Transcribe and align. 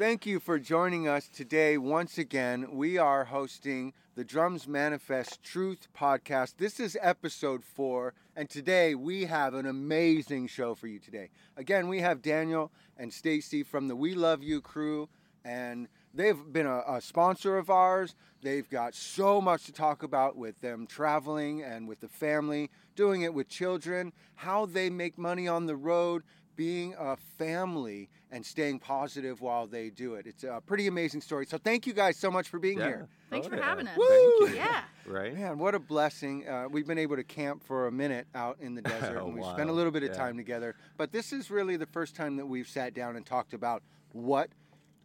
Thank 0.00 0.24
you 0.24 0.40
for 0.40 0.58
joining 0.58 1.06
us 1.06 1.28
today. 1.28 1.76
Once 1.76 2.16
again, 2.16 2.68
we 2.72 2.96
are 2.96 3.26
hosting 3.26 3.92
the 4.14 4.24
Drums 4.24 4.66
Manifest 4.66 5.42
Truth 5.42 5.88
podcast. 5.94 6.54
This 6.56 6.80
is 6.80 6.96
episode 7.02 7.62
four, 7.62 8.14
and 8.34 8.48
today 8.48 8.94
we 8.94 9.26
have 9.26 9.52
an 9.52 9.66
amazing 9.66 10.46
show 10.46 10.74
for 10.74 10.86
you 10.86 10.98
today. 10.98 11.28
Again, 11.58 11.86
we 11.86 12.00
have 12.00 12.22
Daniel 12.22 12.72
and 12.96 13.10
Stacie 13.10 13.66
from 13.66 13.88
the 13.88 13.94
We 13.94 14.14
Love 14.14 14.42
You 14.42 14.62
crew, 14.62 15.10
and 15.44 15.86
they've 16.14 16.50
been 16.50 16.64
a, 16.64 16.82
a 16.88 17.02
sponsor 17.02 17.58
of 17.58 17.68
ours. 17.68 18.14
They've 18.40 18.70
got 18.70 18.94
so 18.94 19.38
much 19.42 19.64
to 19.64 19.72
talk 19.72 20.02
about 20.02 20.34
with 20.34 20.58
them 20.62 20.86
traveling 20.86 21.62
and 21.62 21.86
with 21.86 22.00
the 22.00 22.08
family, 22.08 22.70
doing 22.96 23.20
it 23.20 23.34
with 23.34 23.50
children, 23.50 24.14
how 24.36 24.64
they 24.64 24.88
make 24.88 25.18
money 25.18 25.46
on 25.46 25.66
the 25.66 25.76
road, 25.76 26.22
being 26.60 26.94
a 26.98 27.16
family 27.38 28.10
and 28.30 28.44
staying 28.44 28.78
positive 28.78 29.40
while 29.40 29.66
they 29.66 29.88
do 29.88 30.12
it. 30.16 30.26
It's 30.26 30.44
a 30.44 30.60
pretty 30.66 30.88
amazing 30.88 31.22
story. 31.22 31.46
So 31.46 31.56
thank 31.56 31.86
you 31.86 31.94
guys 31.94 32.18
so 32.18 32.30
much 32.30 32.50
for 32.50 32.58
being 32.58 32.78
Yeah. 32.78 32.86
here. 32.86 33.08
Thanks 33.30 33.46
Oh, 33.46 33.50
for 33.50 33.56
yeah. 33.56 33.64
having 33.64 33.86
us. 33.88 33.96
Woo! 33.96 34.04
Thank 34.40 34.50
you. 34.50 34.56
Yeah. 34.56 34.82
Right? 35.06 35.34
Man, 35.34 35.56
what 35.58 35.74
a 35.74 35.78
blessing. 35.78 36.46
Uh, 36.46 36.68
we've 36.70 36.86
been 36.86 36.98
able 36.98 37.16
to 37.16 37.24
camp 37.24 37.64
for 37.64 37.86
a 37.86 37.90
minute 37.90 38.26
out 38.34 38.58
in 38.60 38.74
the 38.74 38.82
desert 38.92 39.16
Oh, 39.18 39.24
and 39.24 39.34
we've 39.34 39.42
wow. 39.42 39.54
spent 39.54 39.70
a 39.70 39.72
little 39.72 39.90
bit 39.90 40.02
of 40.02 40.10
Yeah. 40.10 40.16
time 40.16 40.36
together. 40.36 40.74
But 40.98 41.12
this 41.12 41.32
is 41.32 41.50
really 41.50 41.78
the 41.78 41.86
first 41.86 42.14
time 42.14 42.36
that 42.36 42.44
we've 42.44 42.68
sat 42.68 42.92
down 42.92 43.16
and 43.16 43.24
talked 43.24 43.54
about 43.54 43.82
what 44.12 44.50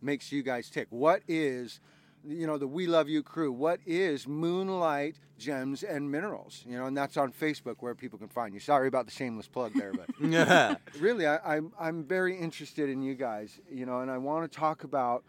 makes 0.01 0.33
you 0.33 0.43
guys 0.43 0.69
tick. 0.69 0.87
What 0.89 1.21
is 1.25 1.79
you 2.27 2.47
know 2.47 2.57
the 2.57 2.67
We 2.67 2.87
Love 2.87 3.09
You 3.09 3.23
crew. 3.23 3.51
What 3.51 3.79
is 3.85 4.27
Moonlight 4.27 5.17
Gems 5.37 5.83
and 5.83 6.09
Minerals? 6.09 6.63
You 6.67 6.77
know, 6.77 6.85
and 6.85 6.95
that's 6.95 7.17
on 7.17 7.31
Facebook 7.31 7.75
where 7.79 7.95
people 7.95 8.19
can 8.19 8.29
find 8.29 8.53
you. 8.53 8.59
Sorry 8.59 8.87
about 8.87 9.05
the 9.05 9.11
shameless 9.11 9.47
plug 9.47 9.73
there, 9.73 9.93
but 9.93 10.09
Yeah. 10.21 10.75
really, 10.99 11.27
I, 11.27 11.37
I'm 11.55 11.73
I'm 11.79 12.03
very 12.03 12.37
interested 12.37 12.89
in 12.89 13.01
you 13.01 13.15
guys, 13.15 13.59
you 13.69 13.85
know, 13.85 13.99
and 13.99 14.09
I 14.09 14.17
want 14.17 14.49
to 14.49 14.57
talk 14.57 14.83
about 14.83 15.23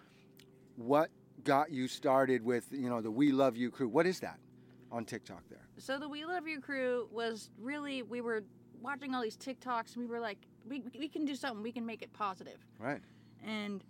what 0.76 1.10
got 1.44 1.70
you 1.70 1.88
started 1.88 2.44
with, 2.44 2.66
you 2.70 2.88
know, 2.88 3.00
the 3.00 3.10
We 3.10 3.32
Love 3.32 3.56
You 3.56 3.70
crew. 3.70 3.88
What 3.88 4.06
is 4.06 4.20
that 4.20 4.38
on 4.90 5.04
TikTok 5.04 5.42
there? 5.48 5.66
So 5.78 5.98
the 5.98 6.08
We 6.08 6.24
Love 6.24 6.46
You 6.46 6.60
crew 6.60 7.08
was 7.12 7.50
really 7.60 8.02
we 8.02 8.20
were 8.20 8.44
watching 8.80 9.14
all 9.14 9.22
these 9.22 9.36
TikToks 9.36 9.94
and 9.94 10.04
we 10.04 10.06
were 10.06 10.20
like, 10.20 10.38
we 10.68 10.82
we 10.98 11.08
can 11.08 11.24
do 11.24 11.34
something. 11.34 11.62
We 11.62 11.72
can 11.72 11.86
make 11.86 12.02
it 12.02 12.12
positive. 12.12 12.58
Right. 12.78 13.00
And 13.44 13.84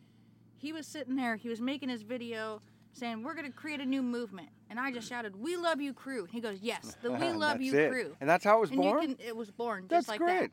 he 0.58 0.72
was 0.72 0.86
sitting 0.86 1.16
there. 1.16 1.36
He 1.36 1.48
was 1.48 1.60
making 1.60 1.88
his 1.88 2.02
video 2.02 2.60
saying 2.96 3.22
we're 3.22 3.34
gonna 3.34 3.50
create 3.52 3.80
a 3.80 3.84
new 3.86 4.02
movement. 4.02 4.48
And 4.70 4.80
I 4.80 4.90
just 4.90 5.08
shouted, 5.08 5.36
"We 5.36 5.56
love 5.56 5.80
you, 5.80 5.92
crew." 5.92 6.24
And 6.24 6.32
he 6.32 6.40
goes, 6.40 6.58
"Yes, 6.60 6.96
the 7.02 7.12
We 7.12 7.30
Love 7.32 7.60
You 7.60 7.74
it. 7.76 7.90
crew." 7.90 8.16
And 8.20 8.28
that's 8.28 8.44
how 8.44 8.58
it 8.58 8.60
was 8.60 8.70
and 8.70 8.80
born. 8.80 9.02
you 9.10 9.16
can 9.16 9.26
it 9.26 9.36
was 9.36 9.50
born 9.50 9.82
just 9.82 9.90
that's 9.90 10.08
like 10.08 10.18
great. 10.18 10.50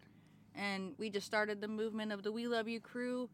that. 0.56 0.60
And 0.62 0.94
we 1.00 1.10
just 1.10 1.26
started 1.26 1.62
the 1.62 1.68
movement 1.68 2.12
of 2.12 2.22
the 2.24 2.32
We 2.32 2.48
Love 2.48 2.68
You 2.68 2.80
crew, 2.80 3.30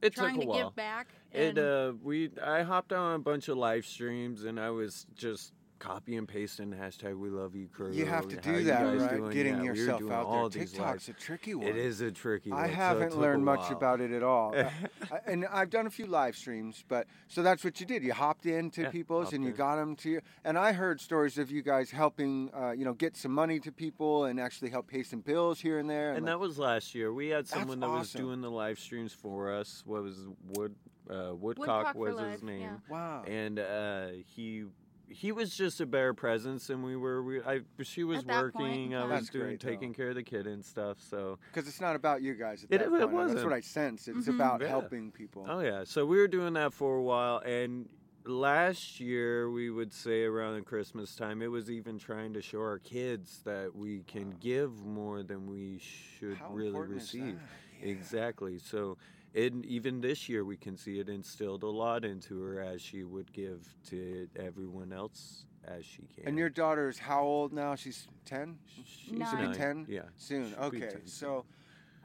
It 0.00 0.14
trying 0.14 0.34
took 0.36 0.42
to 0.44 0.46
a 0.46 0.48
while. 0.50 0.68
give 0.68 0.76
back. 0.76 1.08
It 1.32 1.48
And 1.48 1.58
uh 1.58 1.92
we 2.02 2.30
I 2.42 2.62
hopped 2.62 2.92
on 2.92 3.14
a 3.16 3.18
bunch 3.18 3.48
of 3.48 3.58
live 3.58 3.84
streams 3.84 4.44
and 4.44 4.58
I 4.58 4.70
was 4.70 5.06
just 5.14 5.52
copy 5.84 6.16
and 6.16 6.26
pasting 6.26 6.70
hashtag 6.72 7.18
we 7.18 7.28
love 7.28 7.54
you 7.54 7.68
crew. 7.68 7.92
You 7.92 8.06
have 8.06 8.26
to 8.28 8.36
do 8.36 8.64
that, 8.64 8.82
guys 8.84 9.00
right? 9.02 9.16
doing? 9.18 9.32
Getting 9.32 9.54
Yeah, 9.56 9.62
we 9.62 9.68
were 9.68 9.74
yourself 9.74 10.00
doing 10.00 10.12
out 10.12 10.24
all 10.26 10.48
there. 10.48 10.60
these 10.62 10.70
TikTok's 10.72 11.08
live- 11.08 11.16
a 11.16 11.20
tricky 11.20 11.54
one. 11.54 11.66
It 11.66 11.76
is 11.76 12.00
a 12.00 12.10
tricky 12.10 12.50
one. 12.50 12.58
I 12.60 12.68
haven't 12.68 13.10
took 13.10 13.18
a 13.18 13.20
learned 13.20 13.44
much 13.44 13.70
about 13.70 14.00
it 14.00 14.10
at 14.12 14.22
all. 14.22 14.54
Uh, 15.10 15.18
and 15.26 15.44
I've 15.52 15.68
done 15.68 15.86
a 15.86 15.90
few 15.90 16.06
live 16.06 16.34
streams, 16.34 16.82
but 16.88 17.06
so 17.28 17.42
that's 17.42 17.62
what 17.62 17.78
you 17.78 17.84
did. 17.84 18.02
You 18.02 18.14
hopped 18.14 18.46
into 18.46 18.82
Yeah, 18.82 18.90
people's 18.90 19.24
hopped 19.26 19.34
and 19.34 19.44
you 19.44 19.50
in. 19.50 19.56
got 19.56 19.76
them 19.76 19.94
to 19.96 20.10
you. 20.10 20.20
And 20.44 20.56
I 20.56 20.72
heard 20.72 20.98
stories 21.00 21.36
of 21.36 21.50
you 21.50 21.60
guys 21.62 21.90
helping, 21.90 22.50
uh, 22.54 22.70
you 22.70 22.84
know, 22.86 22.94
get 22.94 23.14
some 23.16 23.30
money 23.32 23.60
to 23.60 23.70
people 23.70 24.24
and 24.24 24.40
actually 24.40 24.70
help 24.70 24.86
pay 24.88 25.02
some 25.02 25.20
bills 25.20 25.60
here 25.60 25.78
and 25.78 25.88
there. 25.90 26.12
And 26.14 26.24
like- 26.24 26.32
that 26.32 26.40
was 26.40 26.58
last 26.58 26.94
year. 26.94 27.12
We 27.12 27.28
had 27.28 27.46
someone 27.46 27.80
that 27.80 27.90
was 27.90 28.12
doing 28.12 28.40
the 28.40 28.50
live 28.50 28.78
streams 28.78 29.12
for 29.12 29.52
us. 29.52 29.82
What 29.84 30.02
was 30.02 30.16
Wood 30.54 30.74
uh, 31.10 31.34
Woodcock, 31.34 31.58
Woodcock 31.58 31.92
for 31.92 31.98
was 31.98 32.14
life, 32.16 32.32
his 32.32 32.42
name. 32.42 32.60
yeah. 32.62 32.76
wow. 32.88 33.22
and 33.26 33.58
uh, 33.58 34.06
he 34.24 34.64
he 35.08 35.32
was 35.32 35.54
just 35.54 35.80
a 35.80 35.86
bare 35.86 36.14
presence, 36.14 36.70
and 36.70 36.82
we 36.84 36.96
were. 36.96 37.22
We, 37.22 37.42
I 37.42 37.60
she 37.82 38.04
was 38.04 38.20
At 38.20 38.26
that 38.28 38.52
point 38.52 38.54
working. 38.54 38.94
I 38.94 39.04
was 39.04 39.28
doing 39.28 39.44
great, 39.46 39.60
though. 39.60 39.68
taking 39.70 39.92
care 39.94 40.08
of 40.10 40.14
the 40.14 40.22
kid 40.22 40.46
and 40.46 40.64
stuff. 40.64 40.98
So 41.00 41.38
Because 41.52 41.68
it's 41.68 41.80
not 41.80 41.94
about 41.96 42.22
you 42.22 42.34
guys 42.34 42.64
at 42.64 42.70
It- 42.72 42.78
that 42.78 42.84
it 42.86 42.88
point. 42.88 43.00
That's 43.00 43.12
wasn't. 43.12 43.34
That's 43.36 43.44
what 43.44 43.52
I 43.52 43.60
sense. 43.60 44.08
It's 44.08 44.26
Mhm. 44.28 44.34
about 44.34 44.60
Yeah. 44.60 44.68
helping 44.68 45.10
people. 45.12 45.46
oh 45.48 45.60
yeah, 45.60 45.84
so 45.84 46.04
we 46.06 46.16
were 46.18 46.28
doing 46.28 46.54
that 46.54 46.72
for 46.72 46.96
a 46.96 47.02
while, 47.02 47.38
and 47.38 47.88
last 48.26 49.00
year 49.00 49.50
we 49.50 49.68
would 49.70 49.92
say 49.92 50.24
around 50.24 50.54
the 50.54 50.62
Christmas 50.62 51.14
time, 51.14 51.42
it 51.42 51.48
was 51.48 51.70
even 51.70 51.98
trying 51.98 52.32
to 52.32 52.40
show 52.40 52.60
our 52.60 52.78
kids 52.78 53.42
that 53.44 53.74
we 53.76 54.02
can 54.04 54.30
Wow. 54.30 54.36
give 54.40 54.84
more 54.84 55.22
than 55.22 55.46
we 55.46 55.78
should 55.78 56.38
How 56.38 56.50
really 56.52 56.80
receive. 56.80 57.38
Yeah. 57.82 57.88
Exactly. 57.88 58.58
So, 58.58 58.96
and 59.34 59.64
even 59.66 60.00
this 60.00 60.28
year, 60.28 60.44
we 60.44 60.56
can 60.56 60.76
see 60.76 61.00
it 61.00 61.08
instilled 61.08 61.64
a 61.64 61.68
lot 61.68 62.04
into 62.04 62.40
her 62.42 62.60
as 62.60 62.80
she 62.80 63.02
would 63.02 63.32
give 63.32 63.66
to 63.88 64.28
everyone 64.36 64.92
else 64.92 65.44
as 65.66 65.84
she 65.84 66.02
can. 66.14 66.28
And 66.28 66.38
your 66.38 66.48
daughter 66.48 66.88
is 66.88 66.98
how 66.98 67.22
old 67.22 67.52
now? 67.52 67.74
She's 67.74 68.06
10? 68.26 68.58
she's 68.86 69.12
Nine. 69.12 69.50
Be 69.50 69.56
10? 69.56 69.86
Yeah. 69.88 70.02
Soon. 70.16 70.50
She'll 70.50 70.64
Okay. 70.64 70.80
10 70.80 70.90
soon. 70.90 71.06
So, 71.06 71.44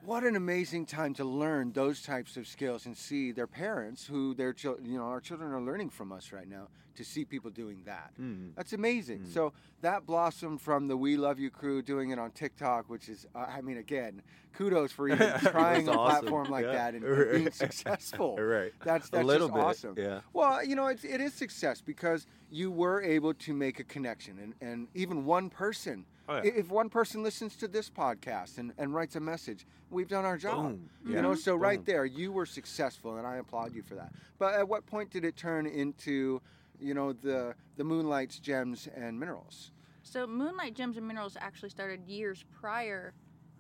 what 0.04 0.24
an 0.24 0.36
amazing 0.36 0.86
time 0.86 1.14
to 1.16 1.24
learn 1.24 1.72
those 1.74 2.02
types 2.02 2.38
of 2.38 2.48
skills 2.48 2.86
and 2.86 2.96
see 2.98 3.32
their 3.32 3.48
parents, 3.48 4.06
who 4.06 4.34
their 4.34 4.54
children, 4.54 4.86
you 4.90 4.98
know, 4.98 5.06
our 5.06 5.22
children 5.22 5.52
are 5.52 5.62
learning 5.62 5.90
from 5.90 6.12
us 6.12 6.32
right 6.32 6.48
now, 6.48 6.68
to 6.96 7.04
see 7.06 7.24
people 7.24 7.50
doing 7.50 7.82
that. 7.86 8.12
Mm. 8.20 8.52
That's 8.56 8.74
amazing. 8.74 9.20
Mm. 9.22 9.34
So 9.34 9.54
that 9.82 10.06
blossomed 10.06 10.62
from 10.62 10.88
the 10.88 10.98
We 10.98 11.16
Love 11.18 11.40
You 11.40 11.50
crew 11.50 11.82
doing 11.82 12.10
it 12.12 12.20
on 12.20 12.32
TikTok, 12.32 12.90
which 12.90 13.08
is, 13.08 13.26
uh, 13.36 13.40
I 13.40 13.62
mean, 13.62 13.78
again, 13.78 14.22
kudos 14.54 14.92
for 14.92 15.08
even 15.08 15.32
trying 15.40 15.88
a 15.88 15.92
awesome. 15.92 16.20
platform 16.26 16.50
like 16.50 16.66
Yeah. 16.66 16.72
that 16.74 16.96
and, 16.96 17.04
and 17.06 17.32
being 17.32 17.52
successful. 17.52 18.36
Right. 18.40 18.74
That's 18.84 19.08
a 19.10 19.12
that's 19.12 19.26
little 19.26 19.48
just 19.48 19.56
bit. 19.56 19.64
awesome. 19.64 19.96
Yeah. 19.98 20.20
Well, 20.34 20.64
you 20.66 20.76
know, 20.76 20.88
it's, 20.88 21.04
it 21.04 21.22
is 21.22 21.34
success 21.34 21.82
because 21.82 22.26
you 22.52 22.72
were 22.72 23.02
able 23.02 23.34
to 23.36 23.54
make 23.54 23.80
a 23.80 23.84
connection, 23.84 24.38
and, 24.40 24.54
and 24.70 24.88
even 24.96 25.26
one 25.26 25.50
person. 25.50 26.06
Oh, 26.30 26.36
yeah. 26.44 26.52
If 26.56 26.70
one 26.70 26.90
person 26.90 27.24
listens 27.24 27.56
to 27.58 27.68
this 27.68 27.90
podcast 27.90 28.60
and, 28.60 28.72
and 28.78 28.94
writes 28.94 29.16
a 29.16 29.20
message, 29.20 29.66
we've 29.90 30.08
done 30.08 30.26
our 30.26 30.38
job. 30.38 30.62
Boom. 30.64 30.90
You 31.04 31.16
Yeah. 31.16 31.22
know, 31.22 31.34
so 31.36 31.56
right 31.56 31.84
there, 31.86 32.06
you 32.06 32.32
were 32.32 32.46
successful, 32.46 33.18
and 33.18 33.26
I 33.26 33.38
applaud 33.38 33.74
you 33.74 33.82
for 33.82 33.96
that. 33.96 34.14
But 34.38 34.54
at 34.54 34.68
what 34.70 34.86
point 34.86 35.10
did 35.10 35.26
it 35.26 35.36
turn 35.36 35.66
into, 35.66 36.40
you 36.80 36.94
know, 36.94 37.14
the 37.14 37.56
the 37.78 37.84
Moonlight's 37.84 38.40
gems 38.40 38.88
and 38.96 39.20
minerals? 39.20 39.72
So 40.04 40.28
Moonlight 40.28 40.76
Gems 40.76 40.98
and 40.98 41.08
Minerals 41.08 41.36
actually 41.40 41.70
started 41.70 42.08
years 42.08 42.46
prior, 42.60 43.14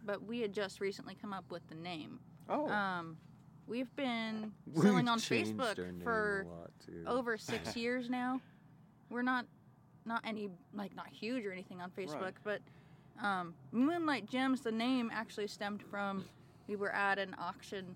but 0.05 0.23
we 0.23 0.39
had 0.41 0.53
just 0.53 0.79
recently 0.79 1.15
come 1.15 1.33
up 1.33 1.45
with 1.51 1.67
the 1.69 1.75
name. 1.75 2.19
Oh, 2.47 2.69
Um, 2.69 3.17
we've 3.67 3.93
been 3.95 4.51
We've 4.67 4.83
selling 4.83 5.07
on 5.09 5.19
Facebook 5.19 5.75
for 6.03 6.45
a 6.47 6.49
lot, 6.59 6.71
too. 6.85 7.03
over 7.07 7.37
six 7.37 7.75
years 7.83 8.09
now. 8.09 8.41
We're 9.09 9.21
not 9.23 9.45
not 10.05 10.21
any 10.25 10.49
like 10.73 10.95
not 10.95 11.07
huge 11.07 11.45
or 11.45 11.51
anything 11.51 11.81
on 11.81 11.91
Facebook, 11.91 12.33
but 12.43 12.61
um, 13.21 13.53
Moonlight 13.71 14.29
Gems, 14.29 14.61
the 14.61 14.71
name 14.71 15.11
actually 15.13 15.47
stemmed 15.47 15.81
from 15.81 16.25
we 16.67 16.75
were 16.75 16.91
at 16.93 17.19
an 17.19 17.35
auction 17.39 17.95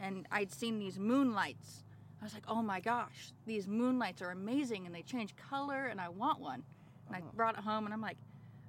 and 0.00 0.26
I'd 0.30 0.52
seen 0.52 0.78
these 0.78 0.98
moonlights. 0.98 1.84
I 2.20 2.24
was 2.24 2.34
like, 2.34 2.44
oh 2.48 2.62
my 2.62 2.80
gosh, 2.80 3.32
these 3.46 3.66
moonlights 3.66 4.20
are 4.22 4.30
amazing 4.30 4.86
and 4.86 4.94
they 4.94 5.02
change 5.02 5.34
color 5.36 5.86
and 5.86 6.00
I 6.00 6.08
want 6.08 6.40
one. 6.40 6.62
And 7.06 7.16
I 7.16 7.20
Oh. 7.20 7.30
brought 7.34 7.56
it 7.56 7.64
home 7.64 7.84
and 7.84 7.94
I'm 7.94 8.00
like, 8.02 8.18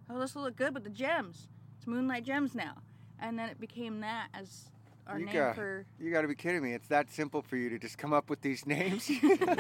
oh, 0.10 0.20
this 0.20 0.36
will 0.36 0.44
look 0.44 0.56
good 0.56 0.74
with 0.74 0.84
the 0.84 0.90
gems. 0.90 1.50
It's 1.78 1.86
Moonlight 1.88 2.24
Gems 2.26 2.56
now. 2.56 2.76
And 3.20 3.38
then 3.38 3.50
it 3.50 3.60
became 3.60 4.00
that 4.02 4.28
as 4.34 4.70
our 5.10 5.20
You 5.20 5.26
name 5.26 5.34
got- 5.36 5.56
for 5.56 5.86
you 6.00 6.12
got 6.12 6.22
to 6.22 6.28
be 6.28 6.36
kidding 6.36 6.62
me! 6.62 6.74
It's 6.74 6.88
that 6.88 7.10
simple 7.12 7.42
for 7.42 7.58
you 7.58 7.70
to 7.70 7.80
just 7.80 7.98
come 7.98 8.14
up 8.14 8.30
with 8.30 8.42
these 8.42 8.66
names. 8.66 9.10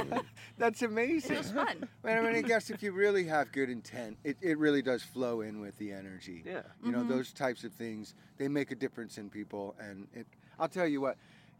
That's 0.57 0.81
amazing. 0.81 1.35
it 1.35 1.37
was 1.39 1.51
fun. 1.51 1.87
But 2.01 2.11
I 2.13 2.21
mean, 2.21 2.35
I 2.35 2.41
guess 2.41 2.69
if 2.69 2.83
you 2.83 2.91
really 2.91 3.23
have 3.25 3.51
good 3.51 3.69
intent, 3.69 4.17
it, 4.23 4.37
it 4.41 4.57
really 4.57 4.81
does 4.81 5.01
flow 5.03 5.41
in 5.41 5.59
with 5.59 5.77
the 5.77 5.91
energy. 5.91 6.43
Yeah. 6.45 6.61
You 6.83 6.91
know, 6.91 6.99
Mhm. 6.99 7.09
those 7.09 7.31
types 7.33 7.63
of 7.63 7.73
things, 7.73 8.13
they 8.37 8.47
make 8.47 8.71
a 8.71 8.75
difference 8.75 9.17
in 9.17 9.29
people. 9.29 9.75
And 9.79 10.07
it, 10.13 10.27
I'll 10.59 10.67
tell 10.69 10.87
you 10.87 11.01
what, 11.01 11.17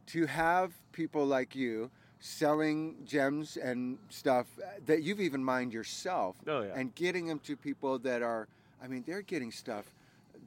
to 0.08 0.26
have 0.26 0.74
people 0.92 1.26
like 1.26 1.56
you 1.56 1.90
selling 2.20 2.96
gems 3.06 3.56
and 3.58 3.98
stuff 4.10 4.46
that 4.86 5.04
you've 5.04 5.22
even 5.22 5.44
mined 5.44 5.72
yourself 5.74 6.36
Oh 6.48 6.62
yeah. 6.64 6.74
and 6.76 6.94
getting 6.96 7.28
them 7.28 7.40
to 7.40 7.56
people 7.56 7.98
that 8.00 8.22
are, 8.22 8.48
I 8.84 8.88
mean, 8.88 9.04
they're 9.08 9.22
getting 9.22 9.52
stuff 9.52 9.86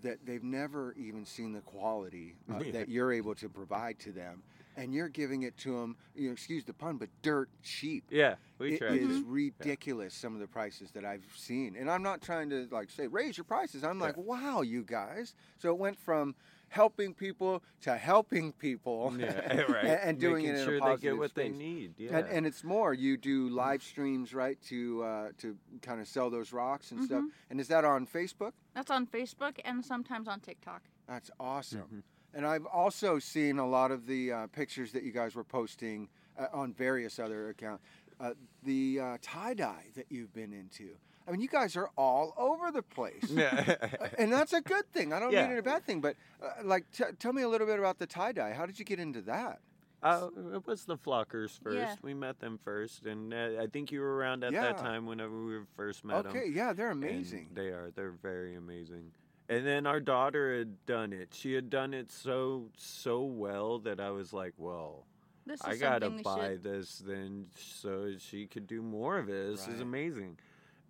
that 0.03 0.25
they've 0.27 0.43
never 0.43 0.95
even 0.99 1.25
seen 1.25 1.53
the 1.53 1.61
quality 1.61 2.35
uh, 2.53 2.59
Yeah. 2.65 2.73
that 2.73 2.89
you're 2.89 3.13
able 3.13 3.35
to 3.37 3.49
provide 3.49 3.99
to 4.01 4.13
them. 4.13 4.43
And 4.75 4.95
you're 4.95 5.11
giving 5.11 5.43
it 5.43 5.55
to 5.59 5.79
them, 5.79 5.97
you 6.15 6.29
know, 6.29 6.33
excuse 6.33 6.65
the 6.65 6.73
pun, 6.73 6.97
but 6.97 7.11
dirt 7.21 7.51
cheap. 7.63 8.05
yeah. 8.11 8.37
We 8.59 8.75
It 8.75 8.79
tried 8.79 8.95
is 9.03 9.19
to. 9.21 9.25
ridiculous 9.27 10.15
some 10.15 10.33
of 10.33 10.41
the 10.41 10.47
prices 10.47 10.91
that 10.93 11.05
I've 11.05 11.25
seen, 11.37 11.77
and 11.79 11.91
I'm 11.91 12.03
not 12.03 12.23
trying 12.23 12.49
to 12.51 12.67
like 12.71 12.89
say 12.91 13.07
raise 13.07 13.37
your 13.37 13.45
prices. 13.45 13.85
I'm 13.85 13.99
like, 13.99 14.17
wow, 14.17 14.63
you 14.63 14.83
guys. 14.83 15.35
So 15.59 15.69
it 15.71 15.79
went 15.79 15.99
from 15.99 16.35
helping 16.73 17.13
people 17.15 17.63
to 17.83 17.97
helping 17.97 18.53
people, 18.53 19.15
Yeah, 19.19 19.27
right. 19.69 19.85
and, 19.85 20.01
and 20.09 20.19
doing 20.21 20.43
Making 20.45 20.57
it 20.57 20.59
in 20.61 20.65
sure 20.67 20.77
a 20.79 20.97
they 20.97 21.03
get 21.03 21.19
what 21.19 21.35
they 21.35 21.49
need. 21.51 21.95
Yeah. 21.99 22.17
And, 22.19 22.29
and 22.29 22.47
it's 22.47 22.65
more. 22.65 22.95
You 22.95 23.17
do 23.17 23.49
live 23.51 23.83
streams, 23.83 24.33
right, 24.35 24.59
to 24.69 25.03
uh, 25.05 25.29
to 25.39 25.57
kind 25.83 26.01
of 26.01 26.09
sell 26.09 26.31
those 26.31 26.53
rocks 26.53 26.91
and 26.91 27.05
stuff. 27.05 27.23
Mhm. 27.23 27.31
And 27.51 27.61
is 27.61 27.69
that 27.69 27.85
on 27.85 28.07
Facebook? 28.07 28.53
That's 28.75 28.91
on 28.91 29.07
Facebook 29.07 29.59
and 29.65 29.85
sometimes 29.85 30.29
on 30.29 30.41
TikTok. 30.41 30.83
That's 31.07 31.31
awesome. 31.39 31.89
Mhm. 31.93 32.03
And 32.35 32.47
I've 32.47 32.65
also 32.67 33.19
seen 33.19 33.59
a 33.59 33.69
lot 33.69 33.91
of 33.91 34.07
the 34.07 34.33
uh, 34.33 34.47
pictures 34.47 34.93
that 34.93 35.03
you 35.03 35.13
guys 35.13 35.35
were 35.35 35.45
posting 35.45 36.09
uh, 36.39 36.47
on 36.55 36.73
various 36.73 37.19
other 37.19 37.51
accounts. 37.51 37.85
Uh, 38.19 38.33
the 38.63 38.99
uh, 39.01 39.19
tie 39.21 39.53
dye 39.55 39.87
that 39.97 40.07
you've 40.09 40.33
been 40.33 40.53
into. 40.55 40.97
I 41.27 41.31
mean, 41.31 41.41
you 41.41 41.49
guys 41.49 41.77
are 41.77 41.91
all 41.97 42.35
over 42.37 42.71
the 42.71 42.83
place. 42.83 43.31
Uh, 43.37 43.77
and 44.19 44.33
that's 44.33 44.53
a 44.53 44.61
good 44.61 44.91
thing. 44.93 45.13
I 45.13 45.21
don't 45.21 45.33
Yeah. 45.33 45.45
mean 45.47 45.57
it 45.57 45.59
a 45.61 45.63
bad 45.63 45.85
thing, 45.87 46.01
but 46.01 46.17
uh, 46.43 46.49
like, 46.65 46.91
t- 46.93 47.05
tell 47.19 47.33
me 47.33 47.43
a 47.43 47.49
little 47.49 47.67
bit 47.67 47.79
about 47.79 47.99
the 47.99 48.07
tie 48.07 48.33
dye. 48.33 48.53
How 48.53 48.67
did 48.67 48.79
you 48.79 48.85
get 48.85 48.99
into 48.99 49.21
that? 49.23 49.61
Uh, 50.03 50.29
it 50.55 50.67
was 50.67 50.85
the 50.85 50.97
Flockers 50.97 51.61
first. 51.63 51.77
Yeah. 51.79 51.95
We 52.03 52.13
met 52.13 52.41
them 52.41 52.59
first, 52.65 53.07
and 53.07 53.33
uh, 53.33 53.51
I 53.63 53.69
think 53.69 53.93
you 53.93 54.01
were 54.01 54.17
around 54.17 54.43
at 54.43 54.53
Yeah. 54.53 54.63
that 54.63 54.79
time 54.79 55.07
whenever 55.07 55.45
we 55.45 55.59
first 55.77 56.05
met 56.05 56.25
them. 56.25 56.37
okay, 56.37 56.49
yeah, 56.49 56.73
they're 56.73 56.91
And 56.91 57.05
amazing. 57.05 57.51
They 57.55 57.69
are. 57.69 57.93
They're 57.95 58.11
very 58.11 58.57
amazing. 58.57 59.13
And 59.49 59.65
then 59.65 59.87
our 59.87 60.01
daughter 60.01 60.59
had 60.59 60.85
done 60.87 61.13
it. 61.13 61.29
She 61.33 61.53
had 61.53 61.71
done 61.71 61.95
it 61.95 62.11
so 62.11 62.71
so 62.77 63.23
well 63.23 63.79
that 63.81 64.01
I 64.01 64.11
was 64.11 64.33
like, 64.33 64.55
well, 64.57 65.05
This 65.47 65.61
is 65.61 65.67
I 65.67 65.77
gotta 65.77 66.11
buy 66.11 66.51
should. 66.55 66.63
this 66.65 66.99
then 66.99 67.47
so 67.57 68.13
she 68.19 68.47
could 68.47 68.67
do 68.67 68.83
more 68.83 69.19
of 69.19 69.29
it. 69.29 69.51
This 69.53 69.67
Right. 69.67 69.75
is 69.77 69.81
amazing. 69.83 70.39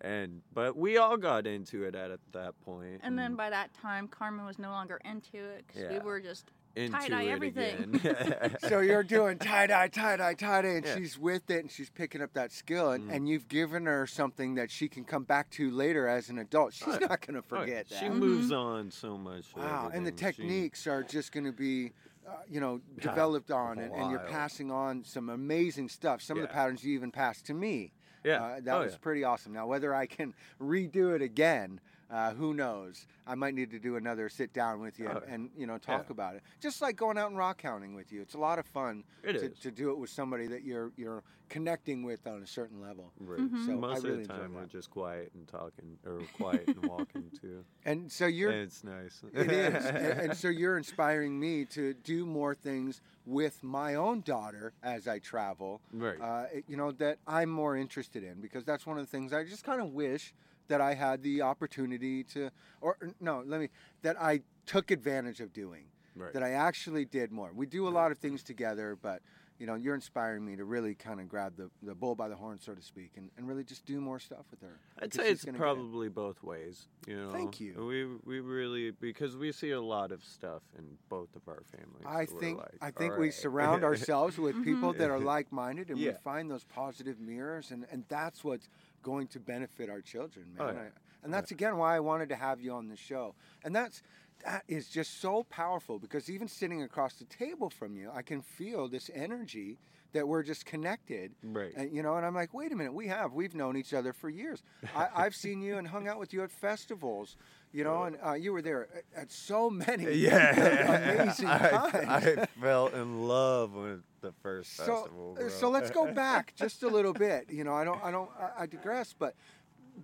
And 0.03 0.41
but 0.53 0.75
we 0.75 0.97
all 0.97 1.15
got 1.17 1.47
into 1.47 1.83
it 1.85 1.95
at, 1.95 2.11
at 2.11 2.19
that 2.33 2.59
point. 2.65 2.99
And 3.03 3.17
then 3.17 3.35
by 3.35 3.49
that 3.49 3.73
time, 3.73 4.07
Carmen 4.09 4.45
was 4.45 4.59
no 4.59 4.69
longer 4.69 4.99
into 5.05 5.37
it 5.37 5.63
because 5.67 5.89
we 5.89 5.99
were 5.99 6.19
just 6.19 6.51
into 6.75 6.97
tie-dye 6.97 7.25
everything. 7.27 8.01
so 8.67 8.79
you're 8.79 9.03
doing 9.03 9.37
tie 9.37 9.67
dye, 9.67 9.87
tie 9.87 10.17
dye, 10.17 10.33
tie 10.33 10.61
dye, 10.63 10.67
and 10.69 10.85
Yeah. 10.85 10.95
she's 10.97 11.17
with 11.17 11.49
it, 11.49 11.59
and 11.59 11.71
she's 11.71 11.89
picking 11.89 12.21
up 12.21 12.33
that 12.33 12.51
skill, 12.51 12.91
and, 12.91 13.09
Mhm. 13.09 13.15
and 13.15 13.29
you've 13.29 13.47
given 13.47 13.85
her 13.85 14.05
something 14.07 14.55
that 14.55 14.71
she 14.71 14.89
can 14.89 15.05
come 15.05 15.23
back 15.23 15.49
to 15.51 15.69
later 15.71 16.07
as 16.07 16.29
an 16.29 16.37
adult. 16.39 16.73
She's 16.73 16.87
Oh, 16.87 16.97
yeah. 16.99 17.07
not 17.07 17.25
going 17.25 17.35
to 17.41 17.43
Oh, 17.51 17.55
yeah. 17.57 17.59
forget 17.61 17.87
She 17.89 18.07
that. 18.07 18.15
moves 18.15 18.51
on 18.51 18.89
so 18.91 19.17
much. 19.17 19.55
Wow, 19.55 19.91
and 19.93 20.05
the 20.05 20.09
everything. 20.11 20.17
She- 20.17 20.25
techniques 20.43 20.87
are 20.87 21.03
just 21.03 21.31
going 21.31 21.45
to 21.45 21.51
be, 21.53 21.93
uh, 22.27 22.31
you 22.49 22.59
know, 22.59 22.81
Yeah, 22.97 23.03
developed 23.11 23.51
on, 23.51 23.77
and, 23.77 23.93
and 23.93 24.09
you're 24.09 24.19
passing 24.21 24.69
on 24.71 25.03
some 25.05 25.29
amazing 25.29 25.87
stuff. 25.89 26.21
Some 26.23 26.37
of 26.37 26.41
the 26.41 26.47
patterns 26.49 26.83
you 26.83 26.93
even 26.95 27.11
passed 27.11 27.45
to 27.45 27.53
me. 27.53 27.93
Yeah, 28.23 28.43
Uh, 28.43 28.59
that 28.61 28.75
oh, 28.75 28.79
was 28.83 28.93
yeah. 28.93 28.97
pretty 29.01 29.23
awesome. 29.23 29.53
Now, 29.53 29.67
whether 29.67 29.93
I 29.93 30.05
can 30.05 30.33
redo 30.61 31.15
it 31.15 31.21
again, 31.21 31.79
uh, 32.11 32.33
who 32.33 32.53
knows? 32.53 33.05
I 33.25 33.35
might 33.35 33.53
need 33.55 33.71
to 33.71 33.79
do 33.79 33.95
another 33.95 34.29
sit 34.29 34.53
down 34.53 34.79
with 34.81 34.99
you 34.99 35.09
Oh, 35.09 35.21
and 35.27 35.49
you 35.57 35.65
know 35.67 35.77
talk 35.77 36.05
yeah. 36.07 36.11
about 36.11 36.35
it. 36.35 36.43
Just 36.61 36.81
like 36.81 36.95
going 36.95 37.17
out 37.17 37.29
and 37.29 37.37
rock 37.37 37.61
hounding 37.61 37.93
with 37.95 38.11
you, 38.11 38.21
it's 38.21 38.33
a 38.35 38.39
lot 38.39 38.59
of 38.59 38.65
fun 38.65 39.03
It 39.23 39.33
to, 39.33 39.45
is. 39.45 39.59
to 39.59 39.71
do 39.71 39.91
it 39.91 39.97
with 39.97 40.09
somebody 40.09 40.47
that 40.47 40.63
you're 40.63 40.91
you're 40.97 41.23
connecting 41.49 42.01
with 42.03 42.25
on 42.25 42.41
a 42.41 42.47
certain 42.47 42.81
level. 42.81 43.11
Right. 43.19 43.39
Mhm. 43.39 43.65
So 43.65 43.71
I 43.73 43.75
Most 43.75 44.03
really 44.03 44.21
of 44.23 44.27
the 44.27 44.33
time 44.33 44.53
we're 44.55 44.65
just 44.65 44.89
quiet 44.89 45.31
and 45.35 45.47
talking, 45.47 45.97
or 46.05 46.21
quiet 46.33 46.67
and 46.67 46.85
walking 46.87 47.29
too. 47.39 47.63
And 47.85 48.09
so 48.11 48.25
you're 48.25 48.49
And 48.51 48.61
it's 48.61 48.83
nice. 48.83 49.21
It 49.33 49.51
is. 49.51 49.85
and, 49.85 49.97
and 50.21 50.37
so 50.37 50.47
you're 50.47 50.77
inspiring 50.77 51.39
me 51.39 51.65
to 51.65 51.93
do 51.93 52.25
more 52.25 52.55
things 52.55 53.01
with 53.25 53.61
my 53.63 53.95
own 53.95 54.21
daughter 54.21 54.73
as 54.81 55.07
I 55.07 55.19
travel. 55.19 55.81
right. 55.93 56.19
Uh, 56.19 56.45
you 56.67 56.75
know, 56.77 56.91
that 56.93 57.19
I'm 57.27 57.49
more 57.49 57.75
interested 57.77 58.23
in 58.23 58.41
because 58.41 58.63
that's 58.65 58.85
one 58.87 58.97
of 58.97 59.05
the 59.05 59.11
things 59.11 59.31
I 59.33 59.43
just 59.43 59.63
kind 59.63 59.81
of 59.81 59.89
wish 59.93 60.33
that 60.67 60.81
I 60.81 60.93
had 60.93 61.21
the 61.23 61.41
opportunity 61.41 62.23
to, 62.25 62.49
or 62.81 62.97
no, 63.19 63.43
let 63.45 63.59
me, 63.59 63.69
that 64.01 64.21
I 64.21 64.41
took 64.65 64.91
advantage 64.91 65.39
of 65.39 65.53
doing, 65.53 65.85
right. 66.15 66.33
that 66.33 66.43
I 66.43 66.51
actually 66.51 67.05
did 67.05 67.31
more. 67.31 67.51
We 67.53 67.65
do 67.65 67.87
a 67.87 67.89
lot 67.89 68.11
of 68.11 68.17
things 68.17 68.43
together, 68.43 68.97
but. 69.01 69.21
You 69.59 69.67
know, 69.67 69.75
you're 69.75 69.93
inspiring 69.95 70.43
me 70.43 70.55
to 70.55 70.65
really 70.65 70.95
kind 70.95 71.21
of 71.21 71.29
grab 71.29 71.55
the, 71.55 71.69
the 71.83 71.93
bull 71.93 72.15
by 72.15 72.27
the 72.27 72.35
horn, 72.35 72.59
so 72.59 72.73
to 72.73 72.81
speak, 72.81 73.11
and, 73.15 73.29
and 73.37 73.47
really 73.47 73.63
just 73.63 73.85
do 73.85 74.01
more 74.01 74.19
stuff 74.19 74.45
with 74.49 74.59
her. 74.61 74.79
I'd 74.99 75.13
say 75.13 75.29
it's 75.29 75.45
gonna 75.45 75.57
it. 75.57 75.61
probably 75.61 76.09
both 76.09 76.43
ways. 76.43 76.87
You 77.07 77.17
know. 77.17 77.31
Thank 77.31 77.59
you. 77.61 77.75
We 77.85 78.05
we 78.25 78.39
really 78.41 78.91
because 78.91 79.37
we 79.37 79.51
see 79.51 79.69
a 79.69 79.79
lot 79.79 80.11
of 80.11 80.23
stuff 80.23 80.63
in 80.77 80.97
both 81.07 81.33
of 81.35 81.47
our 81.47 81.61
families. 81.71 82.03
I 82.03 82.25
think 82.25 82.57
like, 82.57 82.75
I 82.81 82.89
think 82.91 83.13
"All 83.13 83.19
we 83.19 83.29
surround 83.29 83.83
ourselves 83.83 84.39
with 84.39 84.61
people 84.65 84.91
that 84.93 85.11
are 85.11 85.19
Mhm. 85.19 85.25
like-minded, 85.35 85.89
and 85.91 85.99
we 85.99 86.11
find 86.23 86.49
those 86.49 86.63
positive 86.65 87.19
mirrors, 87.19 87.69
and, 87.69 87.85
and 87.91 88.03
that's 88.09 88.43
what's 88.43 88.67
going 89.03 89.27
to 89.27 89.39
benefit 89.39 89.89
our 89.89 90.01
children, 90.01 90.45
Oh, 90.59 90.65
man. 90.65 90.75
yeah. 90.75 90.81
I- 90.81 90.91
and 91.23 91.33
that's 91.33 91.51
again 91.51 91.77
why 91.77 91.95
I 91.95 91.99
wanted 92.01 92.27
to 92.29 92.35
have 92.35 92.59
you 92.59 92.73
on 92.73 92.87
the 92.89 92.97
show, 92.97 93.35
and 93.63 93.73
that's 93.75 94.01
that 94.43 94.63
is 94.67 94.89
just 94.89 95.21
so 95.21 95.43
powerful 95.43 95.99
because 95.99 96.29
even 96.29 96.49
sitting 96.49 96.81
across 96.83 97.13
the 97.15 97.23
table 97.25 97.69
from 97.69 97.95
you, 97.95 98.09
I 98.13 98.23
can 98.23 98.41
feel 98.41 98.89
this 98.89 99.09
energy 99.13 99.77
that 100.11 100.27
we're 100.27 100.43
just 100.43 100.65
connected. 100.65 101.31
Right. 101.41 101.71
And 101.77 101.95
you 101.95 102.03
know, 102.03 102.15
and 102.17 102.25
I'm 102.25 102.35
like, 102.35 102.53
wait 102.53 102.73
a 102.73 102.75
minute, 102.75 102.93
we 102.93 103.07
have 103.07 103.31
we've 103.31 103.55
known 103.55 103.77
each 103.77 103.93
other 103.93 104.11
for 104.11 104.29
years. 104.29 104.61
I, 104.95 105.07
I've 105.15 105.33
seen 105.35 105.61
you 105.61 105.77
and 105.77 105.87
hung 105.87 106.09
out 106.09 106.19
with 106.19 106.33
you 106.33 106.43
at 106.43 106.51
festivals, 106.51 107.37
you 107.71 107.85
know, 107.85 108.03
and 108.03 108.17
uh, 108.25 108.33
you 108.33 108.51
were 108.51 108.61
there 108.61 108.89
at, 109.15 109.21
at 109.21 109.31
so 109.31 109.69
many 109.69 110.11
yeah. 110.15 111.13
amazing 111.23 111.47
I, 111.47 111.69
times. 111.69 112.05
I 112.09 112.45
fell 112.59 112.87
in 112.87 113.27
love 113.29 113.71
with 113.73 114.01
the 114.23 114.31
first 114.41 114.75
so, 114.75 114.85
festival. 114.85 115.35
uh, 115.37 115.41
Bro. 115.41 115.49
so 115.49 115.69
let's 115.69 115.91
go 115.91 116.11
back 116.13 116.55
just 116.55 116.81
a 116.81 116.87
little 116.87 117.13
bit. 117.13 117.45
You 117.51 117.63
know, 117.63 117.75
I 117.75 117.83
don't, 117.83 118.03
I 118.03 118.09
don't, 118.09 118.29
I, 118.39 118.63
I 118.63 118.65
digress. 118.65 119.13
But 119.17 119.35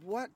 what, 0.04 0.30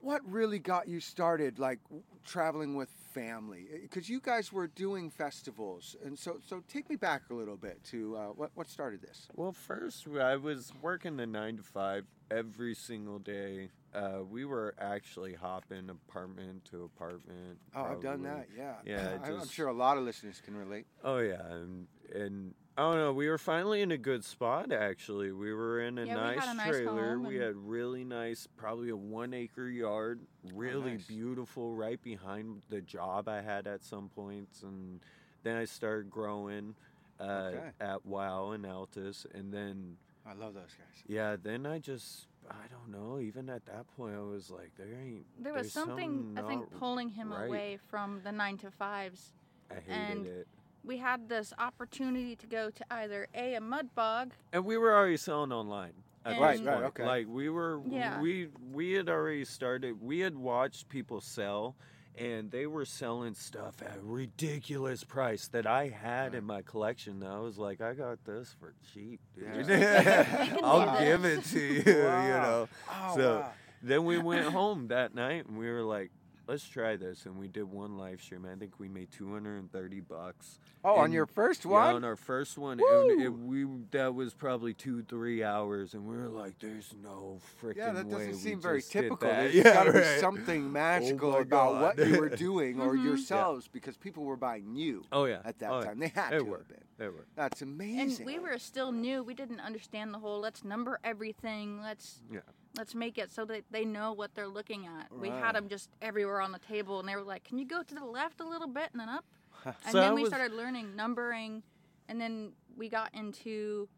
what 0.00 0.20
really 0.30 0.60
got 0.60 0.86
you 0.86 1.00
started, 1.00 1.58
like 1.58 1.80
traveling 2.24 2.76
with 2.76 2.90
family? 3.12 3.66
Because 3.82 4.08
you 4.08 4.20
guys 4.20 4.52
were 4.52 4.68
doing 4.68 5.10
festivals, 5.10 5.96
and 6.04 6.16
so, 6.16 6.36
so 6.46 6.62
take 6.68 6.88
me 6.88 6.96
back 6.96 7.22
a 7.30 7.34
little 7.34 7.56
bit 7.56 7.82
to 7.84 8.16
uh, 8.16 8.26
what, 8.28 8.50
what 8.54 8.68
started 8.68 9.02
this. 9.02 9.26
Well, 9.34 9.52
first 9.52 10.06
I 10.08 10.36
was 10.36 10.72
working 10.80 11.16
the 11.16 11.26
nine 11.26 11.56
to 11.56 11.62
five 11.62 12.04
every 12.30 12.74
single 12.74 13.18
day. 13.18 13.70
Uh, 13.94 14.24
we 14.28 14.44
were 14.44 14.74
actually 14.78 15.34
hopping 15.34 15.88
apartment 15.88 16.64
to 16.66 16.84
apartment. 16.84 17.58
Oh, 17.76 17.84
I've 17.84 18.02
done 18.02 18.22
that. 18.24 18.48
Yeah. 18.56 18.74
Yeah, 18.84 19.18
I, 19.24 19.28
I'm 19.28 19.48
sure 19.48 19.68
a 19.68 19.72
lot 19.72 19.96
of 19.96 20.04
listeners 20.04 20.42
can 20.44 20.56
relate. 20.56 20.86
Oh 21.04 21.18
yeah, 21.18 21.46
and 21.46 21.86
and 22.14 22.54
I 22.76 22.82
don't 22.82 22.96
know. 22.96 23.12
We 23.12 23.28
were 23.28 23.38
finally 23.38 23.82
in 23.82 23.92
a 23.92 23.96
good 23.96 24.24
spot. 24.24 24.72
Actually, 24.72 25.30
we 25.30 25.52
were 25.52 25.80
in 25.80 25.96
a, 25.98 26.06
Yeah, 26.06 26.14
nice, 26.14 26.44
a 26.44 26.54
nice 26.54 26.68
trailer. 26.70 27.18
we 27.20 27.36
had 27.36 27.54
really 27.54 28.02
nice, 28.04 28.48
probably 28.56 28.90
a 28.90 28.96
one 28.96 29.32
acre 29.32 29.68
yard, 29.68 30.20
really 30.52 30.92
nice. 30.92 31.04
beautiful, 31.06 31.72
right 31.72 32.02
behind 32.02 32.62
the 32.70 32.80
job 32.80 33.28
I 33.28 33.42
had 33.42 33.68
at 33.68 33.84
some 33.84 34.08
points, 34.08 34.62
and 34.62 35.00
then 35.44 35.56
I 35.56 35.66
started 35.66 36.10
growing 36.10 36.74
uh, 37.20 37.22
Okay. 37.54 37.60
at 37.80 38.04
Wow 38.04 38.50
and 38.50 38.64
Altus, 38.64 39.24
and 39.32 39.52
then 39.52 39.96
I 40.26 40.32
love 40.32 40.54
those 40.54 40.74
guys. 40.76 41.04
yeah, 41.06 41.36
then 41.40 41.66
I 41.66 41.78
just 41.78 42.26
I 42.50 42.66
don't 42.70 42.90
know. 42.90 43.20
Even 43.20 43.48
at 43.50 43.64
that 43.66 43.86
point, 43.96 44.16
I 44.16 44.20
was 44.20 44.50
like, 44.50 44.72
there 44.76 44.88
ain't. 45.00 45.24
There 45.38 45.52
was 45.52 45.62
there's 45.62 45.72
something, 45.72 46.36
I 46.36 46.42
think, 46.42 46.70
pulling 46.78 47.08
him 47.10 47.32
right. 47.32 47.46
away 47.46 47.78
from 47.88 48.20
the 48.24 48.32
nine 48.32 48.58
to 48.58 48.70
fives. 48.72 49.32
I 49.70 49.74
hated 49.74 49.92
and- 49.92 50.26
it. 50.26 50.48
We 50.84 50.98
had 50.98 51.28
this 51.28 51.52
opportunity 51.58 52.36
to 52.36 52.46
go 52.46 52.70
to 52.70 52.84
either 52.92 53.26
a 53.34 53.54
a 53.54 53.60
mud 53.60 53.94
bog. 53.94 54.32
And 54.52 54.64
we 54.64 54.76
were 54.76 54.94
already 54.94 55.16
selling 55.16 55.52
online. 55.52 55.92
At 56.26 56.40
Right, 56.40 56.56
this 56.58 56.66
right, 56.66 56.82
okay. 56.84 57.04
Like 57.04 57.26
we 57.28 57.48
were, 57.50 57.80
Yeah. 57.86 58.20
we 58.20 58.48
we 58.72 58.92
had 58.92 59.08
already 59.08 59.44
started. 59.44 60.00
We 60.00 60.20
had 60.20 60.36
watched 60.36 60.88
people 60.88 61.20
sell, 61.20 61.76
and 62.16 62.50
they 62.50 62.66
were 62.66 62.84
selling 62.86 63.34
stuff 63.34 63.82
at 63.82 63.96
a 63.98 64.00
ridiculous 64.00 65.04
price 65.04 65.48
that 65.48 65.66
I 65.66 65.88
had 65.88 66.32
Right. 66.32 66.38
in 66.38 66.44
my 66.44 66.62
collection. 66.62 67.22
I 67.22 67.38
was 67.40 67.58
like, 67.58 67.80
I 67.82 67.92
got 67.94 68.24
this 68.24 68.54
for 68.58 68.74
cheap, 68.92 69.20
dude. 69.34 69.66
Yeah. 69.68 70.20
We 70.42 70.46
can 70.48 70.56
do 70.58 70.64
I'll 70.64 70.98
give 71.00 71.24
it 71.24 71.44
to 71.44 71.60
you. 71.60 71.82
You 71.86 71.92
know. 71.94 72.68
Oh, 72.90 73.16
So- 73.16 73.40
wow. 73.40 73.52
Then 73.82 74.06
we 74.06 74.16
went 74.32 74.46
home 74.46 74.88
that 74.88 75.14
night, 75.14 75.46
and 75.46 75.58
we 75.58 75.70
were 75.70 75.82
like. 75.82 76.10
Let's 76.46 76.68
try 76.68 76.96
this, 76.96 77.24
and 77.24 77.38
we 77.38 77.48
did 77.48 77.64
one 77.64 77.96
live 77.96 78.20
stream. 78.20 78.44
I 78.44 78.54
think 78.54 78.78
we 78.78 78.86
made 78.88 79.10
two 79.10 79.32
hundred 79.32 79.58
and 79.58 79.72
thirty 79.72 80.00
bucks. 80.00 80.58
Oh, 80.84 80.96
on 80.96 81.10
your 81.10 81.24
first 81.24 81.64
one? 81.64 81.80
Yeah, 81.80 81.86
one? 81.86 81.94
on 81.96 82.04
our 82.04 82.16
first 82.16 82.58
one, 82.58 82.80
and 82.80 83.20
it, 83.22 83.28
we 83.30 83.64
that 83.92 84.14
was 84.14 84.34
probably 84.34 84.74
two, 84.74 85.02
three 85.04 85.42
hours, 85.42 85.94
and 85.94 86.06
we 86.06 86.14
were 86.14 86.28
like, 86.28 86.58
"There's 86.58 86.94
no 87.02 87.40
freaking 87.62 87.76
Yeah, 87.76 87.92
that 87.92 88.06
way 88.06 88.12
doesn't 88.12 88.32
we 88.32 88.38
seem 88.38 88.60
very 88.60 88.82
typical. 88.82 89.26
that." 89.26 89.42
There's 89.52 89.54
Yeah, 89.64 89.72
got 89.72 89.84
to 89.84 89.92
right. 89.92 90.14
be 90.16 90.20
something 90.20 90.70
magical 90.72 91.30
my 91.32 91.38
about 91.40 91.80
what 91.80 92.06
you 92.06 92.20
were 92.20 92.28
doing 92.36 92.78
or 92.78 92.94
Mhm. 92.94 93.04
yourselves 93.04 93.66
because 93.66 93.96
people 93.96 94.24
were 94.24 94.36
buying 94.36 94.74
you 94.76 95.02
Oh 95.12 95.24
yeah, 95.24 95.40
at 95.46 95.58
that 95.60 95.70
oh, 95.70 95.78
yeah. 95.80 95.86
time. 95.86 95.98
They 95.98 96.08
had 96.08 96.30
They 96.32 96.38
to 96.38 96.44
were. 96.44 96.58
have 96.58 96.68
been. 96.68 96.84
They 96.98 97.08
were. 97.08 97.26
That's 97.36 97.62
amazing. 97.62 98.18
And 98.18 98.26
we 98.26 98.38
were 98.38 98.58
still 98.58 98.92
new. 98.92 99.22
We 99.22 99.32
didn't 99.34 99.60
understand 99.60 100.12
the 100.12 100.18
whole 100.18 100.40
let's 100.40 100.62
number 100.62 101.00
everything. 101.02 101.80
Let's 101.80 102.20
Yeah. 102.30 102.40
Let's 102.76 102.94
make 102.94 103.18
it 103.18 103.30
so 103.30 103.44
that 103.46 103.64
they 103.70 103.84
know 103.84 104.12
what 104.12 104.34
they're 104.34 104.48
looking 104.48 104.86
at. 104.86 105.12
We 105.12 105.28
had 105.28 105.54
them 105.54 105.68
just 105.68 105.88
everywhere 106.02 106.40
on 106.40 106.52
the 106.52 106.58
table, 106.58 107.00
and 107.00 107.08
they 107.08 107.16
were 107.16 107.22
like, 107.22 107.44
"Can 107.44 107.58
you 107.58 107.66
go 107.66 107.82
to 107.82 107.94
the 107.94 108.04
left 108.04 108.40
a 108.40 108.44
little 108.44 108.68
bit 108.68 108.90
and 108.92 109.00
then 109.00 109.08
up?" 109.08 109.24
And 109.64 109.74
So 109.92 110.00
then 110.00 110.14
we 110.14 110.22
was- 110.22 110.30
started 110.30 110.52
learning 110.54 110.94
numbering, 110.96 111.62
and 112.08 112.20
then 112.20 112.52
we 112.76 112.88
got 112.88 113.14
into. 113.14 113.88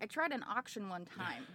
I 0.00 0.06
tried 0.06 0.32
an 0.32 0.44
auction 0.48 0.88
one 0.88 1.04
time 1.04 1.46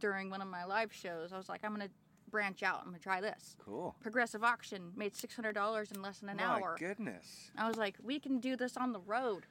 during 0.00 0.30
one 0.30 0.40
of 0.40 0.48
my 0.48 0.64
live 0.64 0.92
shows. 0.92 1.32
I 1.32 1.36
was 1.36 1.48
like, 1.48 1.60
"I'm 1.64 1.72
gonna 1.72 1.90
branch 2.30 2.62
out. 2.62 2.78
I'm 2.80 2.86
gonna 2.86 2.98
try 2.98 3.20
this." 3.20 3.56
cool. 3.64 3.94
Progressive 4.00 4.42
auction 4.42 4.92
made 4.96 5.14
six 5.14 5.34
hundred 5.36 5.52
dollars 5.54 5.90
in 5.92 6.00
less 6.00 6.20
than 6.20 6.30
an 6.30 6.36
My 6.38 6.44
hour. 6.44 6.76
goodness. 6.78 7.50
I 7.56 7.68
was 7.68 7.76
like, 7.76 7.96
"We 8.02 8.18
can 8.18 8.38
do 8.40 8.56
this 8.56 8.76
on 8.76 8.92
the 8.92 9.00
road." 9.00 9.46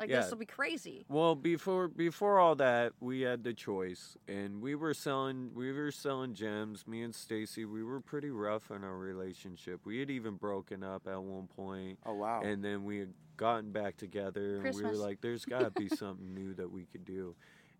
Like 0.00 0.08
Yeah. 0.08 0.22
this 0.22 0.30
will 0.30 0.38
be 0.38 0.46
crazy. 0.46 1.04
Well, 1.10 1.34
before 1.34 1.86
before 1.86 2.38
all 2.40 2.54
that, 2.56 2.94
we 3.00 3.20
had 3.20 3.44
the 3.44 3.52
choice, 3.52 4.16
and 4.26 4.62
we 4.62 4.74
were 4.74 4.94
selling 4.94 5.52
we 5.54 5.70
were 5.72 5.92
selling 5.92 6.32
gems. 6.32 6.86
Me 6.86 7.02
and 7.02 7.12
Stacie, 7.12 7.66
we 7.66 7.84
were 7.84 8.00
pretty 8.00 8.30
rough 8.30 8.70
in 8.70 8.82
our 8.82 8.96
relationship. 8.96 9.80
We 9.84 9.98
had 9.98 10.08
even 10.10 10.36
broken 10.36 10.82
up 10.82 11.06
at 11.06 11.22
one 11.22 11.48
point, 11.48 11.98
Oh 12.06 12.14
wow. 12.14 12.40
and 12.42 12.64
then 12.64 12.84
we 12.84 12.98
had 12.98 13.12
gotten 13.36 13.72
back 13.72 13.98
together, 13.98 14.56
and 14.56 14.74
we 14.74 14.82
were 14.82 14.96
like, 14.96 15.20
"There's 15.20 15.44
got 15.44 15.64
to 15.64 15.70
be 15.70 15.88
something 15.94 16.32
new 16.32 16.54
that 16.54 16.70
we 16.70 16.86
could 16.86 17.04
do," 17.04 17.34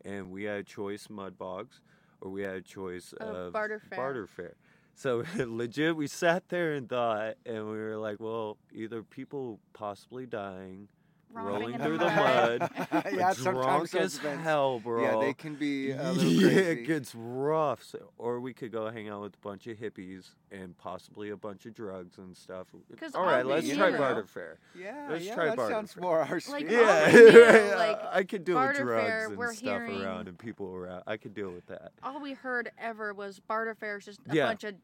and 0.04 0.30
we 0.30 0.44
had 0.44 0.56
a 0.58 0.62
choice: 0.64 1.08
mud 1.08 1.38
bogs, 1.38 1.80
or 2.20 2.30
we 2.30 2.42
had 2.42 2.56
a 2.56 2.60
choice 2.62 3.14
Of 3.14 3.34
of 3.34 3.52
barter 3.54 3.80
fair. 3.80 3.98
Barter 3.98 4.26
fair. 4.26 4.56
So 4.94 5.24
legit, 5.38 5.96
we 5.96 6.06
sat 6.06 6.50
there 6.50 6.74
and 6.74 6.86
thought, 6.86 7.36
and 7.46 7.64
we 7.64 7.78
were 7.78 7.96
like, 7.96 8.20
"Well, 8.20 8.58
either 8.74 9.02
people 9.02 9.58
possibly 9.72 10.26
dying." 10.26 10.88
Rotting 11.32 11.52
rolling 11.72 11.78
through 11.78 11.98
the 11.98 12.06
mud. 12.06 12.60
mud, 12.60 12.70
yeah, 12.92 13.10
drunk 13.34 13.36
sometimes 13.36 13.94
as 13.94 14.16
hell, 14.18 14.80
bro. 14.80 15.02
Yeah, 15.02 15.24
they 15.26 15.32
can 15.32 15.54
be 15.54 15.92
a 15.92 16.12
little 16.12 16.30
yeah, 16.32 16.48
crazy. 16.48 16.70
it 16.70 16.86
gets 16.86 17.14
rough. 17.14 17.82
So, 17.84 18.10
or 18.18 18.40
we 18.40 18.52
could 18.52 18.72
go 18.72 18.90
hang 18.90 19.08
out 19.08 19.22
with 19.22 19.34
a 19.34 19.38
bunch 19.38 19.66
of 19.68 19.76
hippies 19.78 20.30
and 20.50 20.76
possibly 20.76 21.30
a 21.30 21.36
bunch 21.36 21.66
of 21.66 21.74
drugs 21.74 22.18
and 22.18 22.36
stuff. 22.36 22.66
'Cause 22.98 23.14
All 23.14 23.22
right, 23.24 23.46
let's 23.46 23.60
obviously, 23.70 23.78
try 23.90 23.96
barter 23.96 24.24
fair. 24.26 24.58
yeah, 24.76 25.06
Let's 25.10 25.24
yeah, 25.24 25.34
try 25.36 25.44
that 25.46 25.56
barter 25.56 25.72
sounds 25.74 25.92
fair. 25.92 26.02
more 26.02 26.20
our 26.20 26.40
speed. 26.40 26.66
all 26.66 26.72
Yeah, 26.72 27.12
we 27.12 27.32
yeah, 27.32 27.74
like, 27.78 28.00
I 28.12 28.24
could 28.24 28.44
deal 28.44 28.56
with 28.56 28.64
barter 28.64 28.82
drugs 28.84 29.06
fair, 29.06 29.26
and 29.28 29.36
we're 29.36 29.54
stuff 29.54 29.82
hearing- 29.82 30.02
around 30.02 30.26
and 30.28 30.36
people 30.38 30.74
around. 30.74 31.04
I 31.06 31.16
could 31.16 31.34
deal 31.34 31.50
with 31.50 31.66
that. 31.66 31.92
All 32.02 32.20
we 32.20 32.32
heard 32.32 32.72
ever 32.78 33.14
was 33.14 33.38
barter 33.38 33.74
fairs, 33.76 34.04
just 34.04 34.18
a 34.28 34.34
Yeah. 34.34 34.46
bunch 34.48 34.64
of 34.64 34.74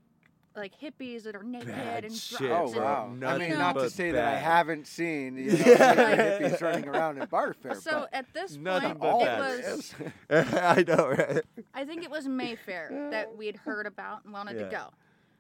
like 0.56 0.72
hippies 0.80 1.25
that 1.25 1.36
are 1.36 1.42
naked 1.42 1.68
Bad 1.68 2.04
and 2.04 2.14
shit, 2.14 2.38
drugs. 2.38 2.72
Oh 2.72 2.75
and- 2.75 2.84
wow! 2.84 3.08
I 3.12 3.14
Nothing 3.14 3.50
mean, 3.50 3.58
not 3.58 3.75
to 3.75 3.80
but 3.80 3.92
say 3.92 4.10
that 4.12 4.25
I 4.34 4.36
haven't 4.36 4.86
seen 4.86 5.36
you 5.36 5.52
know, 5.52 5.58
Yeah. 5.66 6.38
hippies 6.38 6.60
running 6.62 6.88
around 6.88 7.18
in 7.20 7.26
barter 7.28 7.54
fair. 7.54 7.75
So 7.76 8.00
but 8.10 8.14
at 8.14 8.32
this 8.32 8.56
Nothing 8.56 8.94
point, 8.96 9.26
but 9.26 9.60
it 9.60 9.76
was. 9.76 9.94
I 10.30 10.84
know, 10.86 11.08
right? 11.08 11.42
I 11.75 11.84
think 11.84 12.02
it 12.04 12.10
was 12.10 12.26
Mayfair 12.26 13.08
that 13.10 13.36
we 13.36 13.46
had 13.46 13.56
heard 13.56 13.86
about 13.86 14.25
and 14.25 14.32
wanted 14.32 14.56
Yeah. 14.56 14.64
to 14.64 14.70
go, 14.70 14.88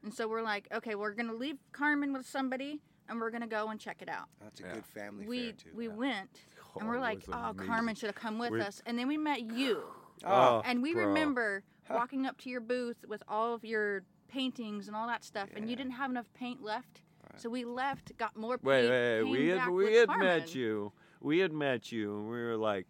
and 0.02 0.12
so 0.12 0.28
we're 0.28 0.42
like, 0.42 0.68
okay, 0.74 0.94
we're 0.94 1.12
gonna 1.14 1.34
leave 1.34 1.56
Carmen 1.72 2.12
with 2.12 2.26
somebody, 2.26 2.80
and 3.08 3.20
we're 3.20 3.30
gonna 3.30 3.46
go 3.46 3.68
and 3.70 3.80
check 3.80 4.02
it 4.02 4.08
out. 4.08 4.26
that's 4.42 4.60
a 4.60 4.64
Yeah. 4.64 4.74
good 4.74 4.86
family 4.86 5.26
we 5.26 5.42
fair 5.44 5.52
too. 5.52 5.70
we 5.74 5.86
yeah. 5.88 5.94
went, 5.94 6.40
and 6.78 6.88
we're 6.88 6.98
oh, 6.98 7.00
like, 7.00 7.22
oh, 7.28 7.32
amazing. 7.50 7.66
Carmen 7.66 7.94
should 7.94 8.06
have 8.08 8.16
come 8.16 8.38
with 8.38 8.50
We're- 8.50 8.64
us, 8.64 8.82
and 8.86 8.98
then 8.98 9.08
we 9.08 9.16
met 9.16 9.40
you, 9.42 9.82
Oh, 10.24 10.62
and 10.64 10.82
we 10.82 10.92
bro. 10.94 11.06
remember 11.06 11.62
walking 11.90 12.26
up 12.26 12.36
to 12.38 12.50
your 12.50 12.60
booth 12.60 13.04
with 13.06 13.22
all 13.28 13.54
of 13.54 13.64
your 13.64 14.02
paintings 14.28 14.86
and 14.88 14.96
all 14.96 15.06
that 15.06 15.24
stuff, 15.24 15.48
and 15.56 15.68
you 15.70 15.76
didn't 15.76 15.92
have 15.92 16.10
enough 16.10 16.32
paint 16.34 16.62
left. 16.62 17.00
Right. 17.32 17.40
So 17.40 17.48
we 17.50 17.64
left, 17.64 18.16
got 18.18 18.36
more 18.36 18.58
paint. 18.58 18.64
Wait, 18.64 18.88
wait, 18.90 19.22
wait. 19.24 19.30
We 19.30 19.48
had 19.48 19.68
we 19.68 19.94
had 19.94 20.08
Carmen. 20.08 20.26
met 20.26 20.54
you. 20.54 20.92
We 21.20 21.38
had 21.38 21.52
met 21.52 21.90
you, 21.92 22.16
and 22.18 22.24
we 22.30 22.36
were 22.36 22.56
like, 22.56 22.86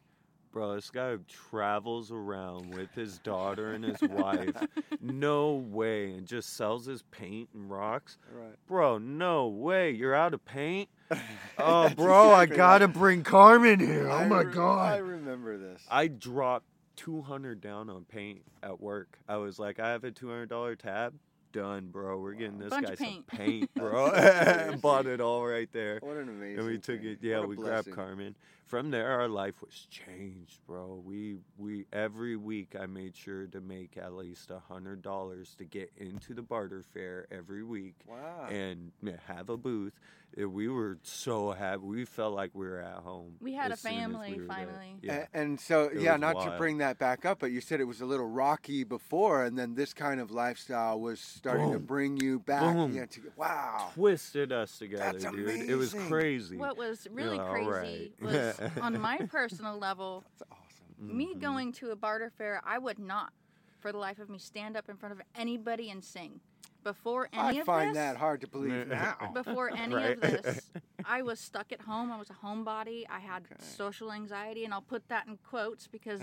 bro, 0.52 0.74
this 0.74 0.90
guy 0.90 1.16
travels 1.28 2.10
around 2.10 2.74
with 2.74 2.92
his 2.94 3.18
daughter 3.20 3.72
and 3.72 3.84
his 3.84 4.00
wife. 4.10 4.54
No 5.00 5.54
way, 5.54 6.12
and 6.12 6.26
just 6.26 6.56
sells 6.56 6.86
his 6.86 7.02
paint 7.10 7.48
and 7.54 7.70
rocks. 7.70 8.18
right. 8.32 8.54
Bro, 8.66 8.98
no 8.98 9.46
way. 9.48 9.90
You're 9.92 10.14
out 10.14 10.34
of 10.34 10.44
paint. 10.44 10.88
Oh, 11.58 11.84
That's 11.84 11.94
bro, 11.94 12.32
I 12.32 12.44
gotta 12.46 12.86
right. 12.86 12.94
bring 12.94 13.22
Carmen 13.22 13.80
here. 13.80 14.08
Oh 14.10 14.12
I 14.12 14.24
Oh 14.24 14.28
my 14.28 14.42
re- 14.42 14.58
I 14.60 14.96
remember 14.98 15.56
this. 15.56 15.80
I 15.90 16.08
dropped 16.08 16.66
200 16.96 17.60
down 17.62 17.88
on 17.88 18.04
paint 18.04 18.42
at 18.62 18.80
work. 18.80 19.18
I 19.28 19.36
was 19.38 19.58
like, 19.58 19.78
I 19.80 19.90
have 19.90 20.04
a 20.04 20.10
$200 20.10 20.76
tab. 20.78 21.14
Done, 21.56 21.88
bro. 21.90 22.18
We're 22.20 22.34
getting 22.34 22.58
this 22.58 22.68
Bunch 22.68 22.86
guy 22.86 22.92
of 22.92 22.98
some 22.98 23.06
paint. 23.06 23.26
paint, 23.28 23.74
bro. 23.74 24.10
Bought 24.82 25.06
it 25.06 25.22
all 25.22 25.46
right 25.46 25.68
there. 25.72 25.98
what 26.02 26.18
an 26.18 26.28
amazing. 26.28 26.58
And 26.58 26.66
we 26.68 26.76
took 26.78 27.00
thing. 27.00 27.12
it. 27.12 27.18
Yeah, 27.22 27.38
What 27.38 27.44
a 27.44 27.48
we 27.48 27.56
grabbed. 27.56 27.90
Carmen. 27.92 28.34
From 28.66 28.90
there, 28.90 29.08
our 29.08 29.28
life 29.28 29.62
was 29.62 29.86
changed, 29.90 30.58
bro. 30.66 31.00
We 31.04 31.36
we 31.56 31.86
every 31.92 32.36
week 32.36 32.74
I 32.78 32.86
made 32.86 33.14
sure 33.14 33.46
to 33.46 33.60
make 33.60 33.96
at 33.96 34.12
least 34.14 34.50
a 34.50 34.58
hundred 34.58 35.02
dollars 35.02 35.54
to 35.58 35.64
get 35.64 35.92
into 35.96 36.34
the 36.34 36.42
barter 36.42 36.82
fair 36.92 37.26
every 37.30 37.62
week 37.62 37.94
Wow. 38.08 38.48
and 38.50 38.90
have 39.28 39.50
a 39.50 39.56
booth. 39.56 39.92
Uh, 40.38 40.48
We 40.48 40.68
were 40.68 40.98
so 41.02 41.52
happy. 41.52 41.78
We 41.82 42.04
felt 42.04 42.34
like 42.34 42.50
we 42.54 42.66
were 42.66 42.80
at 42.80 42.96
home. 43.04 43.36
We 43.40 43.54
had 43.54 43.70
a 43.70 43.74
as 43.74 43.80
soon 43.80 43.92
as 43.92 43.98
family, 44.00 44.34
we 44.40 44.46
finally. 44.46 44.96
Yeah. 45.00 45.26
A- 45.32 45.36
And, 45.38 45.60
so, 45.60 45.84
It 45.84 46.00
yeah, 46.00 46.12
was 46.12 46.20
not 46.20 46.44
to 46.44 46.58
bring 46.58 46.78
that 46.78 46.98
back 46.98 47.24
up, 47.24 47.38
but 47.38 47.52
you 47.52 47.60
said 47.60 47.80
it 47.80 47.84
was 47.84 48.00
a 48.00 48.06
little 48.06 48.26
rocky 48.28 48.82
before, 48.82 49.44
and 49.44 49.56
then 49.56 49.76
this 49.76 49.94
kind 49.94 50.20
of 50.20 50.32
lifestyle 50.32 51.00
was 51.00 51.20
starting 51.20 51.70
to 51.72 51.78
bring 51.78 52.16
you 52.16 52.40
back. 52.40 52.74
Boom. 52.74 52.92
Yeah, 52.92 53.06
to, 53.06 53.20
wow. 53.36 53.90
Twisted 53.94 54.50
us 54.52 54.76
together, 54.78 55.12
That's 55.18 55.24
dude. 55.32 55.70
It 55.70 55.76
was 55.76 55.94
crazy. 55.94 56.56
What 56.56 56.76
was 56.76 57.06
really 57.12 57.38
all 57.38 57.52
crazy 57.52 57.70
right. 57.70 58.12
was 58.20 58.55
on 58.80 59.00
my 59.00 59.18
personal 59.28 59.78
level, 59.78 60.24
That's 60.38 60.50
awesome. 60.52 60.94
me 61.16 61.34
Mhm. 61.34 61.40
going 61.40 61.72
to 61.74 61.90
a 61.90 61.96
barter 61.96 62.30
fair, 62.30 62.60
I 62.64 62.78
would 62.78 62.98
not, 62.98 63.32
for 63.80 63.92
the 63.92 63.98
life 63.98 64.18
of 64.18 64.28
me, 64.28 64.38
stand 64.38 64.76
up 64.76 64.88
in 64.88 64.96
front 64.96 65.12
of 65.14 65.20
anybody 65.34 65.90
and 65.90 66.04
sing. 66.04 66.40
Before 66.84 67.28
any 67.32 67.40
of 67.42 67.54
this, 67.54 67.56
I 67.56 67.60
of 67.60 67.66
find 67.66 67.90
this, 67.90 67.96
that 67.96 68.16
hard 68.16 68.40
to 68.42 68.48
believe 68.48 68.86
now. 68.88 69.30
before 69.34 69.70
any 69.74 69.94
Right. 69.94 70.16
of 70.16 70.20
this, 70.20 70.70
I 71.04 71.22
was 71.22 71.40
stuck 71.40 71.72
at 71.72 71.82
home. 71.82 72.12
I 72.12 72.18
was 72.18 72.30
a 72.30 72.34
homebody. 72.46 73.04
I 73.10 73.18
had 73.20 73.44
Okay. 73.44 73.54
social 73.60 74.12
anxiety, 74.12 74.64
and 74.64 74.72
I'll 74.72 74.82
put 74.82 75.08
that 75.08 75.26
in 75.26 75.38
quotes 75.38 75.86
because 75.88 76.20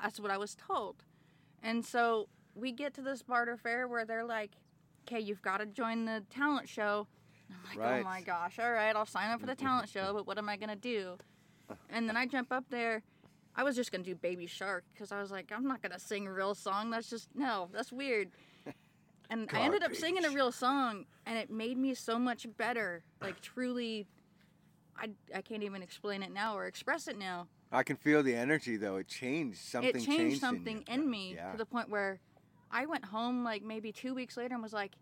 that's 0.00 0.18
what 0.20 0.30
I 0.30 0.38
was 0.38 0.54
told. 0.54 1.04
And 1.62 1.84
so 1.84 2.28
we 2.54 2.72
get 2.72 2.94
to 2.94 3.02
this 3.02 3.22
barter 3.22 3.56
fair 3.56 3.86
where 3.88 4.04
they're 4.04 4.24
like, 4.24 4.52
"Okay, 5.06 5.20
you've 5.20 5.42
got 5.42 5.58
to 5.58 5.66
join 5.66 6.04
the 6.04 6.24
talent 6.30 6.68
show." 6.68 7.06
I'm 7.50 7.56
like, 7.68 7.78
Right. 7.78 8.00
"Oh 8.00 8.04
my 8.04 8.20
gosh! 8.20 8.58
All 8.58 8.72
right, 8.72 8.94
I'll 8.94 9.06
sign 9.06 9.30
up 9.30 9.40
for 9.40 9.46
the 9.46 9.54
talent 9.54 9.88
show, 9.88 10.12
but 10.12 10.26
what 10.26 10.38
am 10.38 10.48
I 10.48 10.56
gonna 10.56 10.76
do?" 10.76 11.18
And 11.90 12.08
then 12.08 12.16
I 12.16 12.26
jump 12.26 12.52
up 12.52 12.64
there. 12.70 13.02
I 13.54 13.64
was 13.64 13.76
just 13.76 13.92
gonna 13.92 14.04
do 14.04 14.14
Baby 14.14 14.46
Shark 14.46 14.84
because 14.92 15.12
I 15.12 15.20
was 15.20 15.30
like, 15.30 15.52
I'm 15.54 15.66
not 15.66 15.82
gonna 15.82 15.98
sing 15.98 16.26
a 16.26 16.32
real 16.32 16.54
song. 16.54 16.90
That's 16.90 17.10
just 17.10 17.28
no, 17.34 17.68
that's 17.72 17.92
weird. 17.92 18.30
And 19.30 19.48
I 19.50 19.60
ended 19.60 19.82
up 19.82 19.94
singing 19.94 20.26
a 20.26 20.30
real 20.30 20.52
song, 20.52 21.06
and 21.24 21.38
it 21.38 21.48
made 21.50 21.78
me 21.78 21.94
so 21.94 22.18
much 22.18 22.46
better. 22.58 23.02
Like 23.22 23.40
truly, 23.40 24.06
I 24.94 25.08
I 25.34 25.40
can't 25.40 25.62
even 25.62 25.82
explain 25.82 26.22
it 26.22 26.32
now 26.32 26.54
or 26.54 26.66
express 26.66 27.08
it 27.08 27.18
now. 27.18 27.46
I 27.70 27.82
can 27.82 27.96
feel 27.96 28.22
the 28.22 28.34
energy 28.34 28.76
though. 28.76 28.96
It 28.96 29.08
changed 29.08 29.58
something. 29.58 29.96
it 29.96 30.04
changed 30.04 30.40
something 30.40 30.84
in, 30.86 31.02
in 31.02 31.10
me 31.10 31.34
Yeah. 31.36 31.52
to 31.52 31.56
the 31.56 31.64
point 31.64 31.88
where 31.88 32.20
I 32.70 32.84
went 32.84 33.06
home 33.06 33.42
like 33.42 33.62
maybe 33.62 33.90
two 33.90 34.12
weeks 34.14 34.36
later 34.36 34.52
and 34.52 34.62
was 34.62 34.74
like, 34.74 34.92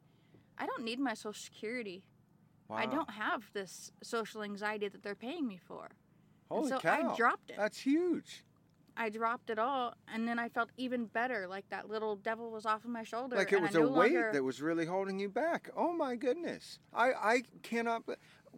I 0.57 0.67
don't 0.67 0.85
need 0.85 1.01
my 1.01 1.15
social 1.15 1.33
security. 1.33 2.05
I 2.73 2.87
don't 2.87 3.11
have 3.11 3.51
this 3.53 3.91
social 4.01 4.45
anxiety 4.45 4.87
that 4.87 5.03
they're 5.03 5.17
paying 5.17 5.49
me 5.49 5.59
for. 5.59 5.91
Holy 6.51 6.69
so 6.69 6.79
cow. 6.79 7.13
I 7.13 7.17
dropped 7.17 7.51
it. 7.51 7.57
That's 7.57 7.79
huge. 7.79 8.45
I 8.97 9.09
dropped 9.09 9.49
it 9.51 9.59
all, 9.59 9.95
and 10.13 10.29
then 10.29 10.39
I 10.39 10.49
felt 10.49 10.71
even 10.77 11.07
better. 11.07 11.47
Like 11.49 11.69
that 11.71 11.89
little 11.89 12.17
devil 12.17 12.51
was 12.51 12.67
off 12.67 12.85
of 12.85 12.91
my 12.91 13.03
shoulder. 13.03 13.37
Like 13.37 13.53
it 13.53 13.57
and 13.57 13.67
was 13.67 13.77
I 13.77 13.81
a 13.81 13.83
no 13.83 13.89
weight 13.89 14.13
longer, 14.13 14.31
that 14.33 14.43
was 14.43 14.61
really 14.61 14.85
holding 14.85 15.19
you 15.19 15.29
back. 15.29 15.71
Oh 15.77 15.93
my 15.93 16.17
goodness. 16.17 16.79
I 16.93 17.13
I 17.13 17.43
cannot. 17.63 18.03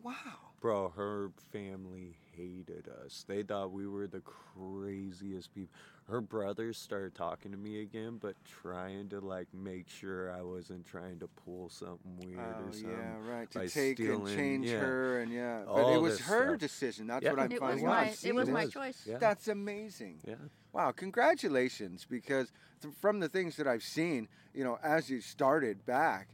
Wow. 0.03 0.15
Bro, 0.61 0.91
her 0.97 1.31
family 1.53 2.17
hated 2.37 2.89
us. 3.05 3.25
They 3.29 3.43
thought 3.43 3.73
we 3.73 3.87
were 3.87 4.07
the 4.07 4.23
craziest 4.23 5.55
people. 5.55 5.75
Her 6.09 6.21
brothers 6.21 6.77
started 6.79 7.15
talking 7.15 7.53
to 7.53 7.57
me 7.57 7.81
again, 7.81 8.19
but 8.21 8.35
trying 8.63 9.09
to 9.11 9.21
like 9.21 9.47
make 9.55 9.89
sure 9.89 10.31
I 10.33 10.43
wasn't 10.43 10.85
trying 10.85 11.21
to 11.21 11.29
pull 11.29 11.69
something 11.71 12.17
weird 12.19 12.39
Oh 12.41 12.69
or 12.69 12.73
something. 12.73 12.91
yeah, 12.91 13.17
right. 13.33 13.51
To 13.53 13.59
by 13.61 13.67
take 13.69 13.99
and 14.01 14.09
stealing, 14.27 14.37
change 14.37 14.67
yeah. 14.67 14.79
her 14.81 15.21
and 15.21 15.33
yeah, 15.33 15.63
but 15.65 15.73
All 15.73 15.95
it 15.95 16.03
was 16.03 16.21
her 16.21 16.49
stuff. 16.51 16.59
decision. 16.59 17.07
That's 17.07 17.25
Yeah. 17.25 17.31
what 17.31 17.39
I'm 17.41 17.53
it 17.53 17.59
finding 17.61 17.87
my 17.87 18.01
out. 18.03 18.07
was. 18.11 18.19
See, 18.19 18.29
it 18.29 18.35
was 18.35 18.49
my 18.49 18.65
was. 18.65 18.73
choice. 18.75 19.07
Yeah. 19.07 19.19
That's 19.19 19.49
amazing. 19.49 20.19
Yeah. 20.27 20.35
Wow, 20.73 20.91
congratulations! 20.91 22.05
Because 22.09 22.51
th- 22.83 22.95
from 23.01 23.21
the 23.21 23.29
things 23.29 23.57
that 23.57 23.67
I've 23.67 23.83
seen, 23.83 24.29
you 24.55 24.65
know, 24.65 24.79
as 24.83 25.09
you 25.09 25.21
started 25.21 25.87
back, 25.87 26.29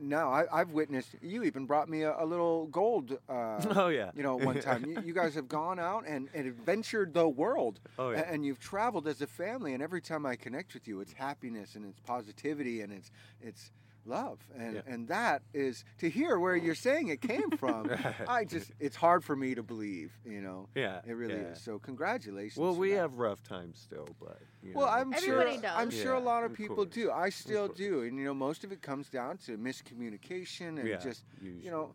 now 0.00 0.30
I, 0.32 0.44
I've 0.60 0.70
witnessed. 0.70 1.10
You 1.22 1.42
even 1.44 1.66
brought 1.66 1.88
me 1.88 2.02
a, 2.02 2.14
a 2.18 2.24
little 2.24 2.66
gold. 2.66 3.18
Uh, 3.28 3.62
Oh 3.76 3.88
yeah. 3.88 4.10
you 4.14 4.22
know, 4.22 4.36
one 4.36 4.60
time 4.60 4.84
you, 4.86 5.00
you 5.04 5.12
guys 5.14 5.34
have 5.34 5.48
gone 5.48 5.78
out 5.78 6.04
and, 6.06 6.28
and 6.34 6.46
adventured 6.46 7.12
the 7.14 7.28
world, 7.28 7.80
Oh 7.98 8.10
yeah. 8.10 8.24
and 8.30 8.44
you've 8.44 8.58
traveled 8.60 9.06
as 9.08 9.22
a 9.22 9.26
family. 9.26 9.74
And 9.74 9.82
every 9.82 10.00
time 10.00 10.26
I 10.26 10.36
connect 10.36 10.74
with 10.74 10.86
you, 10.88 11.00
it's 11.00 11.12
happiness 11.12 11.74
and 11.74 11.84
it's 11.84 12.00
positivity 12.00 12.80
and 12.82 12.92
it's 12.92 13.10
it's 13.40 13.70
love, 14.06 14.38
and 14.56 14.74
Yeah. 14.76 14.80
and 14.86 15.08
that 15.08 15.42
is 15.52 15.84
to 15.98 16.08
hear 16.08 16.38
where 16.38 16.56
you're 16.56 16.74
saying 16.74 17.08
it 17.08 17.20
came 17.20 17.50
from. 17.52 17.90
I 18.28 18.44
just 18.44 18.70
it's 18.80 18.96
hard 18.96 19.24
for 19.24 19.36
me 19.36 19.54
to 19.54 19.62
believe. 19.62 20.12
You 20.24 20.40
know, 20.40 20.68
yeah. 20.74 21.00
it 21.06 21.12
really 21.12 21.34
yeah. 21.34 21.52
is. 21.52 21.60
So 21.60 21.78
congratulations. 21.78 22.56
Well, 22.58 22.74
we 22.74 22.90
that. 22.90 22.96
have 22.98 23.18
rough 23.18 23.42
times 23.42 23.78
still, 23.78 24.08
but 24.20 24.38
you 24.62 24.72
Well, 24.74 24.86
know. 24.86 24.92
I'm 24.92 25.12
Everybody 25.14 25.52
sure. 25.54 25.62
does. 25.62 25.72
I'm 25.76 25.90
sure 25.90 26.14
a 26.14 26.20
lot 26.20 26.44
of 26.44 26.52
of 26.52 26.56
people 26.56 26.76
course, 26.76 26.88
do. 26.90 27.10
I 27.10 27.28
still 27.30 27.68
do, 27.68 28.02
and 28.02 28.18
you 28.18 28.24
know, 28.24 28.34
most 28.34 28.64
of 28.64 28.72
it 28.72 28.82
comes 28.82 29.08
down 29.08 29.38
to 29.46 29.56
miscommunication 29.58 30.78
and 30.78 30.88
yeah, 30.88 30.96
just 30.96 31.24
usually. 31.42 31.70
know- 31.70 31.92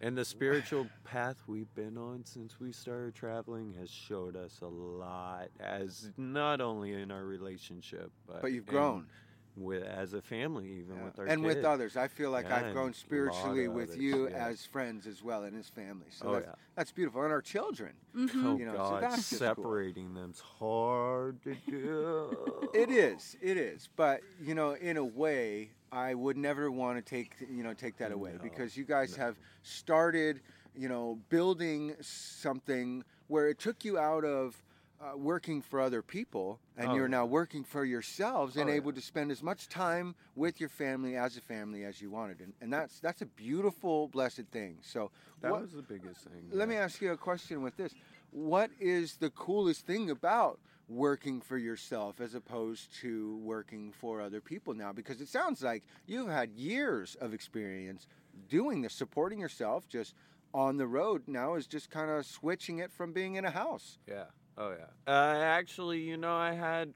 And 0.00 0.16
the 0.18 0.24
spiritual 0.26 0.88
path 1.04 1.36
we've 1.46 1.72
been 1.74 1.96
on 1.96 2.24
since 2.26 2.60
we 2.60 2.70
started 2.72 3.14
traveling 3.14 3.72
has 3.80 3.88
showed 3.90 4.36
us 4.36 4.60
a 4.60 4.66
lot, 4.66 5.48
as 5.58 6.10
not 6.18 6.60
only 6.60 6.92
in 6.92 7.10
our 7.10 7.24
relationship, 7.24 8.12
but 8.26 8.42
but 8.42 8.52
you've 8.52 8.68
in- 8.68 8.74
grown. 8.74 9.06
With 9.56 9.82
as 9.82 10.12
a 10.12 10.20
family, 10.20 10.68
even 10.80 10.96
Yeah. 10.96 11.04
with 11.04 11.18
our 11.18 11.26
and 11.26 11.42
with 11.42 11.64
others. 11.64 11.96
I 11.96 12.08
feel 12.08 12.30
like 12.30 12.46
Yeah, 12.48 12.56
I've 12.56 12.72
grown 12.72 12.92
spiritually 12.92 13.68
with 13.68 13.90
others, 13.90 14.02
you 14.02 14.28
yeah. 14.28 14.46
as 14.48 14.64
friends 14.66 15.06
as 15.06 15.22
well, 15.22 15.44
and 15.44 15.56
his 15.56 15.68
family. 15.68 16.06
So 16.10 16.28
Oh, 16.28 16.32
that's, 16.34 16.46
yeah. 16.46 16.54
that's 16.74 16.92
beautiful. 16.92 17.22
And 17.22 17.32
our 17.32 17.40
children. 17.42 17.94
Mhm. 18.14 18.44
Oh 18.44 18.56
you 18.58 18.66
know, 18.66 18.72
so 18.72 18.78
God, 18.78 19.02
that's 19.02 19.30
just 19.30 19.42
cool. 19.54 19.64
them's 20.14 20.40
hard 20.40 21.42
to 21.42 21.54
do. 21.68 22.70
It 22.74 22.90
is. 22.90 23.36
It 23.40 23.56
is. 23.56 23.88
But 23.96 24.20
you 24.40 24.54
know, 24.54 24.72
in 24.72 24.96
a 24.96 25.04
way, 25.04 25.70
I 25.90 26.14
would 26.14 26.36
never 26.36 26.70
want 26.70 26.98
to 26.98 27.02
take 27.02 27.34
you 27.50 27.62
know 27.62 27.72
take 27.72 27.96
that 27.98 28.12
away 28.12 28.32
No, 28.32 28.42
because 28.42 28.76
you 28.76 28.84
guys 28.84 29.16
no. 29.16 29.24
have 29.24 29.38
started 29.62 30.40
you 30.74 30.88
know 30.88 31.18
building 31.30 31.94
something 32.02 33.02
where 33.28 33.48
it 33.48 33.58
took 33.58 33.84
you 33.84 33.98
out 33.98 34.24
of. 34.24 34.62
Uh, 34.98 35.14
working 35.14 35.60
for 35.60 35.78
other 35.78 36.00
people, 36.00 36.58
and 36.78 36.88
Oh, 36.88 36.94
you're 36.94 37.06
now 37.08 37.26
working 37.26 37.64
for 37.64 37.84
yourselves 37.84 38.56
and 38.56 38.64
Oh, 38.70 38.72
yeah. 38.72 38.76
able 38.76 38.92
to 38.94 39.00
spend 39.02 39.30
as 39.30 39.42
much 39.42 39.68
time 39.68 40.14
with 40.34 40.58
your 40.58 40.70
family 40.70 41.16
as 41.16 41.36
a 41.36 41.42
family 41.42 41.84
as 41.84 42.00
you 42.00 42.10
wanted, 42.10 42.40
and, 42.40 42.54
and 42.62 42.72
that's 42.72 42.98
that's 43.00 43.20
a 43.20 43.26
beautiful, 43.26 44.08
blessed 44.08 44.46
thing. 44.50 44.78
So, 44.80 45.10
That 45.42 45.52
what, 45.52 45.60
was 45.60 45.72
the 45.72 45.82
biggest 45.82 46.22
thing. 46.24 46.48
let 46.50 46.66
me 46.66 46.76
ask 46.76 47.02
you 47.02 47.12
a 47.12 47.16
question 47.16 47.60
with 47.62 47.76
this. 47.76 47.92
What 48.30 48.70
is 48.80 49.16
the 49.18 49.28
coolest 49.30 49.84
thing 49.86 50.08
about 50.08 50.60
working 50.88 51.42
for 51.42 51.58
yourself 51.58 52.18
as 52.18 52.34
opposed 52.34 52.94
to 53.02 53.36
working 53.42 53.92
for 53.92 54.22
other 54.22 54.40
people 54.40 54.72
now? 54.72 54.92
Because 54.94 55.20
it 55.20 55.28
sounds 55.28 55.62
like 55.62 55.82
you've 56.06 56.30
had 56.30 56.52
years 56.52 57.16
of 57.20 57.34
experience 57.34 58.06
doing 58.48 58.80
this, 58.80 58.94
supporting 58.94 59.40
yourself 59.40 59.86
just 59.90 60.14
on 60.54 60.78
the 60.78 60.86
road. 60.86 61.24
Now 61.26 61.54
is 61.56 61.66
just 61.66 61.90
kind 61.90 62.10
of 62.10 62.24
switching 62.24 62.78
it 62.78 62.90
from 62.90 63.12
being 63.12 63.34
in 63.34 63.44
a 63.44 63.50
house. 63.50 63.98
Yeah. 64.08 64.24
Oh 64.58 64.70
yeah. 64.70 65.12
Uh, 65.12 65.38
actually, 65.42 66.00
you 66.00 66.16
know, 66.16 66.34
I 66.34 66.52
had, 66.52 66.94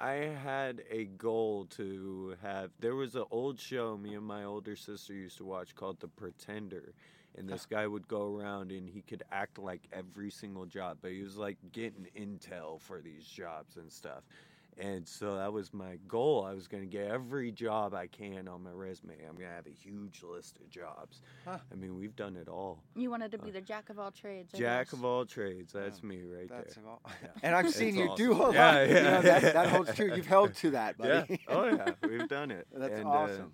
I 0.00 0.12
had 0.12 0.82
a 0.90 1.04
goal 1.06 1.66
to 1.76 2.36
have. 2.42 2.70
There 2.78 2.94
was 2.94 3.16
an 3.16 3.24
old 3.30 3.58
show 3.58 3.96
me 3.96 4.14
and 4.14 4.24
my 4.24 4.44
older 4.44 4.76
sister 4.76 5.12
used 5.12 5.38
to 5.38 5.44
watch 5.44 5.74
called 5.74 6.00
The 6.00 6.08
Pretender, 6.08 6.94
and 7.36 7.48
this 7.48 7.66
guy 7.66 7.86
would 7.86 8.06
go 8.08 8.36
around 8.36 8.70
and 8.70 8.88
he 8.88 9.02
could 9.02 9.24
act 9.32 9.58
like 9.58 9.82
every 9.92 10.30
single 10.30 10.66
job, 10.66 10.98
but 11.02 11.10
he 11.10 11.22
was 11.22 11.36
like 11.36 11.58
getting 11.72 12.06
intel 12.16 12.80
for 12.80 13.00
these 13.00 13.24
jobs 13.24 13.76
and 13.76 13.90
stuff. 13.90 14.22
And 14.80 15.06
so 15.06 15.36
that 15.36 15.52
was 15.52 15.74
my 15.74 15.98
goal. 16.08 16.46
I 16.48 16.54
was 16.54 16.66
going 16.66 16.82
to 16.82 16.88
get 16.88 17.06
every 17.10 17.52
job 17.52 17.92
I 17.92 18.06
can 18.06 18.48
on 18.48 18.62
my 18.62 18.70
resume. 18.70 19.12
I'm 19.28 19.36
going 19.36 19.50
to 19.50 19.54
have 19.54 19.66
a 19.66 19.70
huge 19.70 20.22
list 20.22 20.58
of 20.58 20.70
jobs. 20.70 21.20
Huh. 21.44 21.58
I 21.70 21.74
mean, 21.74 21.96
we've 21.96 22.16
done 22.16 22.34
it 22.36 22.48
all. 22.48 22.82
You 22.96 23.10
wanted 23.10 23.30
to 23.32 23.38
be 23.38 23.50
the 23.50 23.60
jack 23.60 23.90
of 23.90 23.98
all 23.98 24.10
trades. 24.10 24.52
I 24.54 24.58
Jack 24.58 24.86
guess. 24.86 24.92
of 24.94 25.04
all 25.04 25.26
trades. 25.26 25.72
That's 25.74 26.02
me 26.02 26.22
right 26.22 26.48
That's 26.48 26.76
there. 26.76 26.84
all. 26.88 27.02
Yeah. 27.22 27.28
And 27.42 27.54
I've 27.54 27.66
It's 27.66 27.76
seen 27.76 27.94
you 27.94 28.10
do 28.16 28.32
a 28.32 28.34
lot. 28.34 28.54
Yeah, 28.54 28.82
You 28.84 28.94
know, 28.94 29.22
that, 29.22 29.42
that 29.54 29.68
holds 29.68 29.94
true. 29.94 30.14
You've 30.14 30.26
held 30.26 30.54
to 30.56 30.70
that, 30.70 30.96
buddy. 30.96 31.10
Yeah. 31.12 31.20
buddy. 31.26 31.40
Oh 31.48 31.66
yeah, 31.76 31.92
we've 32.08 32.28
done 32.28 32.50
it. 32.50 32.66
That's 32.72 32.94
And, 32.94 33.06
uh, 33.06 33.10
awesome. 33.10 33.52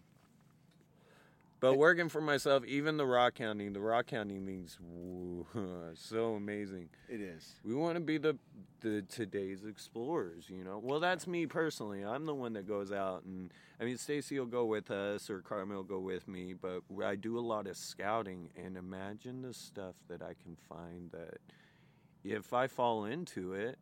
But 1.58 1.78
working 1.78 2.08
for 2.10 2.20
myself, 2.20 2.64
even 2.66 2.96
the 2.98 3.06
rock 3.06 3.38
hounding, 3.38 3.72
the 3.72 3.80
rock 3.80 4.10
hounding 4.10 4.44
thing's 4.44 4.78
woo, 4.80 5.46
so 5.94 6.34
amazing. 6.34 6.90
it 7.08 7.20
is. 7.20 7.54
We 7.64 7.74
want 7.74 7.94
to 7.96 8.00
be 8.00 8.18
the 8.18 8.36
the 8.80 9.02
today's 9.02 9.64
explorers, 9.64 10.50
you 10.50 10.62
know. 10.62 10.78
Well, 10.82 11.00
that's 11.00 11.26
me 11.26 11.46
personally. 11.46 12.04
I'm 12.04 12.26
the 12.26 12.34
one 12.34 12.52
that 12.52 12.68
goes 12.68 12.92
out 12.92 13.24
and 13.24 13.50
I 13.80 13.84
mean, 13.84 13.96
Stacie 13.96 14.38
will 14.38 14.46
go 14.46 14.64
with 14.66 14.90
us 14.90 15.28
or 15.30 15.40
Carmen 15.40 15.76
will 15.76 15.82
go 15.82 15.98
with 15.98 16.28
me, 16.28 16.52
but 16.54 16.82
I 17.02 17.14
do 17.16 17.38
a 17.38 17.40
lot 17.40 17.66
of 17.66 17.76
scouting 17.76 18.50
and 18.56 18.76
imagine 18.76 19.42
the 19.42 19.54
stuff 19.54 19.94
that 20.08 20.22
I 20.22 20.34
can 20.42 20.56
find 20.68 21.10
that 21.12 21.38
if 22.22 22.52
I 22.52 22.66
fall 22.66 23.06
into 23.06 23.54
it, 23.54 23.78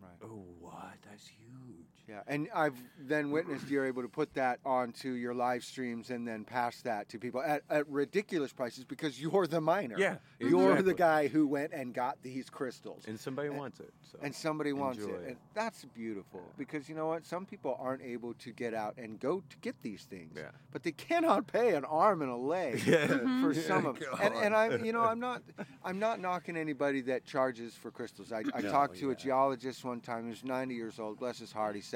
Right. 0.00 0.12
oh, 0.22 0.44
what? 0.60 0.94
That's 1.08 1.26
huge. 1.26 1.85
Yeah, 2.08 2.20
and 2.28 2.48
I've 2.54 2.76
then 3.00 3.30
witnessed 3.32 3.68
you're 3.68 3.84
able 3.86 4.02
to 4.02 4.08
put 4.08 4.32
that 4.34 4.60
onto 4.64 5.10
your 5.10 5.34
live 5.34 5.64
streams 5.64 6.10
and 6.10 6.26
then 6.26 6.44
pass 6.44 6.80
that 6.82 7.08
to 7.08 7.18
people 7.18 7.42
at, 7.42 7.62
at 7.68 7.88
ridiculous 7.88 8.52
prices 8.52 8.84
because 8.84 9.20
you're 9.20 9.46
the 9.48 9.60
miner. 9.60 9.96
Yeah, 9.98 10.16
You're 10.38 10.82
the 10.82 10.94
guy 10.94 11.26
who 11.26 11.48
went 11.48 11.72
and 11.72 11.92
got 11.92 12.22
these 12.22 12.48
crystals. 12.48 13.04
and 13.08 13.18
somebody 13.18 13.48
wants 13.48 13.80
it. 13.80 13.92
So. 14.12 14.18
and 14.22 14.32
somebody 14.32 14.72
wants 14.72 14.98
enjoy 15.00 15.14
it. 15.14 15.20
it. 15.22 15.28
And 15.28 15.36
that's 15.54 15.84
beautiful 15.84 16.42
because 16.56 16.88
you 16.88 16.94
know 16.94 17.06
what? 17.06 17.26
Some 17.26 17.44
people 17.44 17.76
aren't 17.80 18.02
able 18.02 18.34
to 18.34 18.52
get 18.52 18.72
out 18.72 18.94
and 18.98 19.18
go 19.18 19.42
to 19.48 19.56
get 19.58 19.74
these 19.82 20.04
things. 20.04 20.34
Yeah. 20.36 20.50
But 20.70 20.84
they 20.84 20.92
cannot 20.92 21.48
pay 21.48 21.74
an 21.74 21.84
arm 21.84 22.22
and 22.22 22.30
a 22.30 22.36
leg 22.36 22.82
Yeah. 22.86 23.06
for 23.40 23.52
Yeah, 23.52 23.62
some 23.62 23.84
of 23.86 23.98
them. 24.00 24.10
And, 24.22 24.34
and 24.34 24.54
I'm, 24.54 24.84
you 24.84 24.92
know, 24.92 25.02
I'm 25.02 25.18
not, 25.18 25.42
I'm 25.84 25.98
not 25.98 26.20
knocking 26.20 26.56
anybody 26.56 27.00
that 27.02 27.24
charges 27.24 27.74
for 27.74 27.90
crystals. 27.90 28.30
I, 28.30 28.44
I 28.54 28.60
No, 28.60 28.70
talked 28.70 28.96
to 28.98 29.10
a 29.10 29.14
geologist 29.16 29.84
one 29.84 30.00
time 30.00 30.28
who's 30.28 30.44
90 30.44 30.72
years 30.74 31.00
old. 31.00 31.18
Bless 31.18 31.38
his 31.40 31.50
heart. 31.50 31.74
He 31.74 31.80
said, 31.80 31.95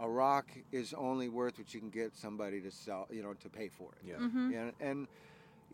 a 0.00 0.08
rock 0.08 0.46
is 0.72 0.94
only 0.94 1.28
worth 1.28 1.58
what 1.58 1.72
you 1.74 1.80
can 1.80 1.90
get 1.90 2.16
somebody 2.16 2.60
to 2.60 2.70
sell, 2.70 3.08
you 3.10 3.22
know, 3.22 3.34
to 3.34 3.48
pay 3.48 3.68
for 3.68 3.88
it. 3.92 4.08
Yeah. 4.08 4.16
Mhm. 4.16 4.54
And, 4.60 4.72
and 4.80 5.08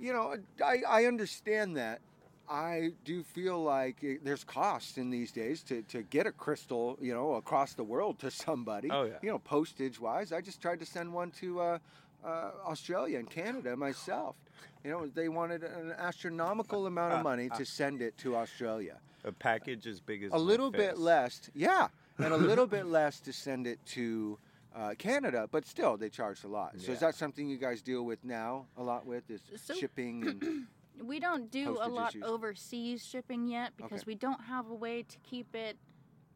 you 0.00 0.12
know, 0.12 0.36
I, 0.64 0.82
I 0.88 1.04
understand 1.06 1.76
that. 1.76 2.00
I 2.48 2.92
do 3.04 3.22
feel 3.22 3.62
like 3.62 4.02
it, 4.02 4.22
there's 4.24 4.44
costs 4.44 4.98
in 4.98 5.08
these 5.10 5.32
days 5.32 5.62
to, 5.64 5.82
to 5.84 6.02
get 6.02 6.26
a 6.26 6.32
crystal, 6.32 6.98
you 7.00 7.14
know, 7.14 7.34
across 7.34 7.72
the 7.74 7.84
world 7.84 8.18
to 8.18 8.30
somebody. 8.30 8.90
Oh, 8.90 9.04
yeah. 9.04 9.14
You 9.22 9.30
know, 9.30 9.38
postage 9.38 9.98
wise. 9.98 10.30
I 10.32 10.40
just 10.42 10.60
tried 10.60 10.80
to 10.80 10.86
send 10.86 11.10
one 11.12 11.30
to 11.40 11.60
uh, 11.60 11.78
uh, 12.24 12.50
Australia 12.66 13.18
and 13.18 13.30
Canada 13.30 13.76
myself. 13.76 14.36
You 14.84 14.90
know, 14.90 15.06
they 15.06 15.30
wanted 15.30 15.64
an 15.64 15.94
astronomical 15.96 16.86
amount 16.86 17.14
of 17.14 17.22
money 17.22 17.48
to 17.56 17.64
send 17.78 18.02
it 18.02 18.18
to 18.18 18.36
Australia. 18.36 18.98
A 19.24 19.32
package 19.32 19.86
as 19.86 20.00
big 20.00 20.22
as 20.22 20.32
A 20.32 20.34
my 20.34 20.40
little 20.40 20.70
bit 20.70 20.98
less, 20.98 21.50
yeah, 21.54 21.88
and 22.18 22.32
a 22.32 22.36
little 22.36 22.66
bit 22.66 22.86
less 22.86 23.20
to 23.20 23.32
send 23.32 23.66
it 23.66 23.78
to 23.86 24.38
uh, 24.74 24.94
Canada, 24.98 25.48
but 25.50 25.66
still 25.66 25.96
they 25.96 26.08
charge 26.08 26.42
a 26.44 26.48
lot. 26.48 26.74
So 26.78 26.92
is 26.92 27.00
that 27.00 27.14
something 27.14 27.48
you 27.48 27.56
guys 27.58 27.82
deal 27.82 28.04
with 28.04 28.24
now 28.24 28.66
a 28.76 28.82
lot 28.82 29.06
with 29.06 29.30
is 29.30 29.40
So- 29.56 29.74
shipping 29.80 30.26
and 30.26 30.66
We 31.06 31.18
don't 31.18 31.50
do 31.50 31.78
a 31.80 31.88
lot 31.88 32.10
issues. 32.10 32.22
overseas 32.24 33.04
shipping 33.04 33.48
yet 33.48 33.72
because 33.76 34.02
Okay. 34.02 34.08
we 34.12 34.14
don't 34.14 34.42
have 34.44 34.70
a 34.70 34.74
way 34.74 35.02
to 35.02 35.18
keep 35.24 35.54
it 35.54 35.76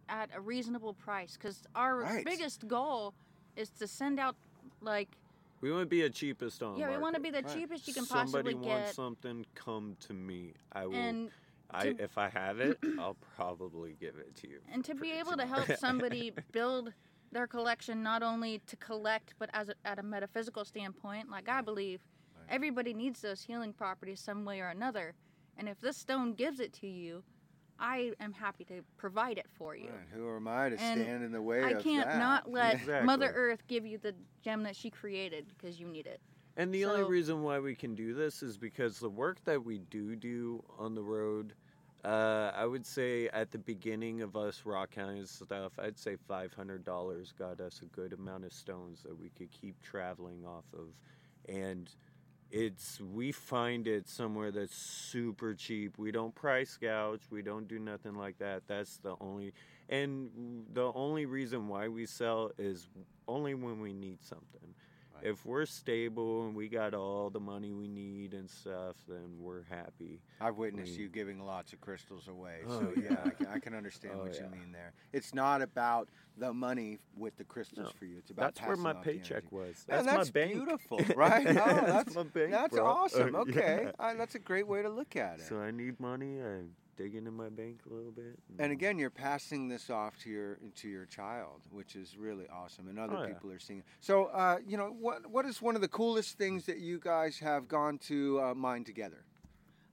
at 0.09 0.31
a 0.35 0.41
reasonable 0.41 0.95
price. 0.95 1.37
Because 1.37 1.63
our 1.75 1.99
Right. 2.01 2.25
biggest 2.25 2.67
goal 2.67 3.15
is 3.57 3.71
to 3.79 3.87
send 3.87 4.19
out 4.19 4.35
like 4.81 5.09
We 5.61 5.71
want 5.73 5.83
to 5.83 5.87
be 5.87 6.03
the 6.03 6.11
cheapest 6.11 6.63
on. 6.63 6.77
yeah, 6.79 6.91
we 6.91 6.99
want 6.99 7.15
to 7.17 7.21
be 7.21 7.31
the 7.31 7.43
Right. 7.43 7.55
cheapest 7.55 7.87
you 7.89 7.95
can 7.95 8.05
Somebody 8.05 8.55
possibly 8.55 8.55
get. 8.55 8.61
Somebody 8.63 8.83
wants 8.83 8.95
something, 8.97 9.47
come 9.55 9.97
to 10.01 10.13
me. 10.13 10.55
I 10.73 10.87
will. 10.87 10.95
and 10.95 11.31
I, 11.71 11.95
if 11.99 12.17
I 12.19 12.29
have 12.31 12.61
it, 12.61 12.79
I'll 12.99 13.17
probably 13.37 13.97
give 14.01 14.17
it 14.17 14.35
to 14.37 14.49
you. 14.49 14.61
and 14.73 14.85
to 14.85 14.95
be 14.95 14.99
pretty 15.01 15.19
able 15.19 15.37
to 15.37 15.47
help 15.47 15.71
somebody 15.79 16.33
build 16.53 16.93
their 17.31 17.47
collection 17.47 18.03
not 18.03 18.23
only 18.23 18.61
to 18.67 18.77
collect 18.77 19.35
but 19.39 19.51
as 19.53 19.69
a, 19.69 19.75
at 19.85 19.99
a 19.99 20.03
metaphysical 20.03 20.65
standpoint 20.65 21.29
like 21.31 21.47
i 21.47 21.61
believe 21.61 22.01
everybody 22.49 22.95
needs 22.95 23.21
those 23.21 23.43
healing 23.43 23.75
properties 23.75 24.19
some 24.19 24.47
way 24.47 24.61
or 24.61 24.69
another 24.69 25.15
and 25.59 25.69
if 25.69 25.79
this 25.81 25.99
stone 25.99 26.33
gives 26.33 26.59
it 26.59 26.73
to 26.73 26.87
you 26.87 27.23
i 27.79 28.13
am 28.19 28.33
happy 28.33 28.65
to 28.65 28.81
provide 28.97 29.37
it 29.37 29.45
for 29.59 29.77
you 29.77 29.91
Right, 29.91 30.09
who 30.15 30.35
am 30.37 30.49
I 30.49 30.71
to 30.71 30.81
And 30.81 31.03
stand 31.03 31.23
in 31.23 31.33
the 31.33 31.43
way 31.43 31.63
i 31.65 31.73
of 31.75 31.85
can't 31.85 32.09
that? 32.09 32.19
not 32.19 32.51
let 32.51 32.77
Exactly. 32.77 33.07
mother 33.07 33.31
earth 33.35 33.67
give 33.69 33.85
you 33.85 33.99
the 33.99 34.15
gem 34.43 34.63
that 34.63 34.75
she 34.75 34.89
created 34.89 35.49
because 35.49 35.79
you 35.79 35.87
need 35.87 36.07
it 36.07 36.23
And 36.59 36.75
the 36.75 36.87
only 36.87 37.05
reason 37.05 37.45
why 37.45 37.61
we 37.61 37.77
can 37.77 37.95
do 37.95 38.15
this 38.15 38.43
is 38.43 38.59
because 38.59 38.99
the 38.99 39.09
work 39.09 39.39
that 39.45 39.65
we 39.65 39.79
do 39.79 40.17
do 40.17 40.65
on 40.77 40.97
the 40.97 41.03
road, 41.03 41.55
uh, 42.05 42.51
I 42.53 42.67
would 42.67 42.85
say 42.85 43.29
at 43.29 43.53
the 43.53 43.59
beginning 43.59 44.23
of 44.23 44.35
us 44.35 44.63
rock 44.65 44.97
hounding 44.97 45.25
stuff, 45.27 45.79
I'd 45.79 45.97
say 45.97 46.17
five 46.27 46.53
hundred 46.53 46.85
dollars 46.85 47.33
got 47.39 47.61
us 47.61 47.81
a 47.83 47.87
good 47.87 48.13
amount 48.13 48.45
of 48.45 48.53
stones 48.53 49.05
that 49.05 49.17
we 49.17 49.29
could 49.29 49.53
keep 49.53 49.81
traveling 49.83 50.45
off 50.45 50.65
of, 50.75 50.89
and 51.49 51.89
it's 52.51 53.01
we 53.01 53.31
find 53.31 53.87
it 53.87 54.09
somewhere 54.09 54.51
that's 54.51 54.75
super 54.75 55.55
cheap. 55.55 55.97
We 55.97 56.11
don't 56.11 56.35
price 56.35 56.77
gouge. 56.77 57.23
We 57.31 57.43
don't 57.43 57.69
do 57.69 57.79
nothing 57.79 58.17
like 58.17 58.39
that. 58.39 58.63
That's 58.67 58.97
the 58.97 59.15
only 59.21 59.53
and 59.89 60.65
the 60.73 60.93
only 60.93 61.25
reason 61.25 61.69
why 61.69 61.87
we 61.87 62.05
sell 62.05 62.51
is 62.59 62.89
only 63.29 63.55
when 63.55 63.81
we 63.81 63.93
need 63.93 64.25
something. 64.25 64.75
Right. 65.23 65.31
If 65.31 65.45
we're 65.47 65.67
stable 65.67 66.47
and 66.47 66.55
we 66.55 66.69
got 66.69 66.95
all 66.95 67.31
the 67.31 67.41
money 67.41 67.73
we 67.73 67.89
need 67.89 68.35
and 68.35 68.49
stuff, 68.49 68.97
then 69.09 69.37
we're 69.41 69.63
happy. 69.65 70.21
I've 70.41 70.57
witnessed 70.57 70.93
mean- 70.93 71.01
you 71.01 71.09
giving 71.09 71.41
lots 71.45 71.73
of 71.73 71.81
crystals 71.81 72.29
away, 72.29 72.61
Oh, 72.69 72.81
so 72.81 72.93
yeah, 72.97 73.03
yeah. 73.11 73.17
I 73.25 73.31
can, 73.31 73.47
I 73.47 73.59
can 73.59 73.75
understand 73.75 74.15
Oh, 74.19 74.25
what 74.25 74.35
you 74.35 74.47
mean 74.51 74.73
there. 74.73 74.93
It's 75.13 75.35
not 75.35 75.63
about 75.63 76.09
the 76.37 76.53
money 76.53 76.99
with 77.17 77.37
the 77.37 77.45
crystals 77.45 77.87
No, 77.87 77.93
for 77.99 78.05
you. 78.05 78.17
It's 78.19 78.31
about 78.31 78.55
That's 78.55 78.67
where 78.67 78.77
my 78.77 78.93
paycheck 78.93 79.51
was. 79.51 79.85
Yeah, 79.89 79.97
That's, 80.03 80.07
that's 80.07 80.29
my 80.29 80.33
bank. 80.33 80.53
beautiful, 80.53 81.01
right? 81.17 81.45
No, 81.45 81.53
that's- 81.55 82.15
my 82.15 82.23
bank. 82.23 82.51
That's 82.53 82.75
bro. 82.75 82.87
awesome. 82.87 83.35
Okay, 83.35 83.87
yeah. 83.99 84.05
Uh, 84.05 84.15
that's 84.15 84.35
a 84.35 84.39
great 84.39 84.67
way 84.69 84.83
to 84.83 84.89
look 84.89 85.17
at 85.17 85.41
it. 85.41 85.47
So 85.49 85.59
I 85.61 85.71
need 85.71 85.99
money. 86.01 86.41
I 86.41 86.61
dig 86.99 87.15
in 87.15 87.33
my 87.35 87.49
bank 87.49 87.81
a 87.91 87.95
little 87.95 88.11
bit. 88.11 88.39
and 88.59 88.73
again, 88.73 88.99
you're 88.99 89.09
passing 89.09 89.69
this 89.69 89.89
off 89.89 90.19
to 90.19 90.29
your 90.29 90.59
to 90.77 90.89
your 90.89 91.07
child, 91.07 91.63
which 91.71 91.97
is 91.97 92.19
really 92.19 92.47
awesome, 92.53 92.89
and 92.89 92.99
other 92.99 93.17
Oh, 93.17 93.23
yeah. 93.23 93.29
people 93.29 93.51
are 93.53 93.59
seeing. 93.59 93.79
it. 93.79 93.85
So, 94.01 94.27
uh, 94.27 94.59
you 94.67 94.77
know, 94.77 94.89
what 94.99 95.27
what 95.31 95.47
is 95.47 95.63
one 95.63 95.75
of 95.77 95.81
the 95.81 95.89
coolest 95.89 96.37
things 96.37 96.67
that 96.67 96.79
you 96.79 96.99
guys 96.99 97.39
have 97.39 97.69
gone 97.69 97.99
to 98.11 98.41
uh, 98.43 98.55
mine 98.55 98.85
together? 98.85 99.25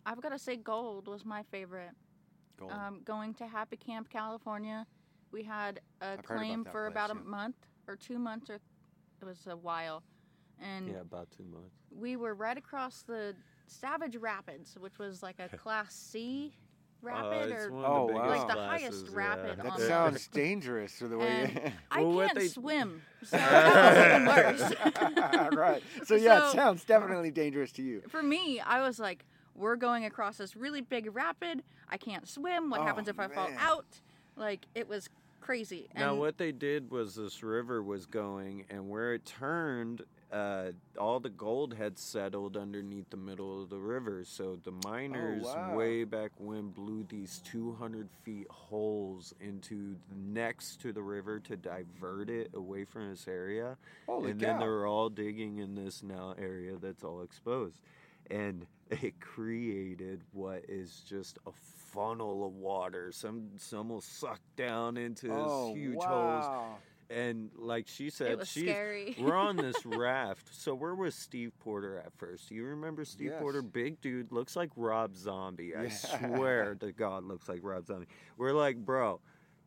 i've 0.08 0.22
got 0.22 0.30
to 0.30 0.38
say 0.38 0.56
gold 0.56 1.08
was 1.08 1.26
my 1.26 1.42
favorite 1.50 1.90
Gold. 2.60 2.72
um, 2.72 3.02
going 3.04 3.34
to 3.34 3.48
happy 3.48 3.76
camp 3.76 4.08
california 4.08 4.86
we 5.32 5.42
had 5.42 5.80
a 6.02 6.06
I've 6.06 6.10
heard 6.10 6.20
about 6.26 6.38
claim 6.38 6.64
for 6.64 6.84
place, 6.84 6.92
about 6.92 7.10
a 7.10 7.16
yeah. 7.16 7.30
month 7.38 7.56
or 7.88 7.96
two 7.96 8.20
months 8.20 8.50
or 8.52 8.56
it 9.22 9.26
was 9.26 9.48
a 9.48 9.58
while, 9.58 10.04
and 10.62 10.88
Yeah, 10.90 11.02
about 11.02 11.30
two 11.36 11.44
months. 11.46 11.74
we 11.90 12.18
were 12.18 12.36
right 12.36 12.56
across 12.58 13.02
the 13.02 13.34
Savage 13.68 14.16
Rapids, 14.18 14.76
which 14.80 15.00
was 15.00 15.24
like 15.24 15.40
a 15.40 15.50
Class 15.58 15.96
C 15.96 16.54
Uh, 17.06 17.12
rapid 17.12 17.52
it's 17.52 17.64
or 17.66 17.72
one 17.72 17.86
Oh, 17.86 18.02
of 18.04 18.08
the 18.08 18.14
oh, 18.14 18.18
wow. 18.18 18.28
Like 18.30 18.48
the 18.48 18.54
classes, 18.54 18.84
highest 18.84 19.06
yeah. 19.06 19.16
rapid 19.18 19.58
That 19.60 19.66
on 19.72 19.80
sounds 19.80 20.28
dangerous 20.34 20.98
to 21.00 21.08
the 21.08 21.18
way. 21.18 21.52
And 21.64 21.74
I 21.92 22.02
Well, 22.02 22.12
what 22.14 22.26
can't 22.28 22.40
they- 22.40 22.48
swim, 22.48 23.02
so 23.24 23.38
that 23.38 24.54
was 24.54 24.72
even 24.72 24.96
worse. 25.50 25.56
right. 25.56 25.84
So 26.06 26.16
yeah, 26.16 26.48
it 26.48 26.52
sounds 26.52 26.84
definitely 26.84 27.32
dangerous 27.32 27.72
to 27.74 27.82
you. 27.82 28.02
For 28.10 28.22
me, 28.24 28.60
I 28.60 28.82
was 28.82 29.00
like, 29.00 29.26
we're 29.56 29.76
going 29.78 30.06
across 30.06 30.38
this 30.38 30.56
really 30.56 30.82
big 30.82 31.16
rapid. 31.16 31.64
I 31.90 31.98
can't 31.98 32.28
swim. 32.28 32.70
What 32.70 32.82
Oh, 32.82 32.84
happens 32.84 33.08
if 33.08 33.20
I 33.20 33.28
fall 33.28 33.50
out? 33.58 33.86
Like 34.36 34.66
it 34.76 34.88
was 34.90 35.10
crazy. 35.46 35.88
Now, 35.96 36.16
what 36.16 36.38
they 36.38 36.52
did 36.52 36.90
was 36.90 37.16
this 37.16 37.44
river 37.44 37.84
was 37.84 38.06
going, 38.08 38.66
and 38.70 38.90
where 38.90 39.14
it 39.14 39.26
turned, 39.26 40.02
uh, 40.32 40.72
all 41.00 41.20
the 41.20 41.30
gold 41.30 41.76
had 41.76 42.00
settled 42.00 42.58
underneath 42.58 43.10
the 43.12 43.18
middle 43.18 43.62
of 43.62 43.70
the 43.70 43.78
river. 43.78 44.24
So 44.26 44.58
the 44.64 44.72
miners, 44.88 45.44
Oh, 45.46 45.54
wow. 45.56 45.76
way 45.76 46.04
back 46.04 46.32
when, 46.40 46.70
blew 46.70 47.06
these 47.08 47.42
200 47.46 48.10
feet 48.24 48.48
holes 48.50 49.34
into 49.40 49.96
next 50.16 50.82
to 50.82 50.92
the 50.92 51.04
river 51.04 51.40
to 51.42 51.56
divert 51.56 52.30
it 52.30 52.50
away 52.56 52.84
from 52.84 53.12
this 53.12 53.28
area. 53.28 53.78
Holy 54.08 54.32
and 54.32 54.40
cow. 54.42 54.48
then 54.48 54.60
they're 54.60 54.88
all 54.88 55.10
digging 55.10 55.60
in 55.60 55.76
this 55.76 56.02
now 56.02 56.34
area 56.40 56.76
that's 56.82 57.04
all 57.04 57.22
exposed. 57.22 57.80
And 58.32 58.66
it 58.90 59.20
created 59.22 60.22
what 60.34 60.64
is 60.68 61.04
just 61.08 61.38
a 61.46 61.52
funnel 61.96 62.46
of 62.46 62.54
water. 62.54 63.12
Some 63.12 63.50
some 63.58 63.90
will 63.90 64.02
suck 64.02 64.40
down 64.56 64.98
into 64.98 65.28
this 65.28 65.36
oh, 65.38 65.74
huge 65.74 65.96
holes. 65.96 66.06
wow. 66.46 66.76
And 67.08 67.52
like 67.56 67.88
she 67.88 68.10
said, 68.10 68.32
it 68.32 68.38
was 68.40 68.50
she's 68.50 68.64
scary. 68.64 69.16
we're 69.20 69.36
on 69.36 69.58
this 69.58 69.86
raft. 69.86 70.50
So 70.52 70.74
we're 70.74 70.96
with 70.96 71.14
Steve 71.14 71.52
Porter 71.60 71.98
at 72.00 72.12
first. 72.18 72.50
Do 72.50 72.56
you 72.56 72.66
remember 72.66 73.06
Steve 73.06 73.30
Yes. 73.32 73.42
Porter? 73.42 73.62
Big 73.62 74.02
dude, 74.02 74.32
looks 74.32 74.56
like 74.56 74.72
Rob 74.76 75.16
Zombie. 75.16 75.76
I 75.76 75.90
swear 75.90 76.74
to 76.76 76.92
God, 76.92 77.24
looks 77.24 77.48
like 77.48 77.60
Rob 77.62 77.86
Zombie. 77.86 78.08
We're 78.38 78.54
like, 78.54 78.78
bro, 78.78 79.20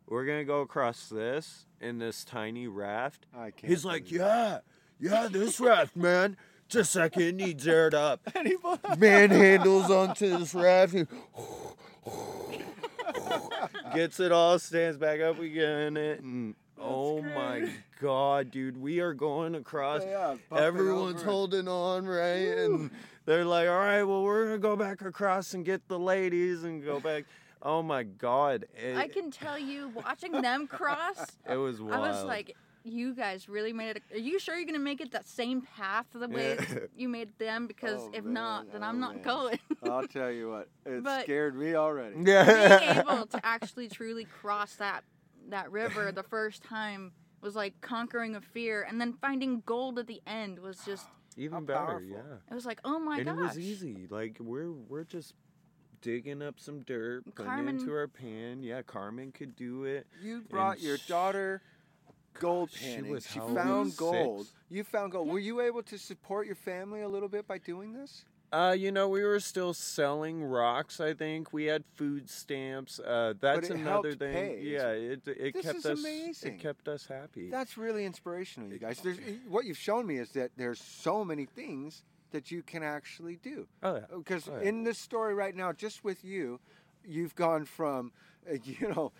we're 0.09 0.25
gonna 0.27 0.45
go 0.45 0.63
across 0.63 1.09
this 1.09 1.67
in 1.81 1.99
this 1.99 2.25
tiny 2.25 2.67
raft. 2.67 3.27
I 3.33 3.53
can't. 3.53 3.71
He's 3.71 3.85
like, 3.85 4.07
believe 4.07 4.21
yeah, 4.21 4.59
yeah, 4.99 5.29
this 5.31 5.61
raft, 5.61 5.95
man. 5.95 6.37
Just 6.69 6.91
a 6.91 6.99
second, 6.99 7.23
it 7.23 7.35
needs 7.37 7.67
aired 7.69 7.95
up. 7.95 8.21
it. 8.27 8.33
And 8.37 8.47
he 8.49 8.57
bought- 8.57 8.83
Manhandles 8.99 9.89
onto 9.91 10.37
this 10.39 10.55
raft. 10.55 10.97
And 12.53 13.95
Gets 13.95 14.21
it 14.21 14.33
all, 14.33 14.59
stands 14.59 14.97
back 14.97 15.21
up 15.21 15.39
again. 15.39 15.97
And, 15.97 16.55
oh 16.81 17.23
my. 17.23 17.69
God, 18.01 18.53
dude, 18.53 18.81
we 18.81 19.01
are 19.01 19.13
going 19.13 19.57
across. 19.57 20.03
Yeah, 20.05 20.37
bumping 20.49 20.67
Everyone's 20.67 21.23
holding 21.23 21.67
on, 21.67 22.07
right? 22.07 22.45
Woo. 22.45 22.75
And 22.75 22.91
they're 23.25 23.45
like, 23.45 23.69
all 23.69 23.79
right, 23.79 24.05
well, 24.05 24.23
we're 24.23 24.45
going 24.45 24.57
to 24.57 24.63
go 24.63 24.77
back 24.77 25.03
across 25.03 25.55
and 25.55 25.65
get 25.65 25.87
the 25.89 25.99
ladies 25.99 26.63
and 26.63 26.85
go 26.85 27.01
back. 27.01 27.25
Oh 27.61 27.83
my 27.83 28.05
God. 28.05 28.67
It, 28.77 28.97
I 28.97 29.09
can 29.09 29.33
tell 29.33 29.59
you, 29.59 29.89
watching 29.89 30.33
them 30.33 30.69
cross, 30.69 31.27
it 31.51 31.57
was 31.57 31.81
wild. 31.81 31.95
I 31.95 31.99
was 31.99 32.23
like, 32.25 32.57
you 32.89 33.15
guys 33.15 33.49
really 33.49 33.73
made 33.73 33.97
it. 33.97 34.03
Are 34.13 34.19
you 34.19 34.39
sure 34.39 34.57
you're 34.57 34.67
gonna 34.67 34.79
make 34.79 35.01
it 35.01 35.13
that 35.13 35.27
same 35.29 35.63
path 35.63 36.07
the 36.13 36.29
way 36.29 36.57
Yeah. 36.59 36.79
you 36.97 37.09
made 37.09 37.31
them? 37.39 37.67
Because 37.67 38.01
Oh, 38.03 38.11
if 38.13 38.25
man, 38.25 38.33
not, 38.35 38.73
then 38.73 38.83
oh, 38.83 38.87
I'm 38.87 39.01
not 39.01 39.15
man. 39.17 39.25
going. 39.25 39.59
I'll 39.85 40.07
tell 40.09 40.31
you 40.31 40.51
what, 40.51 40.69
it 40.87 41.03
But- 41.03 41.23
scared 41.25 41.57
me 41.57 41.75
already. 41.75 42.15
Being 42.15 42.27
yeah. 42.27 43.03
able 43.09 43.27
to 43.27 43.41
actually 43.45 43.89
truly 43.89 44.25
cross 44.25 44.75
that 44.77 45.05
that 45.51 45.71
river 45.73 46.13
the 46.13 46.23
first 46.25 46.63
time 46.63 47.13
was 47.41 47.55
like 47.55 47.81
conquering 47.81 48.35
a 48.37 48.41
fear, 48.41 48.85
and 48.89 49.01
then 49.01 49.13
finding 49.21 49.63
gold 49.65 49.99
at 49.99 50.07
the 50.07 50.21
end 50.27 50.59
was 50.59 50.79
just. 50.85 51.07
Even 51.37 51.65
better, 51.65 51.79
powerful. 51.87 52.09
yeah. 52.09 52.37
It 52.51 52.55
was 52.55 52.67
like, 52.67 52.81
oh 52.85 52.99
my 52.99 53.19
and 53.19 53.27
gosh. 53.27 53.39
it 53.39 53.43
was 53.43 53.59
easy. 53.61 54.07
Like 54.11 54.39
we're 54.41 54.73
we're 54.73 55.05
just 55.05 55.35
digging 56.01 56.43
up 56.43 56.59
some 56.59 56.81
dirt, 56.83 57.25
putting 57.27 57.45
it 57.45 57.49
Carmen- 57.49 57.79
into 57.79 57.93
our 57.93 58.09
pan. 58.09 58.63
Yeah, 58.63 58.83
Carmen 58.83 59.33
could 59.33 59.55
do 59.57 59.85
it. 59.85 60.07
You 60.23 60.43
brought 60.43 60.81
your 60.81 60.97
sh- 60.99 61.07
daughter 61.07 61.63
gold 62.39 62.71
She 62.71 62.85
panning. 62.95 63.13
was 63.13 63.27
She 63.27 63.39
how 63.39 63.47
old? 63.47 63.55
found 63.57 63.87
Six? 63.89 63.99
gold. 63.99 64.47
You 64.71 64.85
found 64.85 65.13
gold. 65.13 65.29
Were 65.29 65.39
you 65.39 65.61
able 65.61 65.83
to 65.85 65.99
support 65.99 66.47
your 66.47 66.57
family 66.57 67.03
a 67.03 67.09
little 67.09 67.29
bit 67.29 67.47
by 67.47 67.59
doing 67.59 67.93
this? 67.93 68.25
Uh, 68.51 68.75
you 68.79 68.91
know, 68.91 69.09
we 69.11 69.23
were 69.23 69.41
still 69.41 69.75
selling 69.75 70.43
rocks. 70.43 71.01
I 71.01 71.13
think 71.13 71.53
we 71.53 71.65
had 71.67 71.85
food 71.97 72.31
stamps. 72.31 72.99
Uh, 72.99 73.35
that's 73.39 73.69
another 73.69 74.15
thing. 74.15 74.33
pay. 74.33 74.61
Yeah, 74.63 74.89
it 74.93 75.21
it 75.29 75.53
This 75.53 75.67
kept 75.67 75.85
us 75.85 75.99
amazing. 76.01 76.55
it 76.55 76.59
kept 76.59 76.89
us 76.89 77.07
happy. 77.07 77.51
That's 77.51 77.77
really 77.77 78.07
inspirational, 78.07 78.71
you 78.73 78.79
guys. 78.79 79.01
There's, 79.03 79.19
what 79.49 79.67
you've 79.67 79.77
shown 79.77 80.07
me 80.07 80.17
is 80.17 80.31
that 80.31 80.53
there's 80.57 80.81
so 80.81 81.25
many 81.27 81.45
things 81.45 82.05
that 82.31 82.51
you 82.51 82.63
can 82.63 82.83
actually 82.83 83.37
do. 83.37 83.67
oh 83.83 83.97
yeah. 83.97 84.05
Because 84.17 84.49
Oh, 84.49 84.57
yeah. 84.59 84.69
in 84.69 84.83
this 84.83 84.99
story 84.99 85.35
right 85.35 85.55
now, 85.55 85.73
just 85.73 86.03
with 86.03 86.25
you, 86.25 86.59
you've 87.07 87.35
gone 87.35 87.67
from, 87.67 88.13
uh, 88.17 88.28
you 88.65 88.89
know, 88.89 89.13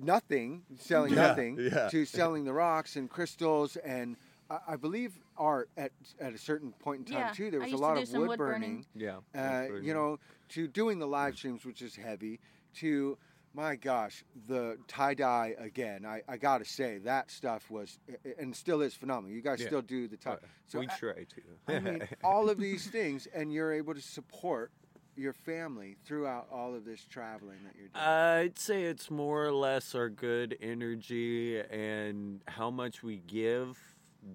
nothing, 0.00 0.62
selling 0.78 1.12
Yeah, 1.14 1.28
nothing, 1.28 1.58
yeah. 1.60 1.88
to 1.88 2.04
selling 2.18 2.44
the 2.44 2.52
rocks 2.52 2.96
and 2.96 3.08
crystals 3.08 3.76
and 3.76 4.16
I, 4.50 4.58
I 4.68 4.76
believe 4.76 5.18
art 5.36 5.68
at 5.76 5.92
at 6.20 6.32
a 6.32 6.38
certain 6.38 6.72
point 6.72 7.00
in 7.08 7.14
time 7.14 7.26
Yeah, 7.28 7.32
too. 7.32 7.50
There 7.50 7.60
was 7.60 7.72
a 7.72 7.76
lot 7.76 7.94
to 7.94 8.00
do 8.00 8.02
of 8.02 8.08
some 8.08 8.20
wood 8.20 8.28
wood 8.30 8.38
burning. 8.38 8.84
burning. 8.94 9.22
Yeah. 9.34 9.40
Uh, 9.40 9.66
wood 9.72 9.84
you 9.84 9.94
know, 9.94 10.18
to 10.50 10.68
doing 10.68 10.98
the 10.98 11.06
live 11.06 11.36
streams, 11.36 11.64
which 11.64 11.82
is 11.82 11.96
heavy, 11.96 12.40
to 12.76 13.18
my 13.54 13.74
gosh, 13.74 14.22
the 14.48 14.76
tie 14.86 15.14
dye 15.14 15.54
again. 15.58 16.04
I, 16.04 16.20
I 16.28 16.36
gotta 16.36 16.64
say 16.66 16.98
that 16.98 17.30
stuff 17.30 17.70
was 17.70 17.98
and 18.38 18.54
still 18.54 18.82
is 18.82 18.94
phenomenal. 18.94 19.34
You 19.34 19.40
guys 19.42 19.60
Yeah. 19.60 19.68
still 19.68 19.82
do 19.82 20.06
the 20.08 20.16
tie. 20.18 20.32
Uh, 20.32 20.36
So 20.66 20.78
we 20.80 20.86
I- 20.88 20.96
try 20.96 21.12
to. 21.24 21.74
I 21.74 21.80
mean, 21.80 22.08
all 22.24 22.50
of 22.50 22.58
these 22.58 22.86
things, 22.86 23.26
and 23.34 23.52
you're 23.52 23.72
able 23.72 23.94
to 23.94 24.02
support 24.02 24.70
your 25.16 25.32
family 25.32 25.96
throughout 26.04 26.46
all 26.52 26.74
of 26.74 26.84
this 26.84 27.04
traveling 27.06 27.58
that 27.64 27.74
you're 27.76 27.88
doing. 27.88 28.04
I'd 28.04 28.58
say 28.58 28.84
it's 28.84 29.10
more 29.10 29.44
or 29.44 29.52
less 29.52 29.94
our 29.94 30.08
good 30.08 30.56
energy 30.60 31.58
and 31.60 32.40
how 32.46 32.70
much 32.70 33.02
we 33.02 33.18
give 33.26 33.78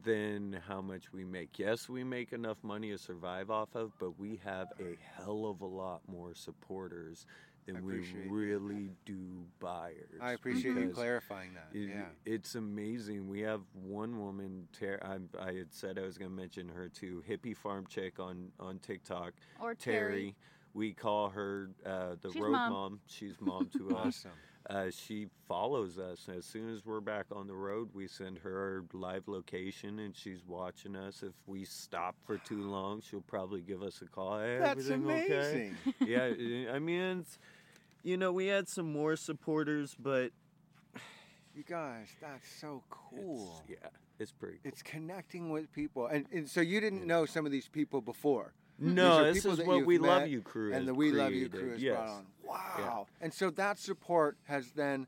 than 0.03 0.59
how 0.67 0.81
much 0.81 1.11
we 1.11 1.23
make. 1.25 1.59
Yes, 1.59 1.89
we 1.89 2.03
make 2.03 2.31
enough 2.33 2.57
money 2.63 2.91
to 2.91 2.97
survive 2.97 3.51
off 3.51 3.75
of, 3.75 3.91
but 3.99 4.17
we 4.19 4.39
have 4.43 4.67
a 4.79 4.97
hell 5.17 5.45
of 5.47 5.61
a 5.61 5.65
lot 5.65 6.01
more 6.07 6.33
supporters 6.33 7.25
than 7.65 7.83
we 7.85 7.93
appreciate 7.95 8.23
that. 8.23 8.29
really 8.31 8.89
do 9.05 9.45
buyers. 9.59 10.19
I 10.19 10.31
appreciate 10.31 10.75
you 10.77 10.89
clarifying 10.89 11.51
that. 11.53 11.77
it- 11.77 11.89
yeah. 11.89 12.05
It's 12.25 12.55
amazing. 12.55 13.27
We 13.27 13.41
have 13.41 13.61
one 13.73 14.17
woman, 14.19 14.67
Ter- 14.73 14.99
I, 15.03 15.17
I 15.49 15.53
had 15.53 15.71
said 15.73 15.99
I 15.99 16.03
was 16.03 16.17
going 16.17 16.31
to 16.31 16.35
mention 16.37 16.69
her 16.69 16.87
too, 16.89 17.21
Hippie 17.29 17.55
Farm 17.55 17.85
Chick 17.87 18.19
on, 18.19 18.47
on 18.59 18.79
TikTok. 18.79 19.33
Or 19.61 19.75
Terry. 19.75 19.95
Terry. 19.95 20.35
We 20.73 20.93
call 20.93 21.29
her 21.29 21.69
uh, 21.85 22.15
the 22.21 22.29
She's 22.31 22.41
road 22.41 22.51
mom. 22.53 22.69
mom. 22.71 22.99
She's 23.07 23.35
mom 23.41 23.69
to 23.77 23.95
us. 23.95 24.25
Awesome. 24.25 24.31
Uh, 24.69 24.89
she 24.91 25.27
follows 25.47 25.97
us. 25.97 26.27
As 26.29 26.45
soon 26.45 26.69
as 26.73 26.85
we're 26.85 27.01
back 27.01 27.25
on 27.31 27.47
the 27.47 27.55
road, 27.55 27.89
we 27.93 28.07
send 28.07 28.37
her 28.39 28.57
our 28.57 28.83
live 28.93 29.27
location, 29.27 29.99
and 29.99 30.15
she's 30.15 30.45
watching 30.47 30.95
us. 30.95 31.23
If 31.23 31.33
we 31.47 31.65
stop 31.65 32.15
for 32.25 32.37
too 32.37 32.61
long, 32.61 33.01
she'll 33.01 33.21
probably 33.21 33.61
give 33.61 33.81
us 33.81 34.01
a 34.01 34.05
call. 34.05 34.39
Hey, 34.39 34.57
That's 34.59 34.87
everything 34.89 35.05
okay? 35.09 35.73
amazing. 35.73 35.77
yeah, 36.67 36.73
I 36.73 36.79
mean, 36.79 37.19
it's, 37.21 37.39
you 38.03 38.17
know, 38.17 38.31
we 38.31 38.47
had 38.47 38.69
some 38.69 38.91
more 38.93 39.15
supporters, 39.15 39.95
but 39.99 40.31
You 41.55 41.63
guys, 41.67 42.07
that's 42.21 42.47
so 42.59 42.83
cool. 42.89 43.63
It's, 43.67 43.71
yeah, 43.81 43.89
it's 44.19 44.31
pretty. 44.31 44.59
Cool. 44.63 44.69
It's 44.71 44.83
connecting 44.83 45.49
with 45.49 45.71
people, 45.73 46.05
and, 46.05 46.25
and 46.31 46.47
so 46.47 46.61
you 46.61 46.79
didn't 46.79 46.99
Yeah. 47.01 47.05
know 47.07 47.25
some 47.25 47.45
of 47.47 47.51
these 47.51 47.67
people 47.67 47.99
before, 47.99 48.53
no, 48.81 49.31
this 49.31 49.45
is 49.45 49.59
what 49.59 49.85
we 49.85 49.97
love 49.97 50.27
you 50.27 50.41
crew 50.41 50.73
and 50.73 50.87
the 50.87 50.93
We 50.93 51.11
Love 51.11 51.33
You 51.33 51.49
crew 51.49 51.71
has 51.71 51.81
yes. 51.81 51.95
brought 51.95 52.09
on. 52.09 52.25
Wow! 52.43 53.07
And 53.21 53.33
so 53.33 53.49
that 53.51 53.79
support 53.79 54.37
has 54.45 54.71
then 54.71 55.07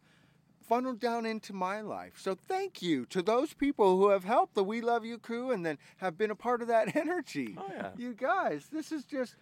funneled 0.62 1.00
down 1.00 1.26
into 1.26 1.54
my 1.54 1.82
life. 1.82 2.14
So 2.18 2.36
thank 2.36 2.82
you 2.82 3.06
to 3.08 3.22
those 3.22 3.54
people 3.54 3.98
who 3.98 4.10
have 4.10 4.24
helped 4.24 4.56
the 4.56 4.64
We 4.64 4.82
Love 4.82 5.06
You 5.06 5.18
crew 5.18 5.52
and 5.52 5.66
then 5.66 5.78
have 5.98 6.18
been 6.18 6.32
a 6.32 6.36
part 6.36 6.62
of 6.62 6.68
that 6.70 6.96
energy. 6.96 7.56
Oh 7.58 7.66
yeah. 7.70 7.90
You 7.98 8.14
guys, 8.14 8.68
this 8.72 8.92
is 8.92 9.04
just. 9.04 9.36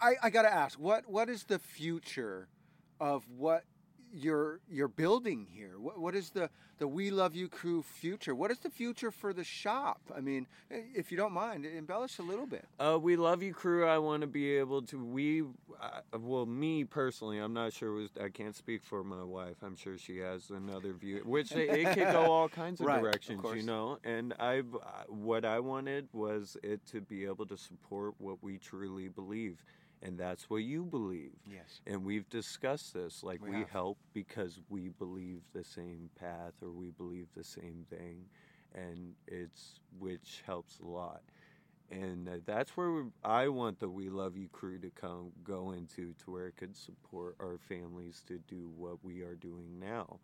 I, 0.00 0.14
I 0.22 0.30
got 0.30 0.42
to 0.42 0.52
ask, 0.52 0.78
what 0.78 1.06
what 1.06 1.28
is 1.28 1.44
the 1.44 1.58
future 1.58 2.48
of 2.98 3.24
what 3.36 3.64
you're 4.12 4.60
you're 4.70 4.88
building 4.88 5.46
here? 5.52 5.78
What 5.78 5.98
what 5.98 6.14
is 6.14 6.30
the 6.30 6.50
the 6.78 6.86
We 6.88 7.10
Love 7.10 7.34
You 7.34 7.48
crew 7.48 7.82
future? 7.82 8.34
What 8.34 8.50
is 8.50 8.58
the 8.58 8.70
future 8.70 9.10
for 9.10 9.32
the 9.32 9.44
shop? 9.44 10.00
I 10.14 10.20
mean, 10.20 10.46
if 10.70 11.10
you 11.10 11.16
don't 11.16 11.32
mind, 11.32 11.64
embellish 11.64 12.18
a 12.18 12.22
little 12.22 12.46
bit. 12.46 12.64
Uh, 12.78 12.98
we 13.00 13.16
love 13.16 13.42
you, 13.42 13.54
crew. 13.54 13.86
I 13.86 13.98
want 13.98 14.20
to 14.22 14.26
be 14.26 14.50
able 14.56 14.82
to. 14.82 15.02
We, 15.02 15.42
uh, 15.80 16.00
well, 16.18 16.44
me 16.46 16.84
personally, 16.84 17.38
I'm 17.38 17.54
not 17.54 17.72
sure. 17.72 17.92
Was 17.92 18.10
I 18.22 18.28
can't 18.28 18.54
speak 18.54 18.82
for 18.84 19.02
my 19.04 19.22
wife. 19.22 19.56
I'm 19.62 19.76
sure 19.76 19.96
she 19.98 20.18
has 20.18 20.50
another 20.50 20.92
view, 20.92 21.22
which 21.24 21.52
it, 21.52 21.70
it 21.70 21.94
could 21.94 22.12
go 22.12 22.30
all 22.30 22.48
kinds 22.62 22.80
of 22.80 22.86
Right, 22.86 23.00
directions, 23.02 23.40
course. 23.40 23.56
you 23.56 23.62
know. 23.62 23.98
And 24.04 24.34
I've 24.38 24.74
uh, 24.74 25.04
what 25.08 25.44
I 25.44 25.60
wanted 25.60 26.08
was 26.12 26.56
it 26.62 26.84
to 26.92 27.00
be 27.00 27.24
able 27.24 27.46
to 27.46 27.56
support 27.56 28.14
what 28.18 28.42
we 28.42 28.58
truly 28.58 29.08
believe, 29.08 29.64
and 30.06 30.16
that's 30.18 30.48
what 30.48 30.58
you 30.62 30.84
believe. 30.84 31.32
Yes. 31.50 31.80
And 31.86 32.04
we've 32.04 32.28
discussed 32.30 32.94
this. 32.94 33.22
Like 33.24 33.42
We 33.42 33.50
we, 33.50 33.64
help 33.72 33.98
because 34.14 34.60
we 34.70 34.88
believe 34.90 35.40
the 35.52 35.64
same 35.64 36.10
path 36.18 36.52
or 36.62 36.70
we 36.70 36.90
believe 36.90 37.26
the 37.36 37.44
same 37.44 37.84
thing. 37.90 38.26
and 38.74 39.14
it's 39.26 39.80
which 39.98 40.42
helps 40.46 40.78
a 40.80 40.86
lot. 40.86 41.22
And 41.90 42.28
uh, 42.28 42.32
that's 42.44 42.76
where 42.76 42.90
we, 42.90 43.02
I 43.24 43.48
want 43.48 43.78
the 43.78 43.88
We 43.88 44.10
Love 44.10 44.36
You 44.36 44.48
crew 44.48 44.78
to 44.80 44.90
come 44.90 45.32
go 45.44 45.70
into 45.72 46.12
to 46.24 46.30
where 46.30 46.48
it 46.48 46.56
could 46.56 46.76
support 46.76 47.36
our 47.40 47.58
families 47.68 48.22
to 48.28 48.38
do 48.48 48.70
what 48.76 49.02
we 49.04 49.22
are 49.22 49.36
doing 49.36 49.78
now. 49.80 50.18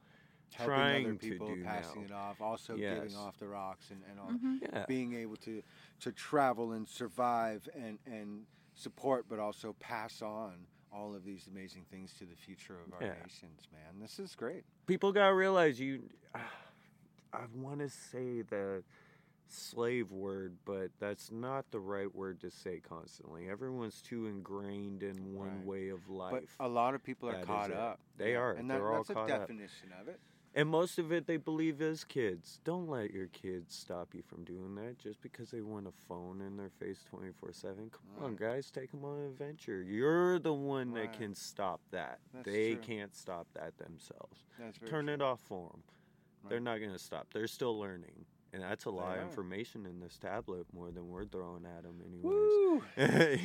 Helping 0.55 0.75
trying 0.75 1.05
other 1.07 1.15
to 1.15 1.19
people, 1.31 1.47
do 1.55 1.65
passing 1.65 2.01
now. 2.03 2.07
it 2.07 2.13
off, 2.13 2.41
also 2.43 2.77
Yes. 2.77 3.01
giving 3.01 3.17
off 3.17 3.39
the 3.39 3.47
rocks 3.49 3.91
and, 3.91 4.03
and 4.11 4.19
all 4.21 4.33
Mhm. 4.33 4.61
Yeah. 4.61 4.85
being 4.87 5.15
able 5.15 5.37
to 5.37 5.63
to 6.01 6.13
travel 6.13 6.73
and 6.73 6.87
survive 6.89 7.67
and 7.75 7.99
and 8.07 8.45
support, 8.83 9.27
but 9.29 9.39
also 9.39 9.75
pass 9.79 10.21
on 10.23 10.67
all 10.93 11.15
of 11.15 11.25
these 11.25 11.47
amazing 11.47 11.85
things 11.91 12.13
to 12.19 12.25
the 12.27 12.37
future 12.37 12.77
of 12.87 12.93
our 12.93 13.03
Yeah. 13.03 13.15
nations. 13.23 13.61
Man, 13.73 14.01
this 14.01 14.19
is 14.19 14.35
great. 14.35 14.65
people 14.87 15.13
gotta 15.13 15.35
realize 15.35 15.81
you 15.81 16.11
i 17.33 17.41
want 17.55 17.79
to 17.81 17.89
say 17.89 18.43
the 18.43 18.83
slave 19.49 20.11
word 20.11 20.57
but 20.65 20.91
that's 20.99 21.31
not 21.31 21.71
the 21.71 21.81
right 21.81 22.15
word 22.15 22.41
to 22.41 22.51
say 22.51 22.81
constantly 22.81 23.49
everyone's 23.49 24.01
too 24.03 24.27
ingrained 24.27 25.03
in 25.03 25.35
one 25.35 25.59
Right. 25.59 25.67
way 25.67 25.89
of 25.89 26.09
life 26.09 26.33
But 26.59 26.65
a 26.65 26.69
lot 26.69 26.95
of 26.95 27.03
people 27.03 27.29
are 27.29 27.37
That 27.37 27.47
caught 27.47 27.71
up. 27.71 28.01
They 28.17 28.35
are. 28.35 28.53
and 28.53 28.71
that, 28.71 28.83
that's 28.83 29.11
a 29.11 29.15
caught 29.15 29.31
up. 29.31 29.41
definition 29.41 29.93
of 30.01 30.09
it. 30.09 30.21
And 30.55 30.69
most 30.69 30.99
of 30.99 31.11
it 31.13 31.27
they 31.27 31.37
believe 31.37 31.81
is 31.81 32.05
kids 32.05 32.61
don't 32.65 32.89
let 32.89 33.11
your 33.13 33.27
kids 33.29 33.75
stop 33.75 34.15
you 34.15 34.23
from 34.23 34.45
doing 34.45 34.75
that 34.75 34.99
just 34.99 35.21
because 35.23 35.51
they 35.51 35.61
want 35.61 35.87
a 35.87 35.93
phone 36.09 36.41
in 36.41 36.57
their 36.57 36.71
face 36.71 37.05
24-7 37.15 37.65
come 37.91 38.25
on 38.25 38.37
guys 38.37 38.71
take 38.71 38.91
them 38.91 39.05
on 39.05 39.19
an 39.19 39.27
adventure 39.27 39.83
you're 39.83 40.39
the 40.39 40.53
one 40.53 40.93
Right. 40.93 41.11
that 41.13 41.19
can 41.19 41.35
stop 41.35 41.81
that 41.91 42.19
That's 42.35 42.45
they 42.47 42.75
true. 42.75 42.83
can't 42.83 43.15
stop 43.15 43.47
that 43.55 43.77
themselves 43.79 44.45
That's 44.59 44.79
turn 44.87 45.07
true. 45.07 45.15
it 45.15 45.23
off 45.23 45.41
for 45.41 45.71
them. 45.71 45.83
They're 46.49 46.59
not 46.59 46.79
going 46.79 46.91
to 46.93 46.99
stop. 46.99 47.29
They're 47.33 47.47
still 47.47 47.79
learning. 47.79 48.25
And 48.55 48.63
that's 48.63 48.85
a 48.85 48.91
lot 48.91 49.15
They 49.15 49.21
of 49.21 49.25
are. 49.25 49.29
information 49.31 49.87
in 49.87 49.99
this 49.99 50.19
tablet 50.19 50.67
more 50.75 50.91
than 50.91 51.09
we're 51.09 51.25
throwing 51.25 51.65
at 51.65 51.85
them, 51.85 51.95
anyways. 52.07 52.23
Woo! 52.23 52.83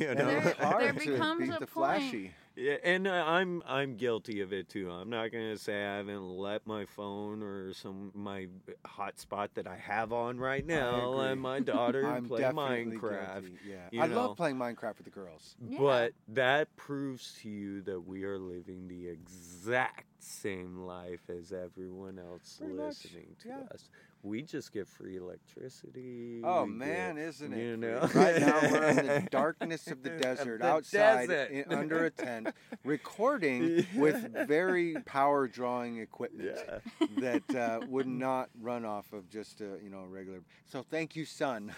you 0.01 0.09
And 0.09 0.19
know? 0.19 0.25
There- 0.41 0.55
there 0.79 0.93
becomes 0.93 1.49
a 1.55 1.59
the 1.59 1.67
point- 1.67 2.31
yeah, 2.57 2.77
and 2.83 3.07
uh, 3.07 3.11
I'm 3.11 3.61
I'm 3.67 3.97
guilty 3.97 4.41
of 4.41 4.51
it 4.51 4.67
too. 4.67 4.89
I'm 4.89 5.09
not 5.11 5.31
gonna 5.31 5.57
say 5.59 5.85
I 5.85 5.97
haven't 5.97 6.27
let 6.27 6.65
my 6.65 6.85
phone 6.85 7.43
or 7.43 7.71
some 7.73 8.11
my 8.15 8.47
hotspot 8.83 9.49
that 9.53 9.67
I 9.67 9.75
have 9.77 10.11
on 10.11 10.39
right 10.39 10.65
now 10.65 11.11
agree. 11.13 11.27
and 11.33 11.39
my 11.41 11.59
daughter 11.59 12.05
I'm 12.09 12.25
play 12.25 12.41
Minecraft. 12.41 13.41
guilty, 13.43 13.59
Yeah, 13.91 14.01
I 14.03 14.07
know. 14.07 14.15
love 14.27 14.37
playing 14.37 14.55
Minecraft 14.57 14.97
with 14.97 15.03
the 15.05 15.11
girls. 15.11 15.55
Yeah. 15.69 15.77
But 15.79 16.13
that 16.29 16.75
proves 16.75 17.37
to 17.43 17.49
you 17.49 17.81
that 17.83 18.01
we 18.01 18.23
are 18.23 18.39
living 18.39 18.87
the 18.87 19.07
exact 19.07 20.05
same 20.19 20.79
life 20.79 21.29
as 21.29 21.53
everyone 21.53 22.17
else 22.17 22.57
Pretty 22.59 22.73
much, 22.73 22.87
listening 23.03 23.35
to 23.43 23.49
yeah. 23.49 23.59
us. 23.71 23.87
We 24.23 24.41
just 24.41 24.73
get 24.73 24.87
free 24.87 25.17
electricity. 25.17 26.41
Oh 26.43 26.65
man, 26.65 27.15
get- 27.15 27.25
isn't 27.25 27.53
it? 27.53 27.57
you 27.59 27.77
know? 27.77 28.09
right 28.13 28.39
now 28.39 28.59
we're 28.63 28.83
in 28.89 28.95
the 29.05 29.27
darkness 29.31 29.87
of 29.87 30.03
the 30.03 30.09
desert, 30.09 30.59
the 30.61 30.67
outside 30.67 31.27
desert. 31.29 31.51
In, 31.51 31.73
under 31.73 32.05
a 32.05 32.09
tent, 32.09 32.49
recording 32.83 33.85
with 33.95 34.47
very 34.47 34.95
power 35.05 35.47
drawing 35.47 35.99
equipment 35.99 36.57
Yeah. 36.57 36.79
that 37.19 37.55
uh, 37.55 37.85
would 37.87 38.07
not 38.07 38.49
run 38.59 38.85
off 38.85 39.13
of 39.13 39.29
just 39.29 39.61
a 39.61 39.77
you 39.83 39.89
know 39.89 40.01
a 40.01 40.07
regular. 40.07 40.39
So 40.65 40.83
thank 40.89 41.15
you, 41.15 41.23
sun. 41.23 41.73